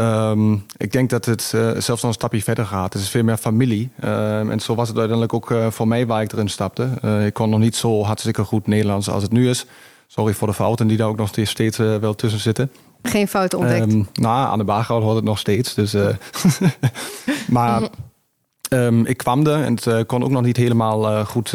Ehm, 0.00 0.52
ik 0.76 0.92
denk 0.92 1.10
dat 1.10 1.24
het 1.24 1.52
eh, 1.54 1.60
zelfs 1.60 1.88
nog 1.88 2.02
een 2.02 2.12
stapje 2.12 2.42
verder 2.42 2.66
gaat. 2.66 2.92
Het 2.92 3.02
is 3.02 3.08
veel 3.08 3.22
meer 3.22 3.36
familie. 3.36 3.90
Ehm, 4.00 4.50
en 4.50 4.60
zo 4.60 4.74
was 4.74 4.88
het 4.88 4.96
uiteindelijk 4.96 5.34
ook 5.34 5.50
eh, 5.50 5.70
voor 5.70 5.88
mij 5.88 6.06
waar 6.06 6.22
ik 6.22 6.32
erin 6.32 6.48
stapte. 6.48 6.88
Eh, 7.02 7.26
ik 7.26 7.34
kon 7.34 7.50
nog 7.50 7.58
niet 7.58 7.76
zo 7.76 8.02
hartstikke 8.02 8.44
goed 8.44 8.66
Nederlands 8.66 9.10
als 9.10 9.22
het 9.22 9.32
nu 9.32 9.48
is. 9.48 9.66
Sorry 10.06 10.32
voor 10.32 10.48
de 10.48 10.54
fouten 10.54 10.86
die 10.86 10.96
daar 10.96 11.08
ook 11.08 11.16
nog 11.16 11.28
steeds, 11.28 11.50
steeds 11.50 11.76
wel 11.76 12.14
tussen 12.14 12.40
zitten. 12.40 12.70
Geen 13.02 13.28
fouten 13.28 13.58
ontdekt. 13.58 13.86
Ehm, 13.86 14.02
nou, 14.12 14.50
aan 14.50 14.58
de 14.58 14.64
Baaghout 14.64 15.02
hoort 15.02 15.16
het 15.16 15.24
nog 15.24 15.38
steeds. 15.38 15.74
Dus, 15.74 15.94
maar 17.48 17.82
ik 19.04 19.16
kwam 19.16 19.46
er 19.46 19.64
en 19.64 19.78
het 19.82 20.06
kon 20.06 20.24
ook 20.24 20.30
nog 20.30 20.42
niet 20.42 20.56
helemaal 20.56 21.24
goed 21.24 21.52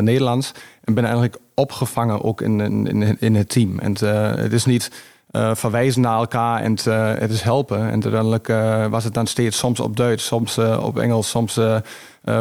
Nederlands. 0.00 0.52
En 0.84 0.94
ben 0.94 1.04
eigenlijk 1.04 1.36
opgevangen 1.54 2.22
ook 2.22 2.40
in, 2.40 2.60
in, 2.60 3.16
in, 3.20 3.34
het 3.34 3.48
team. 3.48 3.78
En 3.78 3.92
het, 3.92 4.02
eh, 4.02 4.34
het 4.34 4.52
is 4.52 4.64
niet 4.64 4.90
eh, 5.30 5.54
verwijzen 5.54 6.00
naar 6.00 6.18
elkaar 6.18 6.60
en 6.60 6.70
het, 6.70 6.86
eh, 6.86 7.14
het 7.14 7.30
is 7.30 7.42
helpen. 7.42 7.78
En 7.78 8.02
uiteindelijk 8.02 8.46
was 8.90 9.04
het 9.04 9.14
dan 9.14 9.26
steeds 9.26 9.58
soms 9.58 9.80
op 9.80 9.96
Duits, 9.96 10.26
soms 10.26 10.58
op 10.58 10.98
Engels, 10.98 11.28
soms 11.28 11.60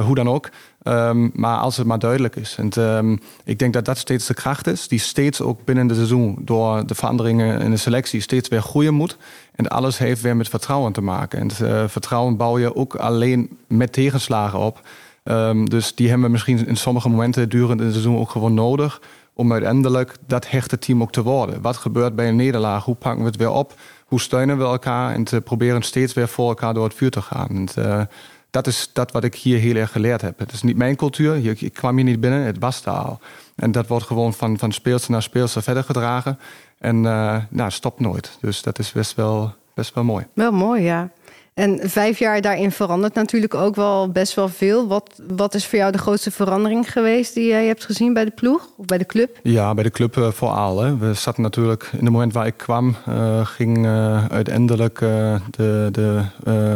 hoe 0.05 0.15
dan 0.15 0.29
ook. 0.29 0.49
Ehm, 0.83 1.29
maar 1.33 1.57
als 1.57 1.77
het 1.77 1.87
maar 1.87 1.99
duidelijk 1.99 2.35
is. 2.35 2.55
En 2.57 2.69
ehm, 2.69 3.17
ik 3.43 3.59
denk 3.59 3.73
dat 3.73 3.85
dat 3.85 3.97
steeds 3.97 4.27
de 4.27 4.33
kracht 4.33 4.67
is, 4.67 4.87
die 4.87 4.99
steeds 4.99 5.41
ook 5.41 5.65
binnen 5.65 5.87
de 5.87 5.93
seizoen 5.93 6.37
door 6.39 6.87
de 6.87 6.95
veranderingen 6.95 7.61
in 7.61 7.71
de 7.71 7.77
selectie 7.77 8.21
steeds 8.21 8.49
weer 8.49 8.61
groeien 8.61 8.93
moet. 8.93 9.17
En 9.55 9.67
alles 9.67 9.97
heeft 9.97 10.21
weer 10.21 10.35
met 10.35 10.49
vertrouwen 10.49 10.93
te 10.93 11.01
maken. 11.01 11.39
En 11.39 11.51
vertrouwen 11.89 12.37
bouw 12.37 12.57
je 12.57 12.75
ook 12.75 12.95
alleen 12.95 13.57
met 13.67 13.93
tegenslagen 13.93 14.59
op. 14.59 14.81
Um, 15.23 15.69
dus 15.69 15.95
die 15.95 16.07
hebben 16.07 16.25
we 16.25 16.31
misschien 16.31 16.67
in 16.67 16.77
sommige 16.77 17.09
momenten 17.09 17.49
durende 17.49 17.83
het 17.83 17.91
seizoen 17.91 18.17
ook 18.17 18.29
gewoon 18.29 18.53
nodig. 18.53 19.01
Om 19.33 19.51
uiteindelijk 19.51 20.15
dat 20.27 20.49
hechte 20.49 20.79
team 20.79 21.01
ook 21.01 21.11
te 21.11 21.23
worden. 21.23 21.61
Wat 21.61 21.77
gebeurt 21.77 22.15
bij 22.15 22.27
een 22.27 22.35
nederlaag? 22.35 22.85
Hoe 22.85 22.95
pakken 22.95 23.21
we 23.21 23.27
het 23.27 23.37
weer 23.37 23.51
op? 23.51 23.73
Hoe 24.05 24.21
steunen 24.21 24.57
we 24.57 24.63
elkaar? 24.63 25.13
En 25.13 25.23
te 25.23 25.41
proberen 25.41 25.81
steeds 25.81 26.13
weer 26.13 26.27
voor 26.27 26.47
elkaar 26.47 26.73
door 26.73 26.83
het 26.83 26.93
vuur 26.93 27.11
te 27.11 27.21
gaan. 27.21 27.47
En, 27.49 27.67
uh, 27.79 28.01
dat 28.49 28.67
is 28.67 28.89
dat 28.93 29.11
wat 29.11 29.23
ik 29.23 29.35
hier 29.35 29.59
heel 29.59 29.75
erg 29.75 29.91
geleerd 29.91 30.21
heb. 30.21 30.39
Het 30.39 30.51
is 30.51 30.61
niet 30.61 30.77
mijn 30.77 30.95
cultuur. 30.95 31.47
Ik, 31.61 31.73
kwam 31.73 31.95
hier 31.95 32.05
niet 32.05 32.19
binnen, 32.19 32.41
het 32.41 32.59
was 32.59 32.83
daar 32.83 32.97
al. 32.97 33.19
En 33.55 33.71
dat 33.71 33.87
wordt 33.87 34.05
gewoon 34.05 34.33
van, 34.33 34.57
van 34.57 34.73
naar 35.07 35.21
speelster 35.21 35.63
verder 35.63 35.83
gedragen. 35.83 36.39
En 36.79 37.03
uh, 37.03 37.37
nou, 37.49 37.71
stopt 37.71 37.99
nooit. 37.99 38.37
Dus 38.41 38.61
dat 38.61 38.79
is 38.79 38.91
best 38.91 39.15
wel, 39.15 39.53
best 39.73 39.93
wel 39.93 40.03
mooi. 40.03 40.25
Wel 40.33 40.51
mooi, 40.51 40.81
ja. 40.81 41.09
En 41.53 41.89
vijf 41.89 42.19
jaar 42.19 42.41
daarin 42.41 42.71
verandert 42.71 43.13
natuurlijk 43.13 43.53
ook 43.53 43.75
wel 43.75 44.11
best 44.11 44.33
wel 44.33 44.49
veel. 44.49 44.87
Wat, 44.87 45.21
wat 45.35 45.53
is 45.53 45.65
voor 45.65 45.77
jou 45.79 45.91
de 45.91 45.97
grootste 45.97 46.31
verandering 46.31 46.91
geweest 46.91 47.33
die 47.33 47.47
jij 47.47 47.65
hebt 47.65 47.85
gezien 47.85 48.13
bij 48.13 48.25
de 48.25 48.31
ploeg 48.31 48.69
of 48.77 48.85
bij 48.85 48.97
de 48.97 49.05
club? 49.05 49.39
Ja, 49.43 49.73
bij 49.73 49.83
de 49.83 49.89
club 49.89 50.15
uh, 50.15 50.31
vooral. 50.31 50.81
Hè. 50.81 50.97
We 50.97 51.13
zaten 51.13 51.41
natuurlijk 51.41 51.89
in 51.91 52.03
het 52.03 52.09
moment 52.09 52.33
waar 52.33 52.45
ik 52.45 52.57
kwam, 52.57 52.95
uh, 53.09 53.45
ging 53.45 53.85
uh, 53.85 54.25
uiteindelijk 54.25 54.99
de, 54.99 55.89
de 55.91 56.23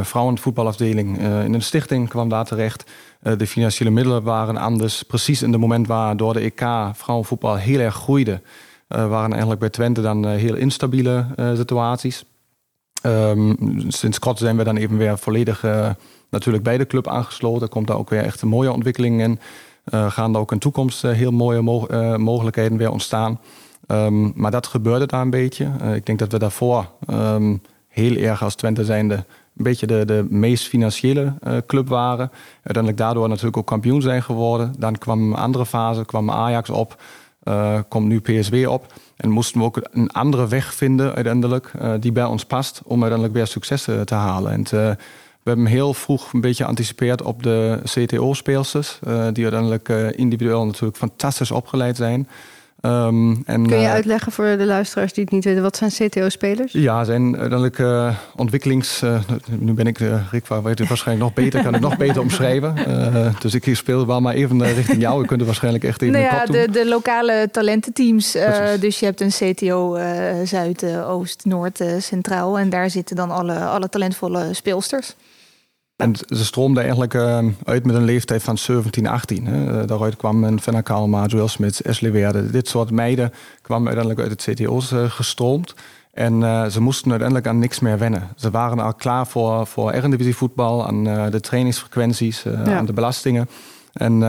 vrouwenvoetbalafdeling 0.02 1.18
in 1.20 1.54
een 1.54 1.62
stichting 1.62 2.10
kwam 2.10 2.30
daar 2.30 2.46
terecht. 2.46 2.84
de 3.38 3.48
financiële 3.48 3.90
middelen 3.90 4.24
waren 4.24 4.58
anders. 4.58 5.04
Precies 5.04 5.42
in 5.42 5.52
het 5.52 5.62
moment 5.62 5.88
waar 5.88 6.18
door 6.18 6.34
de 6.34 6.40
EK 6.40 6.68
vrouwenvoetbal 6.94 7.56
heel 7.56 7.80
erg 7.80 7.96
groeide, 7.96 8.42
waren 8.88 9.30
eigenlijk 9.30 9.60
bij 9.60 9.70
Twente 9.70 10.02
dan 10.02 10.28
heel 10.28 10.56
instabiele 10.56 11.26
situaties. 11.56 12.26
Um, 13.04 13.56
sinds 13.88 14.20
kort 14.20 14.38
zijn 14.38 14.58
we 14.58 14.64
dan 14.64 14.78
even 14.78 14.98
weer 14.98 15.18
volledig 15.18 15.64
uh, 15.64 15.90
natuurlijk 16.30 16.64
bij 16.64 16.78
de 16.78 16.88
club 16.88 17.08
aangesloten. 17.08 17.70
Komt 17.70 17.88
daar 17.88 17.98
ook 17.98 18.10
weer 18.10 18.24
echt 18.24 18.42
een 18.42 18.48
mooie 18.48 18.72
ontwikkeling 18.72 19.22
in. 19.22 19.40
Uh, 19.94 20.12
gaan 20.12 20.34
er 20.34 20.40
ook 20.40 20.52
in 20.52 20.60
toekomst 20.60 21.04
uh, 21.04 21.12
heel 21.12 21.32
mooie 21.32 21.62
mo 21.62 21.88
mogelijkheden 22.18 22.78
weer 22.78 22.92
ontstaan. 22.92 23.40
Um, 23.88 24.32
maar 24.36 24.52
dat 24.52 24.68
gebeurde 24.68 25.06
daar 25.06 25.22
een 25.22 25.30
beetje. 25.30 25.72
ik 25.96 26.06
denk 26.06 26.20
dat 26.20 26.32
we 26.32 26.40
daarvoor 26.40 26.90
um, 27.10 27.62
heel 27.88 28.16
erg 28.16 28.44
als 28.44 28.56
Twente 28.56 28.86
zijnde 28.86 29.16
een 29.16 29.64
beetje 29.64 29.88
de, 29.88 30.06
de 30.06 30.26
meest 30.30 30.68
financiële 30.68 31.34
club 31.68 31.88
waren. 31.88 32.32
Uiteindelijk 32.54 32.98
daardoor 32.98 33.28
natuurlijk 33.28 33.58
ook 33.58 33.66
kampioen 33.66 34.02
zijn 34.02 34.24
geworden. 34.24 34.76
Dan 34.78 34.98
kwam 34.98 35.32
een 35.32 35.38
andere 35.38 35.66
fase, 35.66 36.06
kwam 36.06 36.32
Ajax 36.32 36.70
op, 36.70 37.02
komt 37.88 38.08
nu 38.08 38.20
PSW 38.20 38.56
op. 38.68 38.94
En 39.18 39.30
moesten 39.30 39.60
we 39.60 39.66
ook 39.66 39.82
een 39.92 40.12
andere 40.12 40.48
weg 40.48 40.74
vinden 40.74 41.16
uiteindelijk 41.16 41.72
uh, 41.82 41.94
die 42.00 42.12
bij 42.12 42.24
ons 42.24 42.46
past 42.46 42.82
om 42.84 43.00
uiteindelijk 43.00 43.34
weer 43.34 43.48
succes 43.48 43.88
uh, 43.88 44.02
te 44.02 44.16
halen. 44.16 44.52
En 44.52 44.64
we 45.44 45.54
hebben 45.54 45.66
heel 45.66 45.94
vroeg 45.94 46.34
een 46.34 46.42
beetje 46.42 46.64
geanticipeerd 46.64 47.22
op 47.22 47.44
de 47.44 47.80
CTO-speelsters, 47.84 49.00
die 49.34 49.44
uiteindelijk 49.44 49.90
individueel 50.16 50.66
natuurlijk 50.66 50.98
fantastisch 50.98 51.52
opgeleid 51.52 51.96
zijn. 51.96 52.28
Um, 52.82 53.44
en, 53.46 53.68
Kun 53.68 53.78
je 53.78 53.84
uh, 53.84 53.92
uitleggen 53.92 54.32
voor 54.32 54.58
de 54.58 54.66
luisteraars 54.66 55.14
die 55.14 55.24
het 55.24 55.34
niet 55.34 55.44
weten, 55.44 55.62
wat 55.62 55.78
zijn 55.78 55.92
CTO-spelers? 55.92 56.72
Ja, 56.72 57.04
zijn 57.04 57.38
uiteindelijk 57.38 57.78
uh, 57.78 58.16
ontwikkelings. 58.36 59.02
Uh, 59.04 59.20
nu 59.60 59.74
ben 59.74 59.88
ik, 59.88 59.98
Rick, 60.32 60.48
weet 60.48 60.80
u 60.80 60.86
waarschijnlijk 60.88 61.28
nog 61.28 61.34
beter, 61.34 61.64
kan 61.64 61.76
ik 61.76 61.82
nog 61.82 61.98
beter 61.98 62.22
omschrijven. 62.22 62.76
dus 63.42 63.54
ik 63.54 63.76
speel 63.76 64.08
wel 64.08 64.22
maar 64.22 64.34
even 64.34 64.74
richting 64.74 65.02
jou. 65.02 65.22
Ik 65.22 65.28
kunt 65.28 65.44
waarschijnlijk 65.44 65.84
echt 65.84 66.02
even. 66.02 66.22
Nou 66.22 66.36
ja, 66.36 66.46
de, 66.46 66.68
de, 66.72 66.88
lokale 66.88 67.50
talententeams. 67.52 68.32
dus 68.80 69.00
je 69.00 69.06
hebt 69.06 69.22
een 69.22 69.54
CTO 69.54 69.98
Zuid, 70.44 70.84
Oost, 71.06 71.46
Noord, 71.46 71.84
Centraal. 72.00 72.60
En 72.60 72.70
daar 72.70 72.90
zitten 72.90 73.16
dan 73.16 73.32
alle, 73.32 73.56
alle 73.60 73.90
talentvolle 73.90 74.54
speelsters. 74.54 75.16
En 75.98 76.16
ze 76.16 76.46
stroomde 76.46 76.80
eigenlijk 76.80 77.14
uh, 77.14 77.40
uit 77.64 77.86
met 77.86 77.96
een 77.96 78.04
leeftijd 78.04 78.44
van 78.44 78.58
17, 78.58 79.08
18. 79.08 79.46
Hè. 79.46 79.86
Daaruit 79.86 80.16
kwam 80.16 80.44
een 80.44 80.62
Fenna 80.62 80.82
Kalma, 80.82 81.26
Joel 81.26 81.48
Smits, 81.48 81.84
Ashley 81.84 82.12
Weerde. 82.12 82.52
Dit 82.52 82.68
soort 82.68 82.92
meiden 82.92 83.34
kwamen 83.62 83.88
uiteindelijk 83.88 84.30
uit 84.30 84.46
het 84.46 84.56
CTO's 84.56 84.92
uh, 84.92 85.04
gestroomd. 85.10 85.76
En 86.14 86.42
uh, 86.42 86.66
ze 86.66 86.82
moesten 86.82 87.10
uiteindelijk 87.10 87.48
aan 87.50 87.60
niks 87.60 87.80
meer 87.80 87.98
wennen. 87.98 88.30
Ze 88.36 88.52
waren 88.52 88.80
al 88.80 88.94
klaar 88.94 89.28
voor, 89.28 89.68
voor 89.68 89.92
Eredivisie 89.92 90.36
voetbal, 90.36 90.88
aan 90.88 91.04
de 91.04 91.40
trainingsfrequenties, 91.40 92.44
ja. 92.44 92.78
aan 92.78 92.86
de 92.86 92.94
belastingen. 92.94 93.50
En 93.94 94.20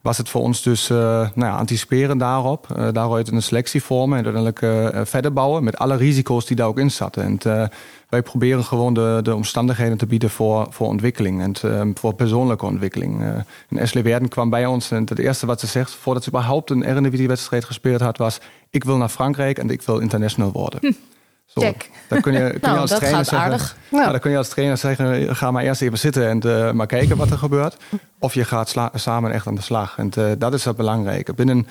was 0.00 0.18
het 0.18 0.28
voor 0.28 0.42
ons 0.42 0.62
dus 0.62 0.88
nou 0.88 1.30
ja, 1.34 1.56
anticiperen 1.56 2.18
daarop. 2.18 2.66
daaruit 2.92 3.32
een 3.32 3.42
selectie 3.42 3.82
vormen 3.82 4.18
en 4.18 4.24
uiteindelijk 4.24 4.88
verder 5.08 5.32
bouwen. 5.32 5.64
Met 5.64 5.78
alle 5.78 5.96
risico's 5.96 6.46
die 6.46 6.56
daar 6.56 6.66
ook 6.66 6.78
in 6.78 6.90
zaten. 6.90 7.22
En 7.22 7.70
wij 8.08 8.22
proberen 8.22 8.64
gewoon 8.64 8.94
de, 8.94 9.20
de 9.22 9.34
omstandigheden 9.34 9.98
te 9.98 10.06
bieden 10.06 10.30
voor, 10.30 10.66
voor 10.70 10.86
ontwikkeling 10.86 11.42
en 11.42 11.52
te, 11.52 11.90
voor 11.94 12.14
persoonlijke 12.14 12.66
ontwikkeling. 12.66 13.20
Uh, 13.20 13.28
en 13.68 13.78
Ashley 13.80 14.02
Werden 14.02 14.28
kwam 14.28 14.50
bij 14.50 14.66
ons 14.66 14.90
en 14.90 15.04
het 15.08 15.18
eerste 15.18 15.46
wat 15.46 15.60
ze 15.60 15.66
zegt, 15.66 15.90
voordat 15.90 16.22
ze 16.22 16.28
überhaupt 16.28 16.70
een 16.70 16.82
Eredivisie-wedstrijd 16.82 17.64
gespeeld 17.64 18.00
had, 18.00 18.18
was: 18.18 18.38
Ik 18.70 18.84
wil 18.84 18.96
naar 18.96 19.08
Frankrijk 19.08 19.58
en 19.58 19.70
ik 19.70 19.82
wil 19.82 19.98
international 19.98 20.52
worden. 20.52 20.78
Hm. 20.80 20.92
Zo, 21.46 21.60
Check. 21.60 21.90
Dan 22.08 22.20
kun 22.20 22.32
je, 22.32 22.50
kun 22.60 22.60
nou, 22.60 22.78
als 22.78 22.90
trainer 22.90 23.24
zeggen, 23.24 23.76
dan 23.90 24.18
kun 24.18 24.30
je 24.30 24.36
als 24.36 24.48
trainer 24.48 24.76
zeggen: 24.76 25.36
ga 25.36 25.50
maar 25.50 25.62
eerst 25.62 25.82
even 25.82 25.98
zitten 25.98 26.28
en 26.28 26.46
uh, 26.46 26.72
maar 26.72 26.86
kijken 26.86 27.16
wat 27.16 27.30
er 27.30 27.38
gebeurt. 27.38 27.76
Of 28.18 28.34
je 28.34 28.44
gaat 28.44 28.74
samen 28.94 29.32
echt 29.32 29.46
aan 29.46 29.54
de 29.54 29.62
slag. 29.62 29.98
En 29.98 30.10
uh, 30.18 30.30
dat 30.38 30.54
is 30.54 30.64
het 30.64 30.76
belangrijke. 30.76 31.34
Binnen 31.34 31.66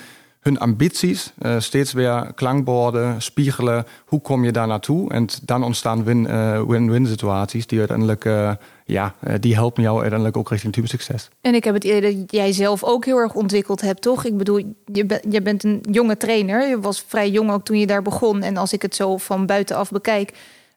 hun 0.45 0.59
ambities 0.59 1.33
uh, 1.41 1.59
steeds 1.59 1.93
weer 1.93 2.31
klankborden, 2.35 3.21
spiegelen. 3.21 3.85
Hoe 4.05 4.21
kom 4.21 4.43
je 4.43 4.51
daar 4.51 4.67
naartoe? 4.67 5.11
En 5.11 5.27
dan 5.43 5.63
ontstaan 5.63 6.03
win-win 6.03 7.03
uh, 7.03 7.09
situaties 7.09 7.67
die 7.67 7.79
uiteindelijk, 7.79 8.25
uh, 8.25 8.51
ja, 8.85 9.15
die 9.39 9.53
helpen 9.53 9.83
jou 9.83 9.95
uiteindelijk 9.95 10.37
ook 10.37 10.49
richting 10.49 10.73
teamsucces. 10.73 11.29
En 11.41 11.55
ik 11.55 11.63
heb 11.63 11.73
het 11.73 11.83
idee 11.83 12.01
dat 12.01 12.31
jij 12.31 12.51
zelf 12.51 12.83
ook 12.83 13.05
heel 13.05 13.17
erg 13.17 13.33
ontwikkeld 13.33 13.81
hebt, 13.81 14.01
toch? 14.01 14.25
Ik 14.25 14.37
bedoel, 14.37 14.57
je, 14.85 15.21
je 15.29 15.41
bent 15.41 15.63
een 15.63 15.83
jonge 15.91 16.17
trainer. 16.17 16.67
Je 16.67 16.79
was 16.79 17.03
vrij 17.07 17.29
jong 17.29 17.51
ook 17.51 17.65
toen 17.65 17.79
je 17.79 17.87
daar 17.87 18.01
begon. 18.01 18.41
En 18.41 18.57
als 18.57 18.73
ik 18.73 18.81
het 18.81 18.95
zo 18.95 19.17
van 19.17 19.45
buitenaf 19.45 19.91
bekijk, 19.91 20.33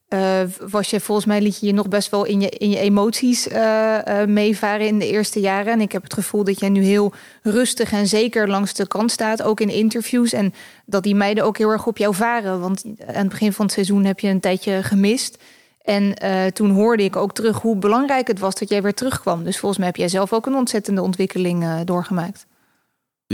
uh, 0.09 0.41
was 0.69 0.91
je 0.91 1.01
volgens 1.01 1.27
mij 1.27 1.41
liet 1.41 1.61
je 1.61 1.67
je 1.67 1.73
nog 1.73 1.89
best 1.89 2.11
wel 2.11 2.25
in 2.25 2.41
je, 2.41 2.49
in 2.49 2.71
je 2.71 2.79
emoties 2.79 3.49
uh, 3.49 3.99
uh, 4.09 4.25
meevaren 4.25 4.87
in 4.87 4.99
de 4.99 5.07
eerste 5.07 5.41
jaren. 5.41 5.73
En 5.73 5.81
ik 5.81 5.93
heb 5.93 6.03
het 6.03 6.15
gevoel 6.15 6.45
dat 6.45 6.61
jij 6.61 6.69
nu 6.69 6.83
heel 6.83 7.13
rustig 7.43 7.93
en 7.93 8.07
zeker 8.07 8.49
langs 8.49 8.75
de 8.75 8.87
kant 8.87 9.11
staat, 9.11 9.43
ook 9.43 9.61
in 9.61 9.69
interviews. 9.69 10.33
En 10.33 10.55
dat 10.87 11.03
die 11.03 11.15
meiden 11.15 11.45
ook 11.45 11.59
heel 11.59 11.71
erg 11.71 11.87
op 11.87 11.99
jou 11.99 12.15
varen. 12.15 12.61
Want 12.61 12.85
aan 13.07 13.15
het 13.15 13.29
begin 13.29 13.53
van 13.53 13.65
het 13.65 13.75
seizoen 13.75 14.05
heb 14.05 14.21
je 14.21 14.29
een 14.29 14.41
tijdje 14.41 14.83
gemist. 14.83 15.39
En 15.83 16.15
toen 16.53 16.71
hoorde 16.71 17.05
ik 17.05 17.17
ook 17.17 17.35
terug 17.35 17.61
hoe 17.61 17.77
belangrijk 17.77 18.27
het 18.27 18.39
was 18.39 18.55
dat 18.55 18.69
jij 18.69 18.83
weer 18.83 18.95
terugkwam. 18.95 19.45
Dus 19.45 19.59
volgens 19.59 19.79
mij 19.79 19.89
heb 19.89 19.97
jij 19.97 20.09
zelf 20.09 20.33
ook 20.33 20.47
een 20.47 20.55
ontzettende 20.55 21.03
ontwikkeling 21.03 21.85
doorgemaakt. 21.85 22.47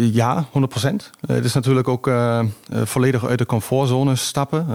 Ja, 0.00 0.46
100 0.50 0.72
procent. 0.72 1.10
Het 1.26 1.44
is 1.44 1.52
natuurlijk 1.52 1.88
ook 1.88 2.06
uh, 2.06 2.40
volledig 2.68 3.26
uit 3.26 3.38
de 3.38 3.46
comfortzone 3.46 4.16
stappen. 4.16 4.66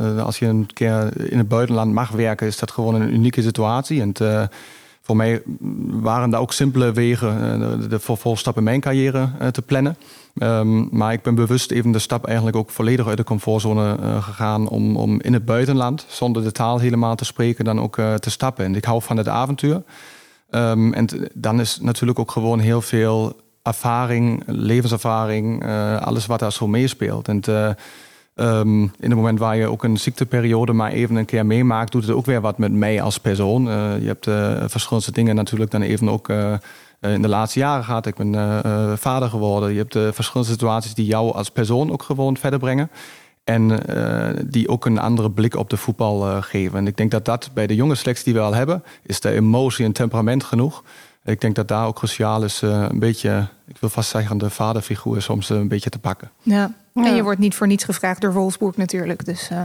Uh, 0.00 0.24
als 0.24 0.38
je 0.38 0.46
een 0.46 0.68
keer 0.72 1.30
in 1.30 1.38
het 1.38 1.48
buitenland 1.48 1.92
mag 1.92 2.10
werken, 2.10 2.46
is 2.46 2.58
dat 2.58 2.70
gewoon 2.70 2.94
een 2.94 3.14
unieke 3.14 3.42
situatie. 3.42 4.00
En 4.00 4.12
voor 5.02 5.16
mij 5.16 5.42
waren 5.90 6.30
daar 6.30 6.40
ook 6.40 6.52
simpele 6.52 6.92
wegen 6.92 7.60
de, 7.80 7.86
de 7.86 8.52
in 8.54 8.62
mijn 8.62 8.80
carrière 8.80 9.30
te 9.50 9.62
plannen. 9.62 9.96
Um, 10.34 10.88
maar 10.90 11.12
ik 11.12 11.22
ben 11.22 11.34
bewust 11.34 11.70
even 11.70 11.92
de 11.92 11.98
stap 11.98 12.26
eigenlijk 12.26 12.56
ook 12.56 12.70
volledig 12.70 13.06
uit 13.08 13.16
de 13.16 13.24
comfortzone 13.24 13.96
gegaan 14.20 14.68
om, 14.68 14.96
om 14.96 15.20
in 15.20 15.32
het 15.32 15.44
buitenland, 15.44 16.06
zonder 16.08 16.42
de 16.42 16.52
taal 16.52 16.78
helemaal 16.78 17.14
te 17.14 17.24
spreken, 17.24 17.64
dan 17.64 17.80
ook 17.80 17.94
te 17.94 18.30
stappen. 18.30 18.64
En 18.64 18.74
ik 18.74 18.84
hou 18.84 19.02
van 19.02 19.16
het 19.16 19.28
avontuur. 19.28 19.82
Um, 20.50 20.94
en 20.94 21.08
dan 21.34 21.60
is 21.60 21.78
natuurlijk 21.80 22.18
ook 22.18 22.30
gewoon 22.30 22.58
heel 22.58 22.80
veel 22.80 23.36
ervaring, 23.66 24.42
levenservaring, 24.46 25.64
uh, 25.64 26.00
alles 26.00 26.26
wat 26.26 26.38
daar 26.38 26.52
zo 26.52 26.66
meespeelt. 26.66 27.28
En 27.28 27.42
uh, 27.48 27.70
um, 28.34 28.82
in 28.82 28.92
het 28.98 29.14
moment 29.14 29.38
waar 29.38 29.56
je 29.56 29.66
ook 29.66 29.84
een 29.84 29.96
ziekteperiode 29.96 30.72
maar 30.72 30.90
even 30.90 31.16
een 31.16 31.24
keer 31.24 31.46
meemaakt, 31.46 31.92
doet 31.92 32.06
het 32.06 32.16
ook 32.16 32.26
weer 32.26 32.40
wat 32.40 32.58
met 32.58 32.72
mij 32.72 33.02
als 33.02 33.18
persoon. 33.18 33.68
Uh, 33.68 34.00
je 34.00 34.06
hebt 34.06 34.24
verschillende 34.70 35.12
dingen 35.12 35.34
natuurlijk 35.34 35.70
dan 35.70 35.82
even 35.82 36.08
ook 36.08 36.28
in 37.00 37.22
de 37.22 37.28
laatste 37.28 37.58
jaren 37.58 37.84
gehad. 37.84 38.06
Ik 38.06 38.14
ben 38.14 38.34
vader 38.98 39.28
geworden. 39.28 39.72
Je 39.72 39.78
hebt 39.88 40.14
verschillende 40.14 40.52
situaties 40.52 40.94
die 40.94 41.06
jou 41.06 41.34
als 41.34 41.50
persoon 41.50 41.92
ook 41.92 42.02
gewoon 42.02 42.36
verder 42.36 42.58
brengen. 42.58 42.90
En 43.44 43.80
die 44.46 44.68
ook 44.68 44.86
een 44.86 44.98
andere 44.98 45.30
blik 45.30 45.56
op 45.56 45.70
de 45.70 45.76
voetbal 45.76 46.42
geven. 46.42 46.78
En 46.78 46.86
ik 46.86 46.96
denk 46.96 47.10
dat 47.10 47.24
dat 47.24 47.50
bij 47.54 47.66
de 47.66 47.74
jonge 47.74 47.94
selectie 47.94 48.24
die 48.24 48.34
we 48.34 48.40
al 48.40 48.54
hebben, 48.54 48.82
is 49.02 49.20
de 49.20 49.30
emotie 49.30 49.84
en 49.84 49.92
temperament 49.92 50.44
genoeg 50.44 50.82
ik 51.26 51.40
denk 51.40 51.54
dat 51.54 51.68
daar 51.68 51.86
ook 51.86 51.96
cruciaal 51.96 52.44
is, 52.44 52.62
uh, 52.62 52.86
een 52.88 52.98
beetje, 52.98 53.48
ik 53.66 53.76
wil 53.78 53.90
vast 53.90 54.10
zeggen, 54.10 54.38
de 54.38 54.50
vaderfiguur 54.50 55.22
soms 55.22 55.48
een 55.48 55.68
beetje 55.68 55.90
te 55.90 55.98
pakken. 55.98 56.30
Ja. 56.42 56.74
ja. 56.92 57.06
en 57.06 57.14
je 57.14 57.22
wordt 57.22 57.40
niet 57.40 57.54
voor 57.54 57.66
niets 57.66 57.84
gevraagd 57.84 58.20
door 58.20 58.32
Wolfsburg 58.32 58.76
natuurlijk. 58.76 59.24
Dus, 59.24 59.50
uh... 59.50 59.62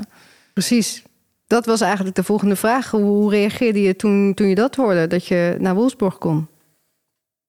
Precies. 0.53 1.03
Dat 1.47 1.66
was 1.66 1.82
eigenlijk 1.82 2.16
de 2.16 2.24
volgende 2.24 2.55
vraag. 2.55 2.91
Hoe 2.91 3.30
reageerde 3.30 3.82
je 3.82 3.95
toen, 3.95 4.34
toen 4.34 4.47
je 4.47 4.55
dat 4.55 4.76
hoorde, 4.76 5.07
dat 5.07 5.26
je 5.26 5.55
naar 5.59 5.76
Wolfsburg 5.76 6.18
kon? 6.18 6.47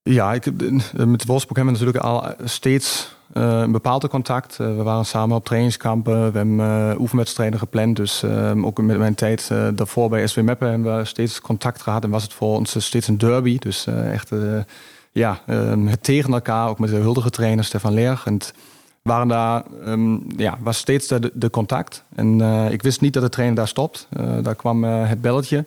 Ja, 0.02 0.32
ik, 0.32 0.44
met 0.92 1.26
Wolfsburg 1.26 1.56
hebben 1.56 1.64
we 1.64 1.84
natuurlijk 1.84 2.04
al 2.04 2.34
steeds 2.44 3.16
een 3.32 3.72
bepaalde 3.72 4.08
contact. 4.08 4.58
Uh, 4.60 4.66
we 4.66 4.82
waren 4.82 5.04
samen 5.04 5.36
op 5.36 5.44
trainingskampen, 5.44 6.32
we 6.32 6.38
hebben 6.38 6.58
uh, 6.58 7.00
oefenwedstrijden 7.00 7.58
gepland. 7.58 7.96
Dus 7.96 8.24
ook 8.64 8.82
met 8.82 8.98
mijn 8.98 9.14
tijd 9.14 9.50
daarvoor 9.74 10.08
bij 10.08 10.26
SW 10.26 10.40
Meppen 10.40 10.70
hebben 10.70 10.96
we 10.96 11.04
steeds 11.04 11.40
contact 11.40 11.82
gehad. 11.82 12.04
En 12.04 12.10
was 12.10 12.22
het 12.22 12.32
voor 12.32 12.56
ons 12.56 12.84
steeds 12.84 13.08
een 13.08 13.18
derby. 13.18 13.58
Dus 13.58 13.86
echt 13.86 14.30
ja, 15.12 15.40
het 15.86 16.02
tegen 16.02 16.32
elkaar, 16.32 16.68
ook 16.68 16.78
met 16.78 16.90
de 16.90 16.96
huldige 16.96 17.30
trainer 17.30 17.64
Stefan 17.64 17.94
Leer. 17.94 18.22
En 18.24 18.38
waren 19.02 19.28
daar, 19.28 19.62
um, 19.86 20.26
ja, 20.36 20.58
was 20.60 20.78
steeds 20.78 21.06
de, 21.06 21.30
de 21.34 21.50
contact. 21.50 22.04
En 22.14 22.40
ik 22.70 22.82
wist 22.82 23.00
niet 23.00 23.12
dat 23.12 23.22
de 23.22 23.28
trainer 23.28 23.56
daar 23.56 23.68
stopt. 23.68 24.08
daar 24.42 24.54
kwam 24.54 24.84
het 24.84 25.20
belletje. 25.20 25.64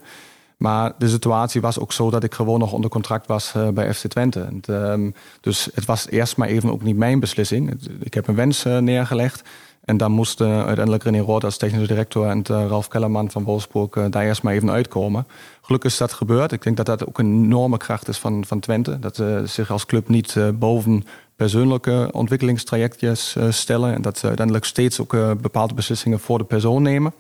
Maar 0.58 0.94
de 0.98 1.10
situatie 1.10 1.62
was 1.62 1.80
ook 1.80 1.92
zo 1.92 2.10
dat 2.10 2.24
ik 2.24 2.34
gewoon 2.34 2.60
nog 2.60 2.72
onder 2.72 2.90
contract 2.90 3.28
was 3.28 3.54
uh, 3.58 3.70
bij 3.70 3.94
FC 3.94 4.08
Twente. 4.08 4.42
En, 4.42 4.76
um, 4.76 5.14
dus 5.42 5.70
het 5.74 5.86
was 5.86 6.10
eerst 6.10 6.38
maar 6.38 6.48
even 6.48 6.72
ook 6.72 6.82
niet 6.82 6.98
mijn 6.98 7.20
beslissing. 7.20 7.80
Ik 8.00 8.14
heb 8.14 8.28
een 8.28 8.36
wens 8.36 8.66
uh, 8.66 8.78
neergelegd. 8.78 9.44
En 9.86 9.98
dan 9.98 10.12
moest 10.12 10.42
uh, 10.42 10.64
uiteindelijk 10.64 11.04
René 11.04 11.20
Rood 11.20 11.44
als 11.44 11.58
technische 11.58 11.88
directeur 11.88 12.28
en 12.28 12.46
Ralf 12.46 12.88
Kellerman 12.88 13.32
van 13.32 13.44
Wolfsburg 13.44 14.10
daar 14.10 14.24
eerst 14.24 14.44
maar 14.44 14.54
even 14.54 14.72
uitkomen. 14.72 15.28
Gelukkig 15.62 15.92
is 15.92 15.98
dat 15.98 16.14
gebeurd. 16.14 16.52
Ik 16.52 16.64
denk 16.64 16.78
dat 16.78 16.86
dat 16.86 17.08
ook 17.08 17.20
een 17.20 17.44
enorme 17.44 17.78
kracht 17.78 18.08
is 18.08 18.18
van, 18.18 18.46
van 18.46 18.60
Twente. 18.60 19.00
Dat 19.00 19.16
ze 19.16 19.42
zich 19.46 19.72
als 19.72 19.86
club 19.86 20.10
niet 20.10 20.36
boven 20.54 21.04
persoonlijke 21.36 22.10
ontwikkelingstrajectjes 22.12 23.36
stellen. 23.50 23.94
En 23.94 24.02
dat 24.02 24.18
ze 24.18 24.28
uiteindelijk 24.28 24.66
steeds 24.66 25.00
ook 25.00 25.42
bepaalde 25.42 25.74
beslissingen 25.74 26.20
voor 26.20 26.38
de 26.38 26.44
persoon 26.44 26.82
nemen. 26.82 27.14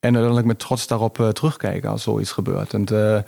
En 0.00 0.12
uiteindelijk 0.12 0.46
met 0.46 0.58
trots 0.58 0.86
daarop 0.86 1.18
uh, 1.18 1.28
terugkijken 1.28 1.90
als 1.90 2.02
zoiets 2.02 2.32
gebeurt. 2.32 2.74
En 2.74 2.84
uh, 2.92 3.18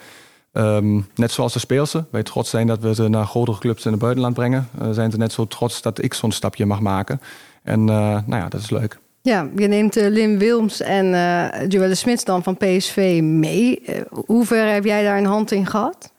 um, 0.76 1.06
net 1.14 1.30
zoals 1.30 1.52
de 1.52 1.58
speelsen, 1.58 2.06
wij 2.10 2.22
trots 2.22 2.50
zijn 2.50 2.66
dat 2.66 2.80
we 2.80 2.94
ze 2.94 3.08
naar 3.08 3.26
grotere 3.26 3.58
clubs 3.58 3.84
in 3.84 3.90
het 3.90 4.00
buitenland 4.00 4.34
brengen, 4.34 4.68
uh, 4.82 4.90
zijn 4.90 5.10
ze 5.10 5.16
net 5.16 5.32
zo 5.32 5.46
trots 5.46 5.82
dat 5.82 6.02
ik 6.02 6.14
zo'n 6.14 6.32
stapje 6.32 6.66
mag 6.66 6.80
maken. 6.80 7.20
En 7.62 7.84
nou 7.84 8.36
ja, 8.36 8.48
dat 8.48 8.60
is 8.60 8.70
leuk. 8.70 8.98
Ja, 9.22 9.48
je 9.56 9.66
neemt 9.66 9.94
Lim 9.94 10.38
Wilms 10.38 10.80
en 10.80 11.06
Joelle 11.68 11.94
Smits 11.94 12.24
dan 12.24 12.42
van 12.42 12.56
PSV 12.56 13.20
mee. 13.22 13.82
hoe 14.10 14.46
ver 14.46 14.72
heb 14.72 14.84
jij 14.84 15.02
daar 15.02 15.18
een 15.18 15.24
hand 15.26 15.52
in 15.52 15.66
gehad? 15.66 16.12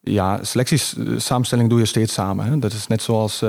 Ja, 0.00 0.38
selecties, 0.44 0.96
samenstelling 1.16 1.68
doe 1.68 1.78
je 1.78 1.84
steeds 1.84 2.12
samen. 2.12 2.46
Hè? 2.46 2.58
Dat 2.58 2.72
is 2.72 2.86
net 2.86 3.02
zoals 3.02 3.44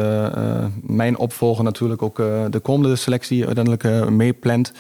mijn 0.81 1.17
opvolger 1.17 1.63
natuurlijk 1.63 2.01
ook 2.01 2.15
de 2.49 2.59
komende 2.61 2.95
selectie 2.95 3.45
uiteindelijk 3.45 4.09
meeplant. 4.09 4.71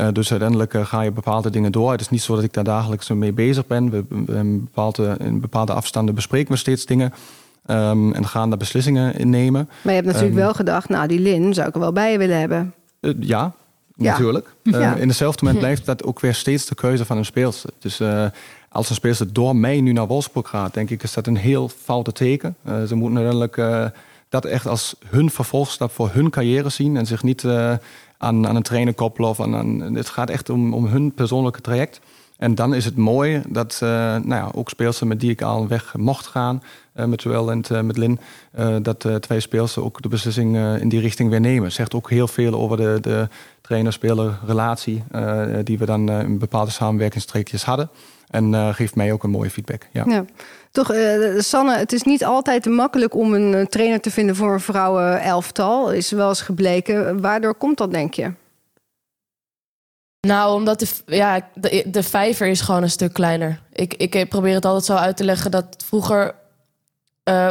Uh, 0.00 0.08
dus 0.12 0.30
uiteindelijk 0.30 0.74
uh, 0.74 0.86
ga 0.86 1.00
je 1.00 1.10
bepaalde 1.10 1.50
dingen 1.50 1.72
door. 1.72 1.90
Het 1.90 2.00
is 2.00 2.08
niet 2.08 2.22
zo 2.22 2.34
dat 2.34 2.44
ik 2.44 2.52
daar 2.52 2.64
dagelijks 2.64 3.08
mee 3.08 3.32
bezig 3.32 3.66
ben. 3.66 3.90
We, 3.90 4.04
we 4.08 4.34
in, 4.34 4.64
bepaalde, 4.64 5.16
in 5.20 5.40
bepaalde 5.40 5.72
afstanden 5.72 6.14
bespreken 6.14 6.52
we 6.52 6.58
steeds 6.58 6.86
dingen. 6.86 7.12
Um, 7.66 8.12
en 8.12 8.26
gaan 8.26 8.48
daar 8.48 8.58
beslissingen 8.58 9.14
in 9.14 9.30
nemen. 9.30 9.68
Maar 9.82 9.94
je 9.94 10.00
hebt 10.00 10.06
natuurlijk 10.06 10.34
um, 10.34 10.40
wel 10.40 10.54
gedacht, 10.54 10.88
nou 10.88 11.08
die 11.08 11.20
Lin 11.20 11.54
zou 11.54 11.68
ik 11.68 11.74
er 11.74 11.80
wel 11.80 11.92
bij 11.92 12.18
willen 12.18 12.38
hebben. 12.38 12.74
Uh, 13.00 13.14
ja, 13.20 13.52
ja, 13.96 14.10
natuurlijk. 14.10 14.54
Ja. 14.62 14.94
In 14.94 15.08
hetzelfde 15.08 15.44
moment 15.44 15.62
blijft 15.64 15.86
dat 15.86 16.04
ook 16.04 16.20
weer 16.20 16.34
steeds 16.34 16.66
de 16.66 16.74
keuze 16.74 17.04
van 17.04 17.16
een 17.16 17.24
speelster. 17.24 17.70
Dus 17.78 18.02
als 18.68 18.88
een 18.88 18.94
speelster 18.94 19.32
door 19.32 19.56
mij 19.56 19.80
nu 19.80 19.92
naar 19.92 20.06
Wolfsburg 20.06 20.48
gaat, 20.48 20.74
denk 20.74 20.90
ik 20.90 21.02
is 21.02 21.12
dat 21.12 21.26
een 21.26 21.36
heel 21.36 21.68
foute 21.68 22.12
teken. 22.12 22.56
ze 22.64 22.94
moeten 22.94 23.18
uiteindelijk 23.18 23.90
dat 24.28 24.44
echt 24.44 24.66
als 24.66 24.94
hun 25.06 25.30
vervolgstap 25.30 25.92
voor 25.92 26.10
hun 26.12 26.30
carrière 26.30 26.68
zien 26.68 26.96
en 26.96 27.06
zich 27.06 27.22
niet 27.22 27.44
aan, 28.18 28.46
aan 28.46 28.56
een 28.56 28.62
trainer 28.62 28.94
koppelen. 28.94 29.30
Of 29.30 29.40
aan, 29.40 29.80
het 29.94 30.08
gaat 30.08 30.30
echt 30.30 30.50
om, 30.50 30.74
om 30.74 30.86
hun 30.86 31.12
persoonlijke 31.12 31.60
traject. 31.60 32.00
En 32.36 32.54
dan 32.54 32.74
is 32.74 32.84
het 32.84 32.96
mooi 32.96 33.42
dat 33.48 33.80
uh, 33.82 33.88
nou 33.88 34.28
ja, 34.28 34.50
ook 34.54 34.68
speelsters 34.68 35.08
met 35.08 35.20
die 35.20 35.30
ik 35.30 35.42
al 35.42 35.68
weg 35.68 35.96
mocht 35.96 36.26
gaan, 36.26 36.62
uh, 36.96 37.04
met 37.04 37.22
Joel 37.22 37.50
en 37.50 37.64
uh, 37.72 37.80
met 37.80 37.96
Lin, 37.96 38.18
dat 38.82 39.08
twee 39.20 39.40
speelsters 39.40 39.84
ook 39.84 40.02
de 40.02 40.08
beslissing 40.08 40.56
in 40.80 40.88
die 40.88 41.00
richting 41.00 41.30
weer 41.30 41.40
nemen. 41.40 41.72
Zegt 41.72 41.94
ook 41.94 42.10
heel 42.10 42.28
veel 42.28 42.54
over 42.54 42.76
de, 42.76 42.98
de 43.00 43.28
trainer-speler 43.60 44.38
relatie 44.46 45.02
die 45.64 45.78
we 45.78 45.84
dan 45.84 46.10
in 46.10 46.38
bepaalde 46.38 46.70
samenwerkingstreekjes 46.70 47.64
hadden. 47.64 47.90
En 48.28 48.74
geeft 48.74 48.94
mij 48.94 49.12
ook 49.12 49.22
een 49.22 49.30
mooie 49.30 49.50
feedback. 49.50 49.88
Ja. 49.92 50.24
Toch, 50.78 50.92
uh, 50.94 51.40
Sanne, 51.40 51.76
het 51.76 51.92
is 51.92 52.02
niet 52.02 52.24
altijd 52.24 52.66
makkelijk 52.66 53.14
om 53.14 53.34
een 53.34 53.54
eh, 53.54 53.66
trainer 53.66 54.00
te 54.00 54.10
vinden 54.10 54.36
voor 54.36 54.52
een 54.52 54.60
vrouwen-elftal. 54.60 55.92
Is 55.92 56.10
wel 56.10 56.28
eens 56.28 56.40
gebleken. 56.40 57.20
Waardoor 57.20 57.54
komt 57.54 57.78
dat, 57.78 57.90
denk 57.90 58.14
je? 58.14 58.32
Nou, 60.20 60.54
omdat 60.54 60.80
de, 60.80 60.88
ja, 61.06 61.48
de, 61.54 61.84
de 61.86 62.02
vijver 62.02 62.46
is 62.46 62.60
gewoon 62.60 62.82
een 62.82 62.90
stuk 62.90 63.12
kleiner. 63.12 63.60
Ik, 63.72 63.94
ik 63.94 64.28
probeer 64.28 64.54
het 64.54 64.64
altijd 64.64 64.84
zo 64.84 64.94
uit 64.94 65.16
te 65.16 65.24
leggen 65.24 65.50
dat 65.50 65.84
vroeger 65.84 66.34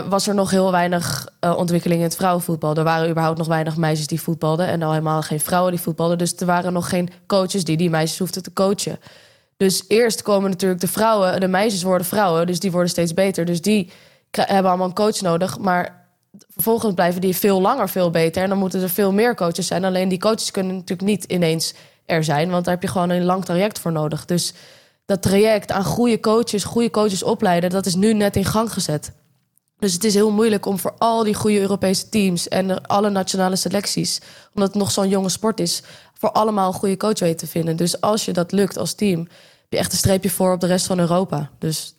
was 0.10 0.28
er 0.28 0.36
nog 0.36 0.50
heel 0.50 0.72
weinig 0.72 1.28
uh, 1.42 1.58
ontwikkeling 1.58 2.00
in 2.00 2.08
het 2.08 2.16
vrouwenvoetbal. 2.16 2.76
Er 2.76 2.84
waren 2.84 3.10
überhaupt 3.10 3.38
nog 3.38 3.48
weinig 3.48 3.78
meisjes 3.78 4.08
die 4.08 4.22
voetbalden. 4.22 4.68
En 4.68 4.82
al 4.82 4.92
helemaal 4.92 5.22
geen 5.22 5.40
vrouwen 5.40 5.72
die 5.72 5.82
voetbalden. 5.82 6.18
Dus 6.18 6.36
er 6.36 6.46
waren 6.46 6.74
nog 6.74 6.90
geen 6.90 7.10
coaches 7.26 7.64
die 7.64 7.78
die 7.78 7.90
meisjes 7.90 8.20
hoefden 8.20 8.44
te 8.44 8.54
coachen. 8.54 9.00
Dus 9.58 9.84
eerst 9.88 10.22
komen 10.22 10.50
natuurlijk 10.50 10.82
de 10.82 10.88
vrouwen, 10.88 11.40
de 11.40 11.48
meisjes 11.48 11.84
worden 11.84 12.08
vrouwen, 12.08 12.48
dus 12.48 12.60
die 12.60 12.72
worden 12.72 12.90
steeds 12.90 13.14
beter. 13.14 13.46
Dus 13.46 13.62
die 13.62 13.92
hebben 14.32 14.70
allemaal 14.70 14.88
een 14.88 14.94
coach 14.94 15.22
nodig. 15.22 15.60
Maar 15.60 16.08
vervolgens 16.50 16.94
blijven 16.94 17.22
die 17.22 17.36
veel 17.36 17.62
langer 17.62 17.90
veel 17.90 18.10
beter. 18.10 18.44
En 18.44 18.50
dan 18.50 18.58
moeten 18.58 18.82
er 18.82 18.90
veel 18.90 19.12
meer 19.12 19.36
coaches 19.36 19.68
zijn. 19.68 19.84
Alleen 19.84 20.10
die 20.10 20.20
coaches 20.20 20.52
kunnen 20.52 20.74
natuurlijk 20.76 21.10
niet 21.10 21.24
ineens 21.24 21.74
er 22.06 22.24
zijn, 22.24 22.50
want 22.50 22.66
daar 22.66 22.74
heb 22.74 22.84
je 22.84 22.90
gewoon 22.90 23.10
een 23.10 23.24
lang 23.24 23.46
traject 23.46 23.80
voor 23.80 23.92
nodig. 23.92 24.26
Dus 24.26 24.54
dat 25.06 25.22
traject 25.22 25.72
aan 25.72 25.84
goede 25.84 26.20
coaches, 26.20 26.64
goede 26.64 26.90
coaches 26.90 27.24
opleiden, 27.24 27.70
dat 27.70 27.86
is 27.86 27.96
nu 27.96 28.14
net 28.14 28.36
in 28.36 28.46
gang 28.46 28.74
gezet. 28.74 29.12
Dus 29.80 29.94
het 29.94 30.04
is 30.04 30.14
heel 30.14 30.32
moeilijk 30.32 30.66
om 30.66 30.80
voor 30.80 30.94
al 30.98 31.24
die 31.24 31.34
goede 31.34 31.60
Europese 31.60 32.10
teams 32.10 32.48
en 32.48 32.86
alle 32.86 33.10
nationale 33.10 33.56
selecties, 33.56 34.22
omdat 34.54 34.70
het 34.70 34.78
nog 34.78 34.92
zo'n 34.92 35.10
jonge 35.10 35.30
sport 35.30 35.60
is, 35.60 35.82
voor 36.14 36.32
allemaal 36.32 36.68
een 36.68 36.80
goede 36.80 36.98
coach 36.98 37.14
te 37.36 37.48
vinden. 37.48 37.76
Dus 37.76 38.02
als 38.02 38.26
je 38.26 38.34
dat 38.34 38.52
lukt 38.52 38.78
als 38.78 38.94
team, 38.94 39.20
heb 39.20 39.70
je 39.70 39.78
echt 39.78 39.92
een 39.92 39.98
streepje 39.98 40.30
voor 40.30 40.54
op 40.54 40.60
de 40.60 40.68
rest 40.68 40.86
van 40.86 41.00
Europa. 41.00 41.50
Dus 41.60 41.96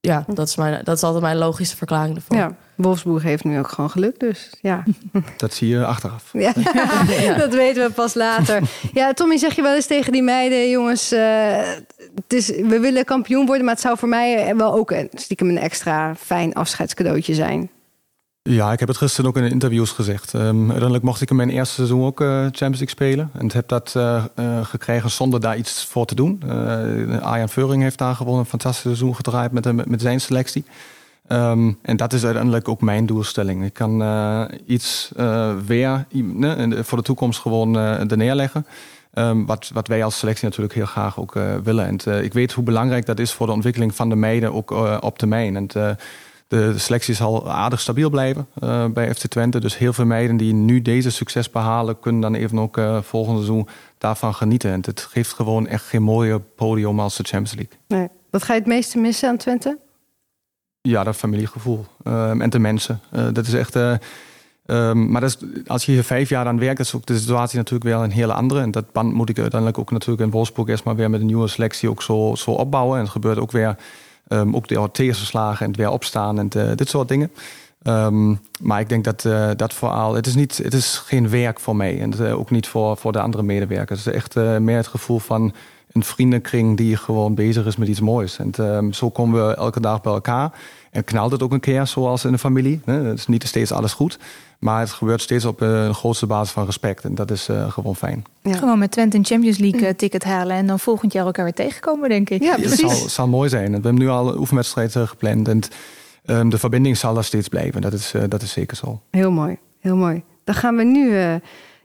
ja, 0.00 0.24
dat 0.26 0.48
is, 0.48 0.56
mijn, 0.56 0.80
dat 0.84 0.96
is 0.96 1.02
altijd 1.02 1.22
mijn 1.22 1.36
logische 1.36 1.76
verklaring 1.76 2.16
ervoor. 2.16 2.36
Ja, 2.36 2.56
Wolfsburg 2.74 3.22
heeft 3.22 3.44
nu 3.44 3.58
ook 3.58 3.68
gewoon 3.68 3.90
geluk, 3.90 4.20
dus 4.20 4.50
ja. 4.60 4.84
Dat 5.36 5.54
zie 5.54 5.68
je 5.68 5.84
achteraf. 5.84 6.30
Ja, 6.32 6.52
dat 7.36 7.54
weten 7.54 7.86
we 7.86 7.90
pas 7.94 8.14
later. 8.14 8.62
Ja, 8.92 9.12
Tommy, 9.12 9.36
zeg 9.36 9.54
je 9.54 9.62
wel 9.62 9.74
eens 9.74 9.86
tegen 9.86 10.12
die 10.12 10.22
meiden... 10.22 10.70
jongens, 10.70 11.12
uh, 11.12 11.20
het 12.14 12.32
is, 12.32 12.48
we 12.48 12.80
willen 12.80 13.04
kampioen 13.04 13.46
worden... 13.46 13.64
maar 13.64 13.74
het 13.74 13.82
zou 13.82 13.98
voor 13.98 14.08
mij 14.08 14.56
wel 14.56 14.72
ook 14.72 14.90
een, 14.90 15.08
stiekem 15.14 15.48
een 15.48 15.58
extra 15.58 16.14
fijn 16.14 16.54
afscheidscadeautje 16.54 17.34
zijn. 17.34 17.70
Ja, 18.50 18.72
ik 18.72 18.78
heb 18.78 18.88
het 18.88 18.96
gisteren 18.96 19.30
ook 19.30 19.36
in 19.36 19.42
de 19.42 19.50
interviews 19.50 19.90
gezegd. 19.90 20.32
Um, 20.32 20.60
uiteindelijk 20.60 21.04
mocht 21.04 21.20
ik 21.20 21.30
in 21.30 21.36
mijn 21.36 21.50
eerste 21.50 21.74
seizoen 21.74 22.04
ook 22.04 22.20
uh, 22.20 22.28
Champions 22.28 22.60
League 22.60 22.88
spelen. 22.88 23.30
En 23.38 23.52
heb 23.52 23.68
dat 23.68 23.94
uh, 23.96 24.24
uh, 24.36 24.64
gekregen 24.64 25.10
zonder 25.10 25.40
daar 25.40 25.56
iets 25.56 25.84
voor 25.84 26.06
te 26.06 26.14
doen. 26.14 26.42
Arjan 27.22 27.48
Veuring 27.48 27.82
heeft 27.82 27.98
daar 27.98 28.14
gewoon 28.14 28.38
een 28.38 28.44
fantastisch 28.44 28.82
seizoen 28.82 29.14
gedraaid 29.14 29.52
met, 29.52 29.88
met 29.88 30.00
zijn 30.00 30.20
selectie. 30.20 30.64
Um, 31.28 31.78
en 31.82 31.96
dat 31.96 32.12
is 32.12 32.24
uiteindelijk 32.24 32.68
ook 32.68 32.80
mijn 32.80 33.06
doelstelling. 33.06 33.64
Ik 33.64 33.72
kan 33.72 34.02
iets 34.66 35.12
weer 35.66 36.06
voor 36.82 36.98
de 36.98 37.04
toekomst 37.04 37.40
gewoon 37.40 37.76
er 37.76 38.16
neerleggen. 38.16 38.66
Um, 39.14 39.46
wat, 39.46 39.70
wat 39.74 39.88
wij 39.88 40.04
als 40.04 40.18
selectie 40.18 40.44
natuurlijk 40.44 40.74
heel 40.74 40.86
graag 40.86 41.18
ook 41.18 41.38
willen. 41.62 41.86
En 41.86 42.22
ik 42.24 42.32
weet 42.32 42.52
hoe 42.52 42.64
belangrijk 42.64 43.06
dat 43.06 43.18
is 43.18 43.32
voor 43.32 43.46
de 43.46 43.52
ontwikkeling 43.52 43.94
van 43.94 44.08
de 44.08 44.16
meiden 44.16 44.52
ook 44.54 44.70
op 45.00 45.18
termijn. 45.18 45.56
En 45.56 45.96
de, 46.50 46.78
selectie 46.78 47.14
zal 47.14 47.50
aardig 47.50 47.80
stabiel 47.80 48.10
blijven 48.10 48.46
uh, 48.62 48.86
bij 48.86 49.14
FC 49.14 49.26
Twente. 49.26 49.60
Dus 49.60 49.78
heel 49.78 49.92
veel 49.92 50.04
meiden 50.04 50.36
die 50.36 50.52
nu 50.52 50.82
deze 50.82 51.10
succes 51.10 51.50
behalen, 51.50 52.00
kunnen 52.00 52.20
dan 52.20 52.34
even 52.34 52.58
ook 52.58 52.76
uh, 52.76 53.02
volgende 53.02 53.42
seizoen 53.42 53.68
daarvan 53.98 54.34
genieten. 54.34 54.72
En 54.72 54.80
het 54.84 55.00
geeft 55.00 55.32
gewoon 55.32 55.66
echt 55.66 55.84
geen 55.84 56.02
mooie 56.02 56.38
podium 56.38 57.00
als 57.00 57.16
de 57.16 57.22
Champions 57.22 57.54
League. 57.54 57.78
Nee. 57.86 58.08
Wat 58.30 58.42
ga 58.42 58.52
je 58.52 58.58
het 58.58 58.68
meeste 58.68 58.98
missen 58.98 59.28
aan 59.28 59.36
Twente? 59.36 59.78
Ja, 60.80 61.04
dat 61.04 61.16
familiegevoel. 61.16 61.84
Uh, 62.04 62.40
en 62.40 62.50
de 62.50 62.58
mensen. 62.58 63.00
dat 63.32 63.46
is 63.46 63.54
echt. 63.54 63.74
Um, 63.74 65.10
maar 65.10 65.20
dat 65.20 65.30
is, 65.30 65.66
als 65.66 65.86
je 65.86 65.92
hier 65.92 66.04
vijf 66.04 66.28
jaar 66.28 66.46
aan 66.46 66.58
werkt, 66.58 66.80
is 66.80 66.94
ook 66.94 67.06
de 67.06 67.18
situatie 67.18 67.56
natuurlijk 67.56 67.90
wel 67.90 68.02
een 68.02 68.10
hele 68.10 68.32
andere. 68.32 68.60
En 68.60 68.70
dat 68.70 68.92
band 68.92 69.12
moet 69.12 69.28
ik 69.28 69.38
uiteindelijk 69.38 69.80
ook 69.80 69.90
natuurlijk 69.90 70.22
in 70.22 70.30
Wolfsburg 70.30 70.68
eerst 70.68 70.84
maar 70.84 70.96
weer 70.96 71.10
met 71.10 71.20
een 71.20 71.26
nieuwe 71.26 71.48
selectie 71.48 71.90
ook 71.90 72.02
zo, 72.02 72.34
zo 72.34 72.50
opbouwen. 72.50 72.96
En 72.96 73.02
het 73.02 73.12
gebeurt 73.12 73.38
ook 73.38 73.52
weer 73.52 73.76
Um, 74.32 74.56
ook 74.56 74.68
de 74.68 74.88
tegenslagen 74.92 75.64
en 75.64 75.70
het 75.70 75.80
weer 75.80 75.90
opstaan 75.90 76.38
en 76.38 76.48
de, 76.48 76.74
dit 76.74 76.88
soort 76.88 77.08
dingen. 77.08 77.32
Um, 77.82 78.40
maar 78.60 78.80
ik 78.80 78.88
denk 78.88 79.04
dat 79.04 79.24
uh, 79.24 79.50
dat 79.56 79.74
vooral, 79.74 80.14
het 80.14 80.26
is, 80.26 80.34
niet, 80.34 80.56
het 80.56 80.74
is 80.74 81.02
geen 81.06 81.28
werk 81.28 81.60
voor 81.60 81.76
mij 81.76 82.00
en 82.00 82.14
uh, 82.20 82.38
ook 82.38 82.50
niet 82.50 82.66
voor, 82.66 82.96
voor 82.96 83.12
de 83.12 83.20
andere 83.20 83.42
medewerkers. 83.42 84.04
Het 84.04 84.14
is 84.14 84.20
echt 84.20 84.34
meer 84.60 84.76
het 84.76 84.86
gevoel 84.86 85.18
van 85.18 85.52
een 85.92 86.04
vriendenkring 86.04 86.76
die 86.76 86.96
gewoon 86.96 87.34
bezig 87.34 87.66
is 87.66 87.76
met 87.76 87.88
iets 87.88 88.00
moois. 88.00 88.38
En 88.38 88.52
um, 88.60 88.92
zo 88.92 89.10
komen 89.10 89.46
we 89.46 89.54
elke 89.54 89.80
dag 89.80 90.00
bij 90.00 90.12
elkaar. 90.12 90.52
En 90.90 91.04
knalt 91.04 91.32
het 91.32 91.42
ook 91.42 91.52
een 91.52 91.60
keer 91.60 91.86
zoals 91.86 92.24
in 92.24 92.32
een 92.32 92.38
familie. 92.38 92.80
Hè? 92.84 92.92
Het 92.92 93.18
is 93.18 93.26
niet 93.26 93.44
steeds 93.46 93.72
alles 93.72 93.92
goed. 93.92 94.18
Maar 94.58 94.80
het 94.80 94.90
gebeurt 94.90 95.20
steeds 95.20 95.44
op 95.44 95.60
een 95.60 95.94
grootste 95.94 96.26
basis 96.26 96.52
van 96.52 96.64
respect. 96.64 97.04
En 97.04 97.14
dat 97.14 97.30
is 97.30 97.48
uh, 97.48 97.70
gewoon 97.70 97.96
fijn. 97.96 98.24
Ja. 98.42 98.54
Gewoon 98.54 98.78
met 98.78 98.90
Twente 98.90 99.16
een 99.16 99.24
Champions 99.24 99.58
League 99.58 99.80
uh, 99.80 99.88
ticket 99.88 100.24
halen. 100.24 100.56
En 100.56 100.66
dan 100.66 100.78
volgend 100.78 101.12
jaar 101.12 101.26
elkaar 101.26 101.44
weer 101.44 101.54
tegenkomen, 101.54 102.08
denk 102.08 102.30
ik. 102.30 102.42
Ja, 102.42 102.54
precies. 102.54 102.80
Het 102.80 102.90
zal, 102.90 103.08
zal 103.08 103.28
mooi 103.28 103.48
zijn. 103.48 103.66
We 103.66 103.72
hebben 103.72 103.94
nu 103.94 104.08
al 104.08 104.28
een 104.28 104.38
oefenwedstrijd 104.38 104.94
uh, 104.94 105.06
gepland. 105.06 105.48
En 105.48 105.60
ehm, 106.24 106.48
de 106.48 106.58
verbinding 106.58 106.96
zal 106.96 107.16
er 107.16 107.24
steeds 107.24 107.48
blijven. 107.48 107.80
Dat 107.80 107.92
is, 107.92 108.14
dat 108.28 108.42
is 108.42 108.52
zeker 108.52 108.76
zo. 108.76 109.00
Heel 109.10 109.30
mooi, 109.30 109.58
heel 109.80 109.96
mooi. 109.96 110.22
Dan 110.44 110.54
gaan 110.54 110.76
we 110.76 110.82
nu 110.82 111.16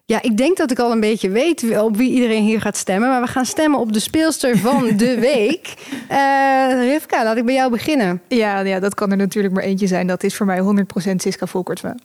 ja, 0.07 0.21
ik 0.21 0.37
denk 0.37 0.57
dat 0.57 0.71
ik 0.71 0.79
al 0.79 0.91
een 0.91 0.99
beetje 0.99 1.29
weet 1.29 1.79
op 1.79 1.97
wie 1.97 2.11
iedereen 2.11 2.43
hier 2.43 2.61
gaat 2.61 2.77
stemmen. 2.77 3.09
Maar 3.09 3.21
we 3.21 3.27
gaan 3.27 3.45
stemmen 3.45 3.79
op 3.79 3.93
de 3.93 3.99
speelster 3.99 4.57
van 4.57 4.87
de 4.97 5.19
week. 5.19 5.73
Uh, 6.11 6.89
Rivka, 6.89 7.23
laat 7.23 7.37
ik 7.37 7.45
bij 7.45 7.53
jou 7.53 7.71
beginnen. 7.71 8.21
Ja, 8.27 8.59
ja, 8.59 8.79
dat 8.79 8.93
kan 8.93 9.11
er 9.11 9.17
natuurlijk 9.17 9.53
maar 9.53 9.63
eentje 9.63 9.87
zijn. 9.87 10.07
Dat 10.07 10.23
is 10.23 10.35
voor 10.35 10.45
mij 10.45 10.85
100% 11.11 11.15
Siska 11.15 11.45
Volkertwe. 11.45 11.95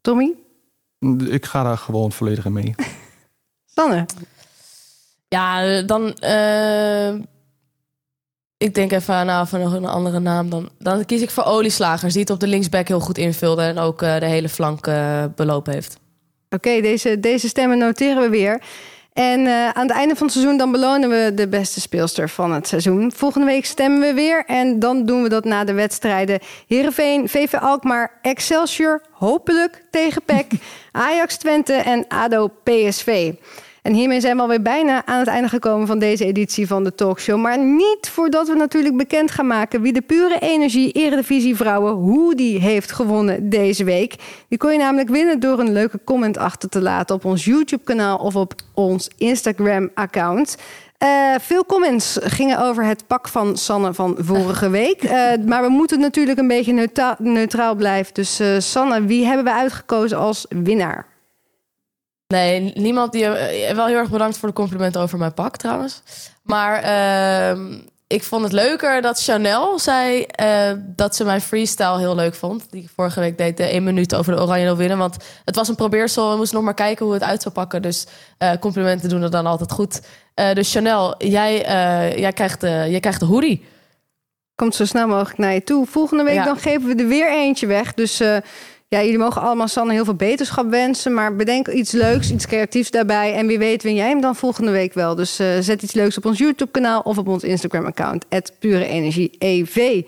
Tommy? 0.00 0.34
Ik 1.28 1.44
ga 1.44 1.62
daar 1.62 1.78
gewoon 1.78 2.12
volledig 2.12 2.44
in 2.44 2.52
mee. 2.52 2.74
Sanne? 3.74 4.06
Ja, 5.28 5.82
dan... 5.82 6.16
Uh, 6.22 7.14
ik 8.56 8.74
denk 8.74 8.92
even 8.92 9.26
nou, 9.26 9.46
van 9.46 9.60
nog 9.60 9.72
een 9.72 9.84
andere 9.84 10.18
naam. 10.20 10.50
Dan, 10.50 10.68
dan 10.78 11.04
kies 11.04 11.20
ik 11.20 11.30
voor 11.30 11.44
Olieslagers, 11.44 12.12
die 12.12 12.22
het 12.22 12.30
op 12.30 12.40
de 12.40 12.46
linksback 12.46 12.88
heel 12.88 13.00
goed 13.00 13.18
invulde... 13.18 13.62
en 13.62 13.78
ook 13.78 14.02
uh, 14.02 14.18
de 14.18 14.26
hele 14.26 14.48
flank 14.48 14.90
belopen 15.34 15.72
heeft. 15.72 16.02
Oké, 16.50 16.80
deze, 16.80 17.20
deze 17.20 17.48
stemmen 17.48 17.78
noteren 17.78 18.22
we 18.22 18.28
weer. 18.28 18.60
En 19.14 19.40
uh, 19.40 19.68
aan 19.68 19.86
het 19.86 19.96
einde 19.96 20.16
van 20.16 20.26
het 20.26 20.34
seizoen 20.34 20.56
dan 20.56 20.72
belonen 20.72 21.08
we 21.08 21.32
de 21.34 21.48
beste 21.48 21.80
speelster 21.80 22.28
van 22.28 22.52
het 22.52 22.68
seizoen. 22.68 23.12
Volgende 23.12 23.46
week 23.46 23.64
stemmen 23.64 24.00
we 24.00 24.14
weer 24.14 24.44
en 24.46 24.78
dan 24.78 25.06
doen 25.06 25.22
we 25.22 25.28
dat 25.28 25.44
na 25.44 25.64
de 25.64 25.72
wedstrijden 25.72 26.38
Heerenveen, 26.66 27.28
VV 27.28 27.54
Alkmaar, 27.54 28.18
Excelsior, 28.22 29.02
hopelijk 29.10 29.84
tegen 29.90 30.22
PEC, 30.22 30.46
Ajax 30.92 31.36
Twente 31.36 31.72
en 31.72 32.04
ADO 32.08 32.50
PSV. 32.62 33.32
En 33.84 33.94
hiermee 33.94 34.20
zijn 34.20 34.36
we 34.36 34.42
alweer 34.42 34.62
bijna 34.62 35.06
aan 35.06 35.18
het 35.18 35.28
einde 35.28 35.48
gekomen 35.48 35.86
van 35.86 35.98
deze 35.98 36.24
editie 36.24 36.66
van 36.66 36.84
de 36.84 36.94
talkshow. 36.94 37.40
Maar 37.40 37.58
niet 37.58 38.08
voordat 38.12 38.48
we 38.48 38.54
natuurlijk 38.54 38.96
bekend 38.96 39.30
gaan 39.30 39.46
maken 39.46 39.80
wie 39.80 39.92
de 39.92 40.00
pure 40.00 40.38
energie 40.38 40.92
Eredivisie 40.92 41.56
Vrouwen, 41.56 41.92
hoe 41.92 42.34
die 42.34 42.60
heeft 42.60 42.92
gewonnen 42.92 43.48
deze 43.48 43.84
week. 43.84 44.14
Die 44.48 44.58
kon 44.58 44.72
je 44.72 44.78
namelijk 44.78 45.08
winnen 45.08 45.40
door 45.40 45.58
een 45.58 45.72
leuke 45.72 46.00
comment 46.04 46.38
achter 46.38 46.68
te 46.68 46.80
laten 46.80 47.14
op 47.14 47.24
ons 47.24 47.44
YouTube 47.44 47.84
kanaal 47.84 48.18
of 48.18 48.36
op 48.36 48.54
ons 48.74 49.10
Instagram 49.16 49.90
account. 49.94 50.56
Uh, 50.98 51.34
veel 51.40 51.66
comments 51.66 52.18
gingen 52.22 52.60
over 52.60 52.84
het 52.84 53.06
pak 53.06 53.28
van 53.28 53.56
Sanne 53.56 53.94
van 53.94 54.16
vorige 54.18 54.70
week. 54.70 55.02
Uh, 55.02 55.10
maar 55.46 55.62
we 55.62 55.68
moeten 55.68 56.00
natuurlijk 56.00 56.38
een 56.38 56.48
beetje 56.48 56.72
neutra 56.72 57.16
neutraal 57.18 57.74
blijven. 57.74 58.14
Dus 58.14 58.40
uh, 58.40 58.58
Sanne, 58.58 59.04
wie 59.04 59.26
hebben 59.26 59.44
we 59.44 59.52
uitgekozen 59.52 60.18
als 60.18 60.46
winnaar? 60.48 61.12
Nee, 62.26 62.72
niemand 62.74 63.12
die. 63.12 63.22
Uh, 63.22 63.70
wel 63.70 63.86
heel 63.86 63.96
erg 63.96 64.10
bedankt 64.10 64.38
voor 64.38 64.48
de 64.48 64.54
complimenten 64.54 65.00
over 65.00 65.18
mijn 65.18 65.34
pak 65.34 65.56
trouwens. 65.56 66.02
Maar 66.42 66.84
uh, 66.84 67.78
ik 68.06 68.22
vond 68.22 68.42
het 68.42 68.52
leuker 68.52 69.02
dat 69.02 69.22
Chanel 69.22 69.78
zei 69.78 70.26
uh, 70.42 70.72
dat 70.80 71.16
ze 71.16 71.24
mijn 71.24 71.40
freestyle 71.40 71.98
heel 71.98 72.14
leuk 72.14 72.34
vond. 72.34 72.70
Die 72.70 72.82
ik 72.82 72.90
vorige 72.96 73.20
week 73.20 73.38
deed, 73.38 73.56
de 73.56 73.64
1 73.64 73.84
minuut 73.84 74.14
over 74.14 74.34
de 74.34 74.42
Oranje 74.42 74.76
winnen. 74.76 74.98
Want 74.98 75.16
het 75.44 75.56
was 75.56 75.68
een 75.68 75.74
probeersel. 75.74 76.30
We 76.30 76.36
moesten 76.36 76.56
nog 76.56 76.64
maar 76.64 76.74
kijken 76.74 77.04
hoe 77.04 77.14
het 77.14 77.22
uit 77.22 77.42
zou 77.42 77.54
pakken. 77.54 77.82
Dus 77.82 78.06
uh, 78.38 78.50
complimenten 78.60 79.08
doen 79.08 79.22
er 79.22 79.30
dan 79.30 79.46
altijd 79.46 79.72
goed. 79.72 80.00
dus 80.34 80.72
Chanel, 80.72 81.14
jij, 81.18 81.58
jij, 82.18 82.32
krijgt, 82.32 82.60
de, 82.60 82.86
jij 82.88 83.00
krijgt 83.00 83.20
de 83.20 83.26
hoodie. 83.26 83.64
Komt 84.54 84.74
zo 84.74 84.84
snel 84.84 85.06
mogelijk 85.06 85.38
naar 85.38 85.54
je 85.54 85.64
toe. 85.64 85.86
Volgende 85.86 86.22
week 86.22 86.34
ja. 86.34 86.44
dan 86.44 86.58
geven 86.58 86.88
we 86.88 87.02
er 87.02 87.08
weer 87.08 87.32
eentje 87.32 87.66
weg. 87.66 87.94
Dus 87.94 88.20
ja, 88.94 89.02
jullie 89.02 89.18
mogen 89.18 89.42
allemaal 89.42 89.68
Sanne 89.68 89.92
heel 89.92 90.04
veel 90.04 90.14
beterschap 90.14 90.70
wensen. 90.70 91.14
Maar 91.14 91.36
bedenk 91.36 91.68
iets 91.68 91.92
leuks, 91.92 92.30
iets 92.30 92.46
creatiefs 92.46 92.90
daarbij. 92.90 93.34
En 93.34 93.46
wie 93.46 93.58
weet 93.58 93.82
win 93.82 93.94
jij 93.94 94.08
hem 94.08 94.20
dan 94.20 94.36
volgende 94.36 94.70
week 94.70 94.94
wel. 94.94 95.14
Dus 95.14 95.40
uh, 95.40 95.46
zet 95.60 95.82
iets 95.82 95.92
leuks 95.92 96.16
op 96.16 96.24
ons 96.24 96.38
YouTube-kanaal 96.38 97.00
of 97.00 97.18
op 97.18 97.28
ons 97.28 97.42
Instagram-account. 97.42 98.24
Pure 98.58 98.86
Energie 98.86 99.30
EV. 99.38 100.02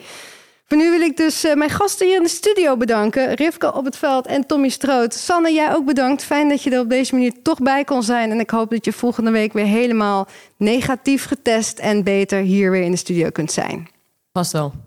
Voor 0.69 0.77
nu 0.77 0.91
wil 0.91 1.01
ik 1.01 1.17
dus 1.17 1.45
uh, 1.45 1.55
mijn 1.55 1.71
gasten 1.71 2.07
hier 2.07 2.17
in 2.17 2.23
de 2.23 2.29
studio 2.29 2.77
bedanken. 2.77 3.35
Rivka 3.35 3.69
op 3.69 3.85
het 3.85 3.97
veld 3.97 4.27
en 4.27 4.47
Tommy 4.47 4.69
Stroot. 4.69 5.15
Sanne, 5.15 5.53
jij 5.53 5.75
ook 5.75 5.85
bedankt. 5.85 6.25
Fijn 6.25 6.49
dat 6.49 6.63
je 6.63 6.71
er 6.71 6.81
op 6.81 6.91
deze 6.91 7.15
manier 7.15 7.33
toch 7.43 7.59
bij 7.59 7.85
kon 7.85 8.03
zijn. 8.03 8.31
En 8.31 8.41
ik 8.41 8.51
hoop 8.51 8.71
dat 8.71 8.85
je 8.85 8.93
volgende 8.93 9.31
week 9.31 9.53
weer 9.53 9.67
helemaal 9.67 10.27
negatief 10.57 11.25
getest... 11.25 11.79
en 11.79 12.05
beter 12.05 12.39
hier 12.39 12.71
weer 12.71 12.83
in 12.83 12.91
de 12.91 12.97
studio 12.97 13.31
kunt 13.31 13.53
zijn. 13.53 13.89
Vast 14.33 14.53
wel. 14.53 14.86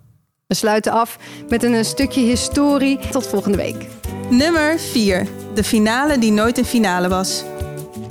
We 0.50 0.56
sluiten 0.56 0.91
af 0.91 1.18
met 1.50 1.64
een 1.64 1.86
stukje 1.86 2.22
historie. 2.22 3.00
Tot 3.12 3.28
volgende 3.28 3.58
week. 3.58 3.88
Nummer 4.30 4.80
4. 4.80 5.28
De 5.54 5.64
finale 5.64 6.18
die 6.18 6.32
nooit 6.32 6.58
een 6.58 6.66
finale 6.66 7.08
was. 7.08 7.43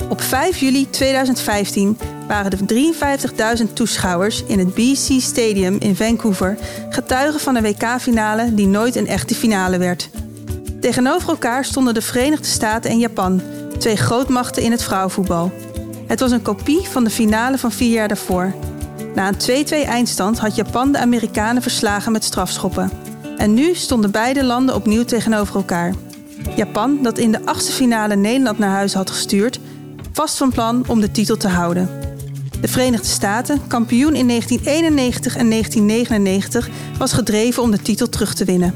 Op 0.08 0.20
5 0.20 0.58
juli 0.58 0.90
2015 0.90 1.98
waren 2.28 2.66
de 2.66 2.92
53.000 3.66 3.72
toeschouwers 3.72 4.44
in 4.44 4.58
het 4.58 4.74
BC 4.74 5.20
Stadium 5.20 5.76
in 5.78 5.96
Vancouver 5.96 6.58
getuigen 6.90 7.40
van 7.40 7.56
een 7.56 7.62
WK-finale 7.62 8.54
die 8.54 8.66
nooit 8.66 8.96
een 8.96 9.06
echte 9.06 9.34
finale 9.34 9.78
werd. 9.78 10.10
Tegenover 10.80 11.28
elkaar 11.28 11.64
stonden 11.64 11.94
de 11.94 12.02
Verenigde 12.02 12.48
Staten 12.48 12.90
en 12.90 12.98
Japan, 12.98 13.42
twee 13.78 13.96
grootmachten 13.96 14.62
in 14.62 14.70
het 14.70 14.82
vrouwenvoetbal. 14.82 15.52
Het 16.06 16.20
was 16.20 16.30
een 16.30 16.42
kopie 16.42 16.88
van 16.88 17.04
de 17.04 17.10
finale 17.10 17.58
van 17.58 17.72
vier 17.72 17.92
jaar 17.92 18.08
daarvoor. 18.08 18.54
Na 19.14 19.28
een 19.28 19.64
2-2 19.66 19.68
eindstand 19.86 20.38
had 20.38 20.56
Japan 20.56 20.92
de 20.92 20.98
Amerikanen 20.98 21.62
verslagen 21.62 22.12
met 22.12 22.24
strafschoppen. 22.24 22.90
En 23.36 23.54
nu 23.54 23.74
stonden 23.74 24.10
beide 24.10 24.44
landen 24.44 24.74
opnieuw 24.74 25.04
tegenover 25.04 25.54
elkaar. 25.54 25.94
Japan, 26.56 26.98
dat 27.02 27.18
in 27.18 27.32
de 27.32 27.44
achtste 27.44 27.72
finale 27.72 28.16
Nederland 28.16 28.58
naar 28.58 28.70
huis 28.70 28.94
had 28.94 29.10
gestuurd, 29.10 29.60
vast 30.12 30.36
van 30.36 30.50
plan 30.50 30.84
om 30.86 31.00
de 31.00 31.10
titel 31.10 31.36
te 31.36 31.48
houden. 31.48 31.88
De 32.60 32.68
Verenigde 32.68 33.06
Staten, 33.06 33.66
kampioen 33.66 34.14
in 34.14 34.28
1991 34.28 35.36
en 35.36 35.50
1999, 35.50 36.68
was 36.98 37.12
gedreven 37.12 37.62
om 37.62 37.70
de 37.70 37.82
titel 37.82 38.08
terug 38.08 38.34
te 38.34 38.44
winnen. 38.44 38.74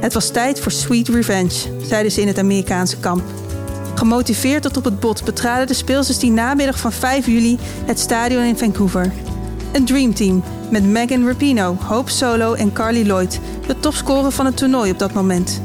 Het 0.00 0.14
was 0.14 0.30
tijd 0.30 0.60
voor 0.60 0.72
sweet 0.72 1.08
revenge, 1.08 1.82
zeiden 1.82 2.12
ze 2.12 2.20
in 2.20 2.26
het 2.26 2.38
Amerikaanse 2.38 2.96
kamp. 2.96 3.22
Gemotiveerd 3.94 4.62
tot 4.62 4.76
op 4.76 4.84
het 4.84 5.00
bot 5.00 5.24
betraden 5.24 5.66
de 5.66 5.74
speelsters 5.74 6.18
die 6.18 6.30
namiddag 6.30 6.78
van 6.78 6.92
5 6.92 7.26
juli 7.26 7.58
het 7.84 7.98
stadion 7.98 8.42
in 8.42 8.58
Vancouver. 8.58 9.12
Een 9.74 9.84
dreamteam 9.84 10.42
met 10.70 10.84
Megan 10.84 11.26
Rapino, 11.26 11.76
Hope 11.86 12.10
Solo 12.10 12.52
en 12.52 12.72
Carly 12.72 13.06
Lloyd, 13.06 13.40
de 13.66 13.80
topscorer 13.80 14.30
van 14.30 14.46
het 14.46 14.56
toernooi 14.56 14.90
op 14.90 14.98
dat 14.98 15.12
moment. 15.12 15.60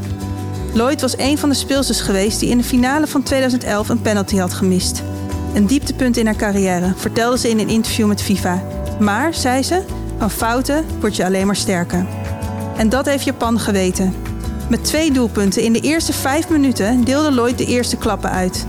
Lloyd 0.73 1.01
was 1.01 1.17
een 1.17 1.37
van 1.37 1.49
de 1.49 1.55
speelsters 1.55 2.01
geweest 2.01 2.39
die 2.39 2.49
in 2.49 2.57
de 2.57 2.63
finale 2.63 3.07
van 3.07 3.23
2011 3.23 3.89
een 3.89 4.01
penalty 4.01 4.37
had 4.37 4.53
gemist. 4.53 5.03
Een 5.53 5.65
dieptepunt 5.65 6.17
in 6.17 6.25
haar 6.25 6.35
carrière, 6.35 6.93
vertelde 6.95 7.37
ze 7.37 7.49
in 7.49 7.59
een 7.59 7.69
interview 7.69 8.07
met 8.07 8.21
FIFA. 8.21 8.63
Maar, 8.99 9.33
zei 9.33 9.63
ze, 9.63 9.81
van 10.17 10.31
fouten 10.31 10.85
word 10.99 11.15
je 11.15 11.25
alleen 11.25 11.45
maar 11.45 11.55
sterker. 11.55 12.05
En 12.77 12.89
dat 12.89 13.05
heeft 13.05 13.23
Japan 13.23 13.59
geweten. 13.59 14.13
Met 14.69 14.83
twee 14.83 15.11
doelpunten 15.11 15.63
in 15.63 15.73
de 15.73 15.81
eerste 15.81 16.13
vijf 16.13 16.49
minuten 16.49 17.03
deelde 17.03 17.31
Lloyd 17.31 17.57
de 17.57 17.65
eerste 17.65 17.97
klappen 17.97 18.31
uit. 18.31 18.65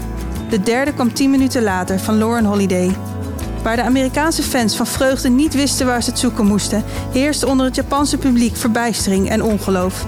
De 0.50 0.60
derde 0.60 0.92
kwam 0.92 1.12
tien 1.12 1.30
minuten 1.30 1.62
later 1.62 2.00
van 2.00 2.18
Lauren 2.18 2.44
Holiday. 2.44 2.90
Waar 3.62 3.76
de 3.76 3.82
Amerikaanse 3.82 4.42
fans 4.42 4.76
van 4.76 4.86
vreugde 4.86 5.28
niet 5.28 5.54
wisten 5.54 5.86
waar 5.86 6.02
ze 6.02 6.10
het 6.10 6.18
zoeken 6.18 6.46
moesten, 6.46 6.84
heerste 7.12 7.46
onder 7.46 7.66
het 7.66 7.74
Japanse 7.74 8.18
publiek 8.18 8.56
verbijstering 8.56 9.28
en 9.28 9.42
ongeloof. 9.42 10.06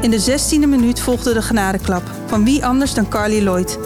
In 0.00 0.10
de 0.10 0.20
16e 0.20 0.68
minuut 0.68 1.00
volgde 1.00 1.32
de 1.32 1.42
genadeklap, 1.42 2.02
van 2.26 2.44
wie 2.44 2.66
anders 2.66 2.94
dan 2.94 3.08
Carly 3.08 3.42
Lloyd. 3.42 3.78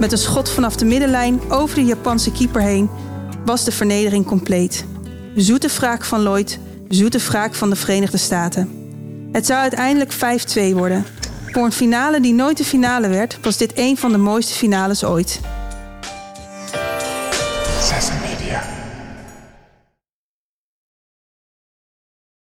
Met 0.00 0.12
een 0.12 0.18
schot 0.18 0.50
vanaf 0.50 0.76
de 0.76 0.84
middenlijn 0.84 1.40
over 1.48 1.74
de 1.74 1.84
Japanse 1.84 2.32
keeper 2.32 2.62
heen 2.62 2.90
was 3.44 3.64
de 3.64 3.72
vernedering 3.72 4.26
compleet. 4.26 4.84
Zoete 5.34 5.68
wraak 5.68 6.04
van 6.04 6.20
Lloyd, 6.22 6.58
zoete 6.88 7.18
wraak 7.18 7.54
van 7.54 7.70
de 7.70 7.76
Verenigde 7.76 8.16
Staten. 8.16 8.70
Het 9.32 9.46
zou 9.46 9.60
uiteindelijk 9.60 10.12
5-2 10.12 10.72
worden. 10.72 11.04
Voor 11.52 11.64
een 11.64 11.72
finale 11.72 12.20
die 12.20 12.32
nooit 12.32 12.56
de 12.56 12.64
finale 12.64 13.08
werd, 13.08 13.38
was 13.42 13.56
dit 13.56 13.72
een 13.74 13.96
van 13.96 14.12
de 14.12 14.18
mooiste 14.18 14.54
finales 14.54 15.04
ooit. 15.04 15.40